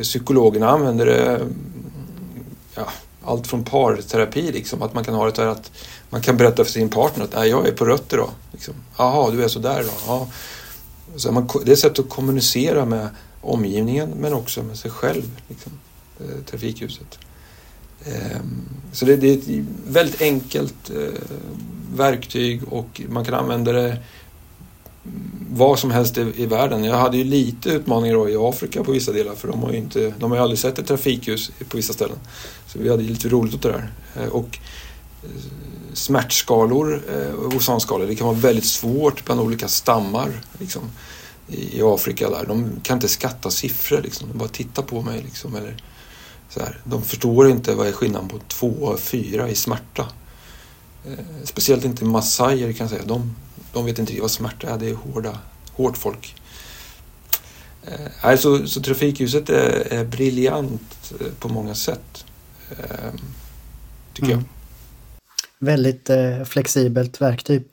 Psykologerna 0.01 0.69
använder 0.69 1.05
det 1.05 1.35
mm, 1.35 1.53
ja, 2.75 2.87
allt 3.23 3.47
från 3.47 3.63
parterapi, 3.63 4.51
liksom, 4.51 4.81
att 4.81 4.93
man 4.93 5.03
kan 5.03 5.13
ha 5.13 5.25
det 5.25 5.31
där 5.31 5.47
att 5.47 5.71
man 6.09 6.21
kan 6.21 6.37
berätta 6.37 6.63
för 6.63 6.71
sin 6.71 6.89
partner 6.89 7.27
att 7.31 7.49
jag 7.49 7.67
är 7.67 7.71
på 7.71 7.85
rött 7.85 8.13
idag. 8.13 8.29
Liksom. 8.51 8.73
Jaha, 8.97 9.31
du 9.31 9.43
är 9.43 9.47
sådär 9.47 9.83
då. 9.83 9.91
Ja. 10.07 10.27
Så 11.15 11.31
man, 11.31 11.49
det 11.65 11.71
är 11.71 11.73
ett 11.73 11.79
sätt 11.79 11.99
att 11.99 12.09
kommunicera 12.09 12.85
med 12.85 13.09
omgivningen 13.41 14.09
men 14.09 14.33
också 14.33 14.63
med 14.63 14.77
sig 14.77 14.91
själv, 14.91 15.41
liksom, 15.47 15.71
eh, 16.19 16.43
trafikljuset. 16.45 17.19
Ehm, 18.05 18.61
så 18.91 19.05
det, 19.05 19.15
det, 19.15 19.29
är 19.29 19.37
ett 19.37 19.65
väldigt 19.87 20.21
enkelt 20.21 20.89
eh, 20.89 21.21
verktyg 21.93 22.61
och 22.69 23.01
man 23.09 23.25
kan 23.25 23.33
använda 23.33 23.71
det 23.71 23.97
vad 25.49 25.79
som 25.79 25.91
helst 25.91 26.17
i, 26.17 26.33
i, 26.35 26.45
världen. 26.45 26.83
Jag 26.83 26.97
hade 26.97 27.17
ju 27.17 27.23
lite 27.23 27.69
utmaningar 27.69 28.29
i 28.29 28.35
Afrika 28.35 28.83
på 28.83 28.91
vissa 28.91 29.11
delar 29.11 29.35
för 29.35 29.47
de 29.47 29.63
har 29.63 29.71
ju, 29.71 29.77
inte, 29.77 30.13
de 30.19 30.31
har 30.31 30.37
ju 30.37 30.43
aldrig 30.43 30.59
sett 30.59 30.79
ett 30.79 30.87
trafikljus 30.87 31.51
på 31.69 31.77
vissa 31.77 31.93
ställen. 31.93 32.17
Så 32.67 32.79
vi 32.79 32.89
hade 32.89 33.03
lite 33.03 33.29
roligt 33.29 33.53
åt 33.53 33.61
det 33.61 33.71
där. 33.71 33.91
Eh, 34.15 34.29
och 34.29 34.59
eh, 35.23 35.29
smärtskalor 35.93 37.01
eh, 37.13 37.33
och 37.33 37.53
ozonskalor, 37.53 38.07
det 38.07 38.15
kan 38.15 38.27
vara 38.27 38.37
väldigt 38.37 38.65
svårt 38.65 39.25
bland 39.25 39.41
olika 39.41 39.67
stammar 39.67 40.29
liksom, 40.59 40.81
i, 41.47 41.81
Afrika. 41.81 42.29
där. 42.29 42.45
De 42.47 42.71
kan 42.83 42.97
inte 42.97 43.07
skatta 43.07 43.49
siffror, 43.49 44.01
liksom. 44.01 44.27
de 44.31 44.37
bara 44.37 44.49
tittar 44.49 44.83
på 44.83 45.01
mig. 45.01 45.21
Liksom, 45.21 45.55
eller, 45.55 45.83
så 46.49 46.59
här. 46.59 46.79
De 46.83 47.03
förstår 47.03 47.49
inte 47.49 47.75
vad 47.75 47.87
är 47.87 47.91
skillnaden 47.91 48.29
på 48.29 48.39
två 48.47 48.67
och 48.67 48.99
fyra 48.99 49.49
i 49.49 49.55
smärta. 49.55 50.07
Speciellt 51.43 51.85
inte 51.85 52.05
massajer 52.05 52.73
kan 52.73 52.83
jag 52.83 52.89
säga. 52.89 53.03
De, 53.05 53.35
de 53.73 53.85
vet 53.85 53.99
inte 53.99 54.21
vad 54.21 54.31
smärta 54.31 54.69
är, 54.69 54.77
det 54.77 54.89
är 54.89 54.93
hårda, 54.93 55.39
hårt 55.71 55.97
folk. 55.97 56.35
Eh, 57.87 58.11
alltså, 58.21 58.67
så 58.67 58.81
trafikljuset 58.81 59.49
är, 59.49 59.93
är 59.93 60.05
briljant 60.05 61.13
eh, 61.19 61.27
på 61.39 61.49
många 61.49 61.75
sätt. 61.75 62.25
Eh, 62.69 63.13
tycker 64.13 64.31
mm. 64.31 64.39
jag. 64.39 64.43
Väldigt 65.67 66.09
eh, 66.09 66.43
flexibelt 66.43 67.21
verktyg. 67.21 67.63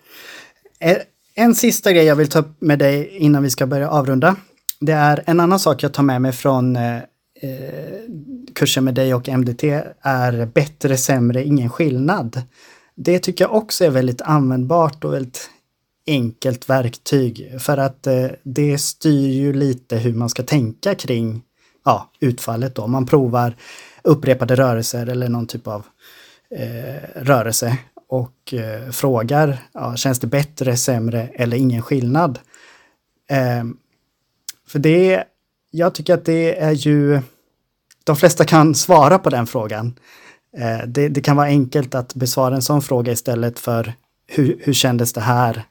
Eh, 0.78 0.96
en 1.34 1.54
sista 1.54 1.92
grej 1.92 2.04
jag 2.04 2.16
vill 2.16 2.28
ta 2.28 2.38
upp 2.38 2.60
med 2.60 2.78
dig 2.78 3.16
innan 3.16 3.42
vi 3.42 3.50
ska 3.50 3.66
börja 3.66 3.90
avrunda. 3.90 4.36
Det 4.80 4.92
är 4.92 5.22
en 5.26 5.40
annan 5.40 5.60
sak 5.60 5.82
jag 5.82 5.92
tar 5.92 6.02
med 6.02 6.22
mig 6.22 6.32
från 6.32 6.76
eh, 6.76 6.98
kursen 8.54 8.84
med 8.84 8.94
dig 8.94 9.14
och 9.14 9.28
MDT 9.28 9.64
är 10.00 10.46
bättre, 10.46 10.96
sämre, 10.96 11.44
ingen 11.44 11.70
skillnad. 11.70 12.42
Det 13.02 13.18
tycker 13.18 13.44
jag 13.44 13.54
också 13.54 13.84
är 13.84 13.90
väldigt 13.90 14.22
användbart 14.22 15.04
och 15.04 15.12
väldigt 15.12 15.50
enkelt 16.06 16.68
verktyg 16.68 17.60
för 17.60 17.76
att 17.76 18.06
eh, 18.06 18.26
det 18.42 18.78
styr 18.78 19.28
ju 19.28 19.52
lite 19.52 19.96
hur 19.96 20.14
man 20.14 20.28
ska 20.28 20.42
tänka 20.42 20.94
kring 20.94 21.42
ja, 21.84 22.10
utfallet 22.20 22.74
då. 22.74 22.86
Man 22.86 23.06
provar 23.06 23.56
upprepade 24.02 24.56
rörelser 24.56 25.06
eller 25.06 25.28
någon 25.28 25.46
typ 25.46 25.66
av 25.66 25.86
eh, 26.50 27.22
rörelse 27.22 27.78
och 28.08 28.54
eh, 28.54 28.90
frågar, 28.90 29.58
ja, 29.72 29.96
känns 29.96 30.18
det 30.18 30.26
bättre, 30.26 30.76
sämre 30.76 31.28
eller 31.34 31.56
ingen 31.56 31.82
skillnad? 31.82 32.38
Eh, 33.30 33.64
för 34.66 34.78
det, 34.78 35.24
jag 35.70 35.94
tycker 35.94 36.14
att 36.14 36.24
det 36.24 36.58
är 36.58 36.72
ju, 36.72 37.20
de 38.04 38.16
flesta 38.16 38.44
kan 38.44 38.74
svara 38.74 39.18
på 39.18 39.30
den 39.30 39.46
frågan. 39.46 39.94
Eh, 40.56 40.86
det, 40.86 41.08
det, 41.08 41.20
kan 41.20 41.36
vara 41.36 41.46
enkelt 41.46 41.94
att 41.94 42.14
besvara 42.14 42.54
en 42.54 42.62
sån 42.62 42.82
fråga 42.82 43.12
istället 43.12 43.58
för 43.58 43.92
hur, 44.26 44.60
hur 44.60 44.72
kändes 44.72 45.12
det 45.12 45.20
här? 45.20 45.64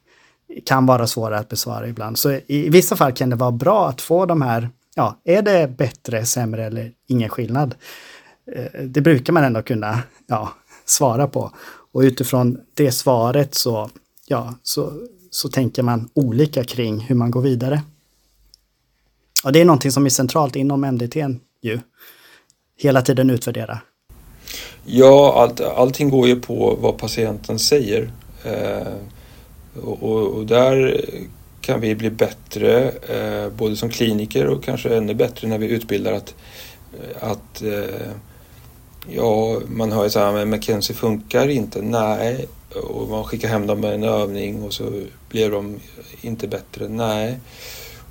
kan 0.66 0.86
vara 0.86 1.08
svårare 1.08 1.40
att 1.40 1.50
besvara 1.50 1.88
ibland. 1.88 2.18
Så 2.18 2.40
i 2.48 2.70
vissa 2.70 2.96
fall 2.96 3.12
kan 3.12 3.30
det 3.30 3.36
vara 3.36 3.52
bra 3.52 3.90
att 3.90 4.02
få 4.02 4.26
de 4.26 4.42
här 4.42 4.70
ja, 4.96 5.20
är 5.24 5.42
det 5.42 5.78
bättre, 5.78 6.26
sämre 6.26 6.66
eller 6.66 6.92
ingen 7.08 7.30
skillnad? 7.30 7.76
Eh, 8.56 8.82
det 8.82 9.02
brukar 9.02 9.34
man 9.34 9.44
ändå 9.44 9.62
kunna 9.62 10.04
ja, 10.28 10.54
svara 10.86 11.28
på. 11.28 11.52
Och 11.92 12.02
utifrån 12.02 12.60
det 12.74 12.92
svaret 12.92 13.56
så, 13.56 13.90
ja, 14.28 14.56
så, 14.64 14.94
så 15.32 15.50
tänker 15.50 15.84
man 15.84 16.10
olika 16.14 16.64
kring 16.64 17.00
hur 17.00 17.16
man 17.16 17.32
går 17.32 17.42
vidare. 17.42 17.82
Och 19.44 19.52
det 19.52 19.62
är 19.62 19.66
någonting 19.66 19.92
som 19.92 20.06
är 20.06 20.10
centralt 20.10 20.56
inom 20.56 20.82
MDT 20.82 21.16
ju. 21.62 21.80
Hela 22.78 23.02
tiden 23.02 23.30
utvärdera. 23.30 23.80
Ja, 24.92 25.34
allt, 25.36 25.62
allting 25.62 26.10
går 26.10 26.28
ju 26.28 26.36
på 26.42 26.78
vad 26.82 26.98
patienten 26.98 27.60
säger. 27.60 28.12
Eh, 28.44 28.94
och, 29.84 30.04
och, 30.04 30.46
där 30.46 31.06
kan 31.62 31.82
vi 31.82 31.96
bli 31.96 32.10
bättre, 32.10 32.90
eh, 32.90 33.50
både 33.58 33.76
som 33.76 33.90
kliniker 33.90 34.48
och 34.48 34.64
kanske 34.64 34.98
ännu 34.98 35.14
bättre 35.14 35.48
när 35.48 35.58
vi 35.58 35.68
utbildar 35.68 36.14
att, 36.14 36.36
att 37.20 37.62
eh, 37.62 38.12
ja, 39.08 39.60
man 39.68 39.92
hör 39.92 40.04
ju 40.04 40.10
så 40.10 40.20
här, 40.20 40.32
men 40.32 40.50
McKenzie 40.50 40.96
funkar 40.96 41.48
inte. 41.48 41.82
Nej, 41.82 42.48
och 42.84 43.10
man 43.10 43.24
skickar 43.24 43.48
hem 43.48 43.68
dem 43.68 43.80
med 43.80 43.94
en 43.94 44.04
övning 44.04 44.64
och 44.64 44.74
så 44.74 44.92
blir 45.30 45.52
de 45.52 45.80
inte 46.22 46.48
bättre. 46.48 46.88
Nej. 46.88 47.40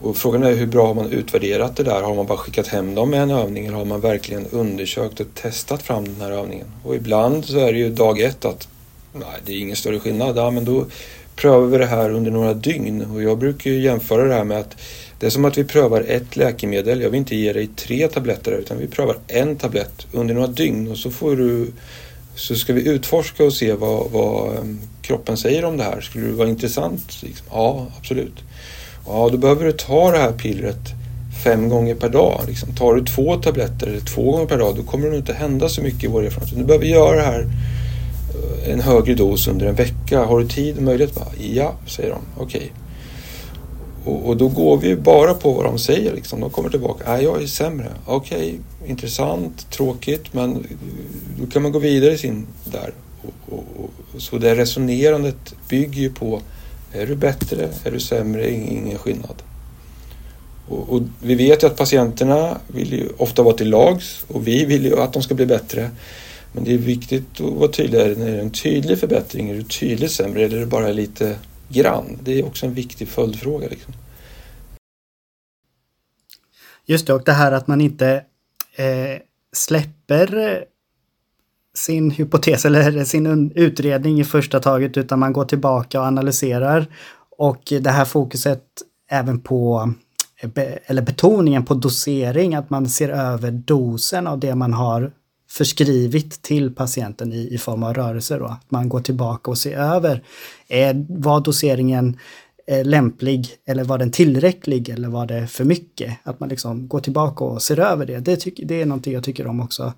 Och 0.01 0.16
frågan 0.16 0.42
är 0.42 0.55
hur 0.55 0.66
bra 0.66 0.86
har 0.86 0.94
man 0.94 1.12
utvärderat 1.12 1.76
det 1.76 1.82
där? 1.82 2.03
Har 2.03 2.14
man 2.14 2.26
bara 2.26 2.38
skickat 2.38 2.66
hem 2.66 2.94
dem 2.94 3.11
med 3.11 3.22
en 3.22 3.30
övning 3.30 3.66
eller 3.66 3.76
har 3.76 3.84
man 3.84 4.01
verkligen 4.01 4.46
undersökt 4.46 5.20
och 5.20 5.26
testat 5.34 5.82
fram 5.82 6.05
den 6.05 6.20
här 6.20 6.30
övningen? 6.30 6.66
Och 6.84 6.94
ibland 6.94 7.44
så 7.44 7.59
är 7.59 7.72
det 7.72 7.78
ju 7.78 7.90
dag 7.90 8.20
ett 8.20 8.44
att 8.44 8.68
nej, 9.12 9.40
det 9.46 9.53
är 9.53 9.61
ingen 9.61 9.76
större 9.76 10.01
skillnad. 10.01 10.36
Ja, 10.36 10.51
men 10.51 10.64
då 10.64 10.86
prövar 11.36 11.66
vi 11.66 11.78
det 11.78 11.86
här 11.86 12.11
under 12.11 12.30
några 12.30 12.55
dygn 12.55 13.03
och 13.03 13.22
jag 13.22 13.38
brukar 13.38 13.70
ju 13.70 13.80
jämföra 13.80 14.24
det 14.24 14.34
här 14.34 14.44
med 14.44 14.59
att 14.59 14.76
det 15.18 15.26
är 15.26 15.30
som 15.30 15.44
att 15.44 15.59
vi 15.59 15.64
prövar 15.64 16.01
ett 16.01 16.36
läkemedel. 16.36 17.01
Jag 17.01 17.11
vill 17.11 17.18
inte 17.18 17.36
ge 17.36 17.53
dig 17.53 17.66
tre 17.76 18.09
tabletter 18.09 18.53
utan 18.53 18.78
vi 18.78 18.86
prövar 18.86 19.16
en 19.26 19.57
tablett 19.57 20.07
under 20.12 20.34
några 20.34 20.46
dygn 20.46 20.90
och 20.90 20.99
så 20.99 21.11
får 21.11 21.36
du 21.36 21.72
så 22.34 22.55
ska 22.55 22.72
vi 22.72 22.88
utforska 22.88 23.44
och 23.44 23.53
se 23.53 23.72
vad, 23.72 24.11
vad 24.11 24.55
eh, 24.55 24.62
kroppen 25.03 25.36
säger 25.36 25.64
om 25.64 25.76
det 25.76 25.84
här. 25.84 26.01
Skulle 26.01 26.26
det 26.26 26.32
vara 26.32 26.49
intressant? 26.49 27.22
Liksom? 27.22 27.46
Ja, 27.51 27.86
absolut. 27.99 28.34
Ja, 29.09 29.29
då 29.33 29.39
behöver 29.39 29.65
du 29.65 29.73
ta 29.73 30.11
det 30.11 30.19
här 30.19 30.33
pillret 30.33 30.95
fem 31.45 31.69
gånger 31.69 31.95
per 31.95 32.09
dag. 32.09 32.41
Liksom. 32.47 32.75
Tar 32.75 32.95
du 32.95 33.05
två 33.05 33.37
tabletter 33.37 33.87
eller 33.87 34.01
två 34.01 34.33
gånger 34.33 34.47
per 34.47 34.59
dag 34.59 34.77
då 34.77 34.83
kommer 34.83 35.05
det 35.05 35.11
nog 35.11 35.21
inte 35.21 35.33
hända 35.33 35.69
så 35.69 35.83
mycket 35.83 36.05
i 36.05 36.07
vår 36.07 36.23
erfarenhet. 36.23 36.59
Du 36.59 36.65
behöver 36.65 36.87
göra 36.87 37.17
det 37.17 37.23
här 37.23 37.41
eh, 37.41 38.73
en 38.73 38.81
högre 38.81 39.15
dos 39.15 39.49
under 39.49 39.67
en 39.67 39.75
vecka. 39.75 40.25
Har 40.25 40.39
du 40.39 40.49
tid 40.49 40.77
och 40.77 40.83
möjlighet? 40.83 41.21
Ja, 41.39 41.75
säger 41.87 42.11
de. 42.11 42.19
Okej. 42.37 42.59
Okay. 42.59 42.69
Och, 44.05 44.29
och, 44.29 44.37
då 44.37 44.49
går 44.49 44.79
vi 44.79 44.97
bara 44.97 45.35
på 45.35 45.53
vad 45.53 45.65
de 45.65 45.79
säger. 45.79 46.15
Liksom. 46.15 46.41
De 46.41 46.51
kommer 46.51 46.71
tillbaka. 46.71 47.05
Nej, 47.07 47.25
jag 47.25 47.43
är 47.43 47.47
sämre. 47.47 47.89
Okej, 48.05 48.39
okay, 48.39 48.91
intressant, 48.91 49.71
tråkigt, 49.71 50.35
men 50.35 50.53
eh, 50.53 50.61
då 51.41 51.47
kan 51.47 51.63
man 51.63 51.73
gå 51.73 51.79
vidare 51.79 52.13
i 52.13 52.19
sin 52.19 52.47
där. 52.65 52.93
Och, 53.23 53.65
och, 53.77 53.91
så 54.21 54.39
det 54.39 54.55
resonerandet 54.55 55.55
bygger 55.69 56.01
ju 56.01 56.11
på 56.11 56.41
är 56.93 57.07
du 57.07 57.16
bättre? 57.16 57.68
Är 57.84 57.91
du 57.91 58.01
sämre? 58.01 58.51
Ingen 58.51 58.99
skillnad. 58.99 59.43
Och, 60.68 60.89
och, 60.89 61.03
vi 61.22 61.34
vet 61.34 61.62
ju 61.62 61.66
att 61.66 61.76
patienterna 61.76 62.59
vill 62.66 62.93
ju 62.93 63.09
ofta 63.16 63.43
vara 63.43 63.57
till 63.57 63.70
lags 63.70 64.24
och 64.28 64.47
vi 64.47 64.64
vill 64.64 64.84
ju 64.84 65.01
att 65.01 65.12
de 65.12 65.22
ska 65.22 65.34
bli 65.34 65.47
bättre. 65.47 65.91
Men 66.53 66.64
det 66.64 66.74
är 66.74 66.78
viktigt 66.78 67.41
att 67.41 67.53
vara 67.53 67.70
tydlig. 67.70 68.01
Är 68.01 68.14
det 68.14 68.41
en 68.41 68.51
tydlig 68.51 68.99
förbättring? 68.99 69.51
Är 69.51 69.55
du 69.55 69.62
tydligt 69.62 70.12
sämre 70.12 70.45
eller 70.45 70.57
är 70.57 70.61
det 70.61 70.66
bara 70.66 70.93
lite 70.93 71.36
grann? 71.68 72.18
Det 72.22 72.39
är 72.39 72.47
också 72.47 72.66
en 72.66 72.74
viktig 72.74 73.09
följdfråga. 73.09 73.68
Liksom. 73.68 73.93
Just 76.86 77.07
det, 77.07 77.12
och 77.12 77.24
det 77.24 77.32
här 77.32 77.53
att 77.53 77.66
man 77.66 77.80
inte 77.80 78.24
eh, 78.76 79.20
släpper 79.53 80.64
sin 81.77 82.11
hypotes 82.11 82.64
eller 82.64 83.05
sin 83.05 83.53
utredning 83.55 84.21
i 84.21 84.25
första 84.25 84.61
taget 84.61 84.97
utan 84.97 85.19
man 85.19 85.33
går 85.33 85.45
tillbaka 85.45 86.01
och 86.01 86.07
analyserar. 86.07 86.87
Och 87.39 87.73
det 87.81 87.91
här 87.91 88.05
fokuset 88.05 88.62
även 89.11 89.41
på, 89.41 89.93
eh, 90.41 90.73
eller 90.87 91.03
betoningen 91.03 91.64
på 91.64 91.75
dosering, 91.75 92.55
att 92.55 92.71
man 92.71 92.89
ser 92.89 93.09
över 93.09 93.51
dosen 93.51 94.27
av 94.27 94.39
det 94.39 94.55
man 94.55 94.73
har 94.73 95.12
förskrivit 95.51 96.43
till 96.43 96.75
patienten 96.75 97.33
i, 97.33 97.55
i 97.55 97.59
form 97.59 97.83
av 97.83 97.95
rörelser 97.95 98.39
Då. 98.39 98.45
Att 98.45 98.71
man 98.71 98.89
går 98.89 99.01
tillbaka 99.01 99.51
och 99.51 99.59
ser 99.59 99.79
över, 99.79 100.23
är, 100.69 101.07
var 101.09 101.41
doseringen 101.41 102.19
är 102.66 102.85
lämplig 102.85 103.49
eller 103.66 103.85
var 103.85 103.99
den 103.99 104.11
tillräcklig 104.11 104.89
eller 104.89 105.09
var 105.09 105.27
det 105.27 105.47
för 105.47 105.64
mycket? 105.64 106.19
Att 106.23 106.41
man 106.41 106.49
liksom 106.49 106.89
går 106.89 107.01
tillbaka 107.01 107.45
och 107.45 107.62
ser 107.62 107.81
över 107.81 108.07
det. 108.07 108.19
Det, 108.19 108.37
tycker, 108.37 108.64
det 108.64 108.83
är 108.83 108.87
någonting 108.87 109.12
jag 109.14 109.25
tycker 109.25 109.47
om 109.47 109.61
också 109.61 109.93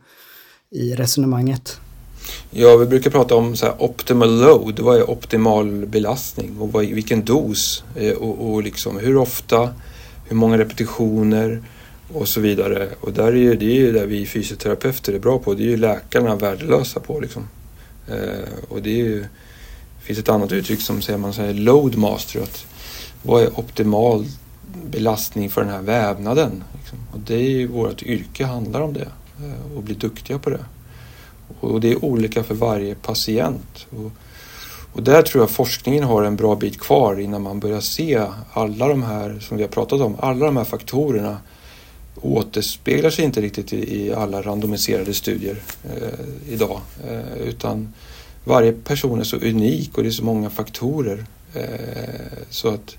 i 0.72 0.94
resonemanget. 0.94 1.80
Ja, 2.50 2.76
vi 2.76 2.86
brukar 2.86 3.10
prata 3.10 3.34
om 3.34 3.56
så 3.56 3.72
optimal 3.78 4.40
load. 4.40 4.80
Vad 4.80 4.96
är 4.96 5.10
optimal 5.10 5.86
belastning 5.86 6.60
och 6.60 6.72
vad, 6.72 6.84
vilken 6.84 7.24
dos 7.24 7.84
eh, 7.96 8.12
och, 8.12 8.50
och 8.50 8.62
liksom 8.62 8.98
hur 8.98 9.16
ofta, 9.16 9.70
hur 10.28 10.36
många 10.36 10.58
repetitioner 10.58 11.62
och 12.12 12.28
så 12.28 12.40
vidare. 12.40 12.88
Och 13.00 13.12
där 13.12 13.26
är 13.26 13.32
ju, 13.32 13.56
det 13.56 13.64
är 13.64 13.74
ju 13.74 13.92
där 13.92 14.06
vi 14.06 14.26
fysioterapeuter 14.26 15.12
är 15.12 15.18
bra 15.18 15.38
på. 15.38 15.54
Det 15.54 15.62
är 15.62 15.68
ju 15.68 15.76
läkarna 15.76 16.36
värdelösa 16.36 17.00
på 17.00 17.20
liksom. 17.20 17.48
Eh, 18.08 18.68
och 18.68 18.82
det 18.82 18.90
är 18.90 19.04
ju, 19.04 19.20
det 19.20 20.04
finns 20.04 20.18
ett 20.18 20.28
annat 20.28 20.52
uttryck 20.52 20.80
som 20.80 21.02
säger 21.02 21.18
man 21.18 21.32
säger 21.32 21.54
load 21.54 21.96
master. 21.96 22.42
Att 22.42 22.66
vad 23.22 23.42
är 23.42 23.58
optimal 23.58 24.24
belastning 24.90 25.50
för 25.50 25.60
den 25.60 25.70
här 25.70 25.82
vävnaden? 25.82 26.64
Liksom. 26.80 26.98
Och 27.12 27.18
det 27.18 27.34
är 27.34 27.50
ju 27.50 27.66
vårt 27.66 28.02
yrke 28.02 28.44
handlar 28.44 28.80
om 28.80 28.92
det 28.92 29.08
Eh, 29.44 29.76
och 29.76 29.82
bli 29.82 29.94
duktiga 29.94 30.38
på 30.38 30.50
det. 30.50 30.64
Och 31.60 31.80
det 31.80 31.92
är 31.92 32.04
olika 32.04 32.42
för 32.42 32.54
varje 32.54 32.94
patient. 32.94 33.86
Och, 33.90 34.12
och 34.92 35.02
där 35.02 35.22
tror 35.22 35.42
jag 35.42 35.50
forskningen 35.50 36.04
har 36.04 36.22
en 36.22 36.36
bra 36.36 36.56
bit 36.56 36.80
kvar 36.80 37.20
innan 37.20 37.42
man 37.42 37.60
börjar 37.60 37.80
se 37.80 38.26
alla 38.52 38.88
de 38.88 39.02
här 39.02 39.38
som 39.40 39.56
vi 39.56 39.62
har 39.62 39.70
pratat 39.70 40.00
om, 40.00 40.16
alla 40.20 40.46
de 40.46 40.56
här 40.56 40.64
faktorerna 40.64 41.38
återspeglar 42.20 43.10
sig 43.10 43.24
inte 43.24 43.40
riktigt 43.40 43.72
i, 43.72 44.06
i 44.06 44.12
alla 44.14 44.42
randomiserade 44.42 45.14
studier 45.14 45.56
eh, 45.84 46.52
idag. 46.52 46.80
Eh, 47.08 47.42
utan 47.48 47.92
varje 48.44 48.72
person 48.72 49.20
är 49.20 49.24
så 49.24 49.36
unik 49.36 49.96
och 49.96 50.02
det 50.02 50.08
är 50.08 50.12
så 50.12 50.24
många 50.24 50.50
faktorer. 50.50 51.24
Eh, 51.54 51.64
så 52.50 52.68
att 52.68 52.96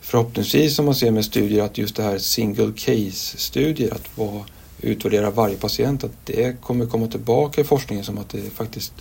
förhoppningsvis 0.00 0.76
som 0.76 0.84
man 0.84 0.94
ser 0.94 1.10
med 1.10 1.24
studier 1.24 1.64
att 1.64 1.78
just 1.78 1.96
det 1.96 2.02
här 2.02 2.18
single 2.18 2.72
case-studier, 2.76 3.94
att 3.94 4.18
vara 4.18 4.44
utvärdera 4.84 5.30
varje 5.30 5.56
patient, 5.56 6.04
att 6.04 6.26
det 6.26 6.60
kommer 6.60 6.86
komma 6.86 7.06
tillbaka 7.06 7.60
i 7.60 7.64
forskningen 7.64 8.04
som 8.04 8.18
att 8.18 8.28
det 8.28 8.38
är 8.38 8.50
faktiskt 8.50 8.92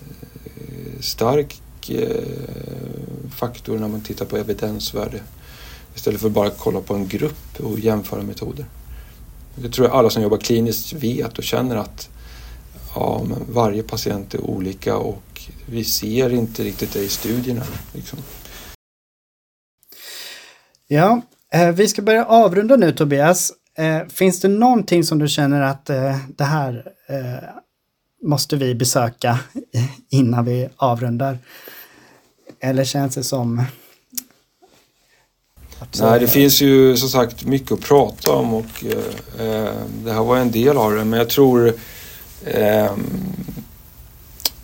eh, 0.00 1.00
stark 1.00 1.60
eh, 1.90 2.24
faktor 3.36 3.78
när 3.78 3.88
man 3.88 4.00
tittar 4.00 4.26
på 4.26 4.36
evidensvärde 4.36 5.20
istället 5.94 6.20
för 6.20 6.26
att 6.26 6.34
bara 6.34 6.50
kolla 6.50 6.80
på 6.80 6.94
en 6.94 7.08
grupp 7.08 7.60
och 7.60 7.78
jämföra 7.78 8.22
metoder. 8.22 8.66
Det 9.54 9.68
tror 9.68 9.86
jag 9.86 9.96
alla 9.96 10.10
som 10.10 10.22
jobbar 10.22 10.38
kliniskt 10.38 10.92
vet 10.92 11.38
och 11.38 11.44
känner 11.44 11.76
att 11.76 12.08
ja, 12.94 13.24
men 13.28 13.38
varje 13.48 13.82
patient 13.82 14.34
är 14.34 14.40
olika 14.40 14.96
och 14.96 15.42
vi 15.66 15.84
ser 15.84 16.32
inte 16.32 16.64
riktigt 16.64 16.92
det 16.92 17.00
i 17.00 17.08
studierna. 17.08 17.62
Liksom. 17.92 18.18
Ja, 20.86 21.22
eh, 21.52 21.70
vi 21.70 21.88
ska 21.88 22.02
börja 22.02 22.24
avrunda 22.24 22.76
nu 22.76 22.92
Tobias. 22.92 23.52
Eh, 23.78 24.06
finns 24.08 24.40
det 24.40 24.48
någonting 24.48 25.04
som 25.04 25.18
du 25.18 25.28
känner 25.28 25.60
att 25.60 25.90
eh, 25.90 26.16
det 26.36 26.44
här 26.44 26.92
eh, 27.08 27.48
måste 28.22 28.56
vi 28.56 28.74
besöka 28.74 29.38
innan 30.10 30.44
vi 30.44 30.68
avrundar? 30.76 31.38
Eller 32.60 32.84
känns 32.84 33.14
det 33.14 33.22
som... 33.22 33.58
Eh, 33.58 33.64
Nej, 36.00 36.20
det 36.20 36.28
finns 36.28 36.60
ju 36.60 36.96
som 36.96 37.08
sagt 37.08 37.44
mycket 37.44 37.72
att 37.72 37.80
prata 37.80 38.32
om 38.32 38.54
och 38.54 38.84
eh, 38.84 39.46
eh 39.46 39.74
det 40.04 40.12
här 40.12 40.22
var 40.22 40.36
en 40.36 40.50
del 40.50 40.76
av 40.76 40.92
det. 40.92 41.04
Men 41.04 41.18
jag 41.18 41.28
tror 41.28 41.74
eh, 42.44 42.92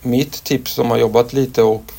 mitt 0.02 0.44
tips 0.44 0.72
som 0.72 0.90
har 0.90 0.98
jobbat 0.98 1.32
lite 1.32 1.62
och 1.62 1.92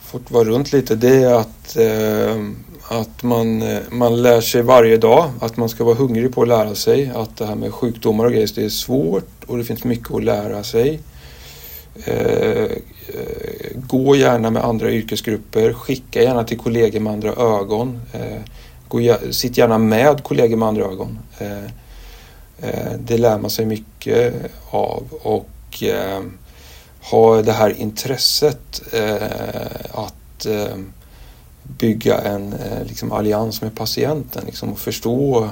fått 0.00 0.30
vara 0.30 0.44
runt 0.44 0.72
lite 0.72 0.94
det 0.94 1.16
är 1.22 1.34
att 1.34 1.76
eh, 1.76 2.42
att 2.88 3.22
man, 3.22 3.62
eh, 3.62 3.82
man 3.90 4.22
lär 4.22 4.40
sig 4.40 4.62
varje 4.62 4.96
dag, 4.96 5.30
att 5.40 5.56
man 5.56 5.68
ska 5.68 5.84
vara 5.84 5.94
hungrig 5.94 6.34
på 6.34 6.42
att 6.42 6.48
lära 6.48 6.74
sig. 6.74 7.12
Att 7.14 7.36
det 7.36 7.46
här 7.46 7.54
med 7.54 7.72
sjukdomar 7.72 8.24
och 8.24 8.32
grejer, 8.32 8.50
det 8.54 8.64
är 8.64 8.68
svårt 8.68 9.44
och 9.46 9.58
det 9.58 9.64
finns 9.64 9.84
mycket 9.84 10.14
att 10.14 10.24
lära 10.24 10.62
sig. 10.62 11.00
Eh, 12.04 12.62
eh, 12.62 12.76
gå 13.74 14.16
gärna 14.16 14.50
med 14.50 14.64
andra 14.64 14.90
yrkesgrupper, 14.90 15.72
skicka 15.72 16.22
gärna 16.22 16.44
till 16.44 16.58
kollegor 16.58 17.00
med 17.00 17.12
andra 17.12 17.32
ögon. 17.32 18.00
Eh, 18.12 18.40
gå, 18.88 19.16
sitt 19.30 19.58
gärna 19.58 19.78
med 19.78 20.22
kollegor 20.22 20.56
med 20.56 20.68
andra 20.68 20.84
ögon. 20.84 21.18
Eh, 21.38 21.64
eh 22.60 22.92
det 22.98 23.18
lär 23.18 23.38
man 23.38 23.50
sig 23.50 23.66
mycket 23.66 24.34
av 24.70 25.02
och 25.22 25.82
eh, 25.82 26.22
ha 27.00 27.42
det 27.42 27.52
här 27.52 27.80
intresset 27.80 28.82
att 29.90 30.46
bygga 31.78 32.18
en 32.18 32.52
eh, 32.52 32.84
liksom, 32.84 33.12
allians 33.12 33.62
med 33.62 33.74
patienten 33.74 34.42
liksom, 34.46 34.72
och 34.72 34.78
förstå 34.78 35.50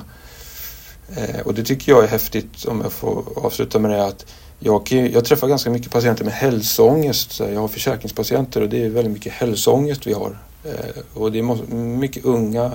Eh, 1.17 1.41
och 1.41 1.55
det 1.55 1.63
tycker 1.63 1.93
jag 1.93 2.05
är 2.05 2.09
häftigt 2.09 2.65
om 2.65 2.81
jag 2.81 2.93
får 2.93 3.25
avsluta 3.37 3.79
med 3.79 3.91
det 3.91 4.05
att 4.05 4.27
jag, 4.59 4.93
jag 4.93 5.25
träffar 5.25 5.49
ganska 5.49 5.71
mycket 5.71 5.93
patienter 5.93 6.25
med 6.25 6.35
hälsoångest. 6.35 7.41
Jag 7.41 7.61
har 7.61 7.69
försäkringspatienter 7.69 8.61
och 8.61 8.69
det 8.69 8.85
är 8.85 8.89
väldigt 8.89 9.13
mycket 9.13 9.33
hälsoångest 9.33 10.07
vi 10.07 10.13
har. 10.13 10.39
Eh, 10.65 11.21
och 11.21 11.33
det 11.33 11.39
är 11.39 11.73
mycket 11.75 12.25
unga, 12.25 12.73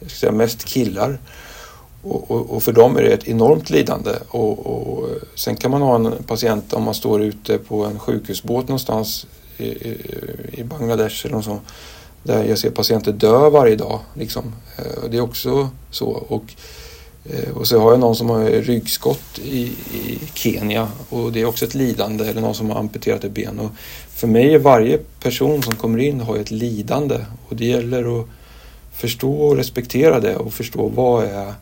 jag 0.00 0.10
ska 0.10 0.18
säga 0.18 0.32
mest 0.32 0.64
killar. 0.64 1.18
Och, 2.02 2.30
och, 2.30 2.50
och, 2.50 2.62
för 2.62 2.72
dem 2.72 2.96
är 2.96 3.02
det 3.02 3.12
ett 3.12 3.28
enormt 3.28 3.70
lidande. 3.70 4.10
Och, 4.28 4.66
och, 4.66 5.08
eh, 5.08 5.16
sen 5.34 5.56
kan 5.56 5.70
man 5.70 5.82
ha 5.82 5.94
en 5.94 6.12
patient 6.26 6.72
om 6.72 6.82
man 6.82 6.94
står 6.94 7.22
ute 7.22 7.58
på 7.58 7.84
en 7.84 7.98
sjukhusbåt 7.98 8.68
någonstans 8.68 9.26
i, 9.56 9.64
i, 9.64 10.16
i 10.52 10.64
Bangladesh 10.64 11.26
eller 11.26 11.36
något 11.36 11.44
sånt, 11.44 11.62
där 12.24 12.44
jag 12.44 12.58
ser 12.58 12.70
patienter 12.70 13.12
dö 13.12 13.50
varje 13.50 13.76
dag. 13.76 14.00
Liksom. 14.14 14.52
Eh, 14.78 15.10
det 15.10 15.16
är 15.16 15.20
också 15.20 15.68
så. 15.90 16.06
Och, 16.08 16.44
eh, 17.24 17.50
och 17.56 17.68
så 17.68 17.80
har 17.80 17.90
jag 17.90 18.00
någon 18.00 18.16
som 18.16 18.30
har 18.30 18.44
ryggskott 18.44 19.38
i, 19.44 19.62
i 19.94 20.20
Kenya 20.34 20.88
och 21.08 21.32
det 21.32 21.40
är 21.40 21.44
också 21.44 21.64
ett 21.64 21.74
lidande 21.74 22.24
eller 22.24 22.40
någon 22.40 22.54
som 22.54 22.70
har 22.70 22.78
amputerat 22.78 23.24
ett 23.24 23.32
ben. 23.32 23.58
Och 23.60 23.70
för 24.08 24.26
mig 24.26 24.54
är 24.54 24.58
varje 24.58 24.98
person 25.20 25.62
som 25.62 25.76
kommer 25.76 25.98
in 25.98 26.20
har 26.20 26.36
ett 26.36 26.50
lidande 26.50 27.18
och 27.48 27.56
det 27.56 27.66
gäller 27.66 28.20
att 28.20 28.26
förstå 28.92 29.32
och 29.34 29.56
respektera 29.56 30.20
det 30.20 30.36
och 30.36 30.52
förstå 30.52 30.88
vad 30.88 31.24
är 31.24 31.54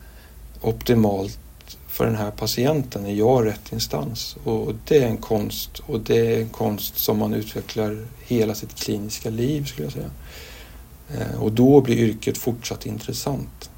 optimalt 0.61 1.37
för 1.87 2.05
den 2.05 2.15
här 2.15 2.31
patienten? 2.31 3.05
Är 3.05 3.13
jag 3.13 3.45
rätt 3.45 3.71
instans? 3.71 4.37
Och 4.43 4.73
det 4.87 4.97
är 4.97 5.07
en 5.07 5.17
konst 5.17 5.79
och 5.85 5.99
det 5.99 6.35
är 6.35 6.41
en 6.41 6.49
konst 6.49 6.97
som 6.97 7.17
man 7.17 7.33
utvecklar 7.33 8.05
hela 8.25 8.55
sitt 8.55 8.75
kliniska 8.75 9.29
liv 9.29 9.65
skulle 9.65 9.85
jag 9.85 9.93
säga. 9.93 10.09
Eh, 11.09 11.41
och 11.41 11.51
då 11.51 11.81
blir 11.81 11.97
yrket 11.97 12.37
fortsatt 12.37 12.85
intressant. 12.85 13.69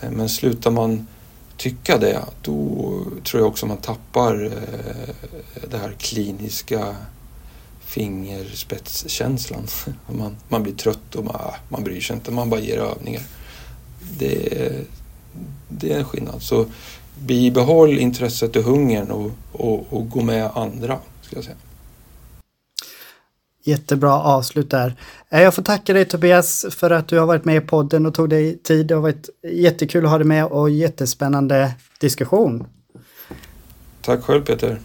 Eh, 0.00 0.10
men 0.10 0.28
slutar 0.28 0.70
man 0.70 1.06
tycka 1.56 1.98
det, 1.98 2.24
då 2.42 3.04
tror 3.24 3.42
jag 3.42 3.48
också 3.48 3.66
man 3.66 3.76
tappar 3.76 4.44
eh, 4.44 5.14
det 5.70 5.78
här 5.78 5.92
kliniska 5.98 6.96
fingerspetskänslan. 7.80 9.66
Man, 10.06 10.36
man 10.48 10.62
blir 10.62 10.72
trött 10.72 11.14
och 11.14 11.24
man, 11.24 11.40
man 11.68 11.84
bryr 11.84 12.00
sig 12.00 12.16
inte, 12.16 12.30
man 12.30 12.50
bara 12.50 12.60
ger 12.60 12.78
övningar. 12.78 13.22
Det, 14.18 14.72
det 15.68 15.92
är 15.92 15.98
en 15.98 16.04
skillnad. 16.04 16.42
Så 16.42 16.66
bibehåll 17.18 17.98
intresset 17.98 18.56
och 18.56 18.62
hungern 18.62 19.10
och, 19.10 19.30
och, 19.52 19.86
och 19.90 20.10
gå 20.10 20.22
med 20.22 20.50
andra, 20.54 20.98
ska 21.22 21.36
jag 21.36 21.44
säga. 21.44 21.56
Jättebra 23.62 24.12
avslut 24.12 24.70
där. 24.70 24.96
Eh, 25.30 25.42
jag 25.42 25.54
får 25.54 25.62
tacka 25.62 25.92
dig 25.92 26.04
Tobias 26.04 26.66
för 26.70 26.90
att 26.90 27.08
du 27.08 27.18
har 27.18 27.26
varit 27.26 27.44
med 27.44 27.56
i 27.56 27.60
podden 27.60 28.06
och 28.06 28.14
tog 28.14 28.28
dig 28.28 28.58
tid. 28.58 28.86
Det 28.86 28.94
har 28.94 29.02
varit 29.02 29.28
jättekul 29.52 30.04
att 30.04 30.10
ha 30.10 30.18
dig 30.18 30.26
med 30.26 30.44
och 30.44 30.70
jättespännande 30.70 31.74
diskussion. 32.00 32.66
Tack 34.02 34.22
själv 34.22 34.44
Peter. 34.44 34.78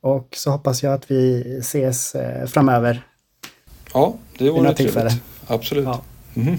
Och 0.00 0.28
så 0.36 0.50
hoppas 0.50 0.82
jag 0.82 0.94
att 0.94 1.10
vi 1.10 1.42
ses 1.58 2.14
eh, 2.14 2.46
framöver. 2.46 3.06
Ja, 3.94 4.14
det 4.38 4.50
vore 4.50 4.74
trevligt. 4.74 5.22
Absolut. 5.46 5.84
Ja. 5.84 6.02
Mm 6.34 6.48
-hmm. 6.48 6.58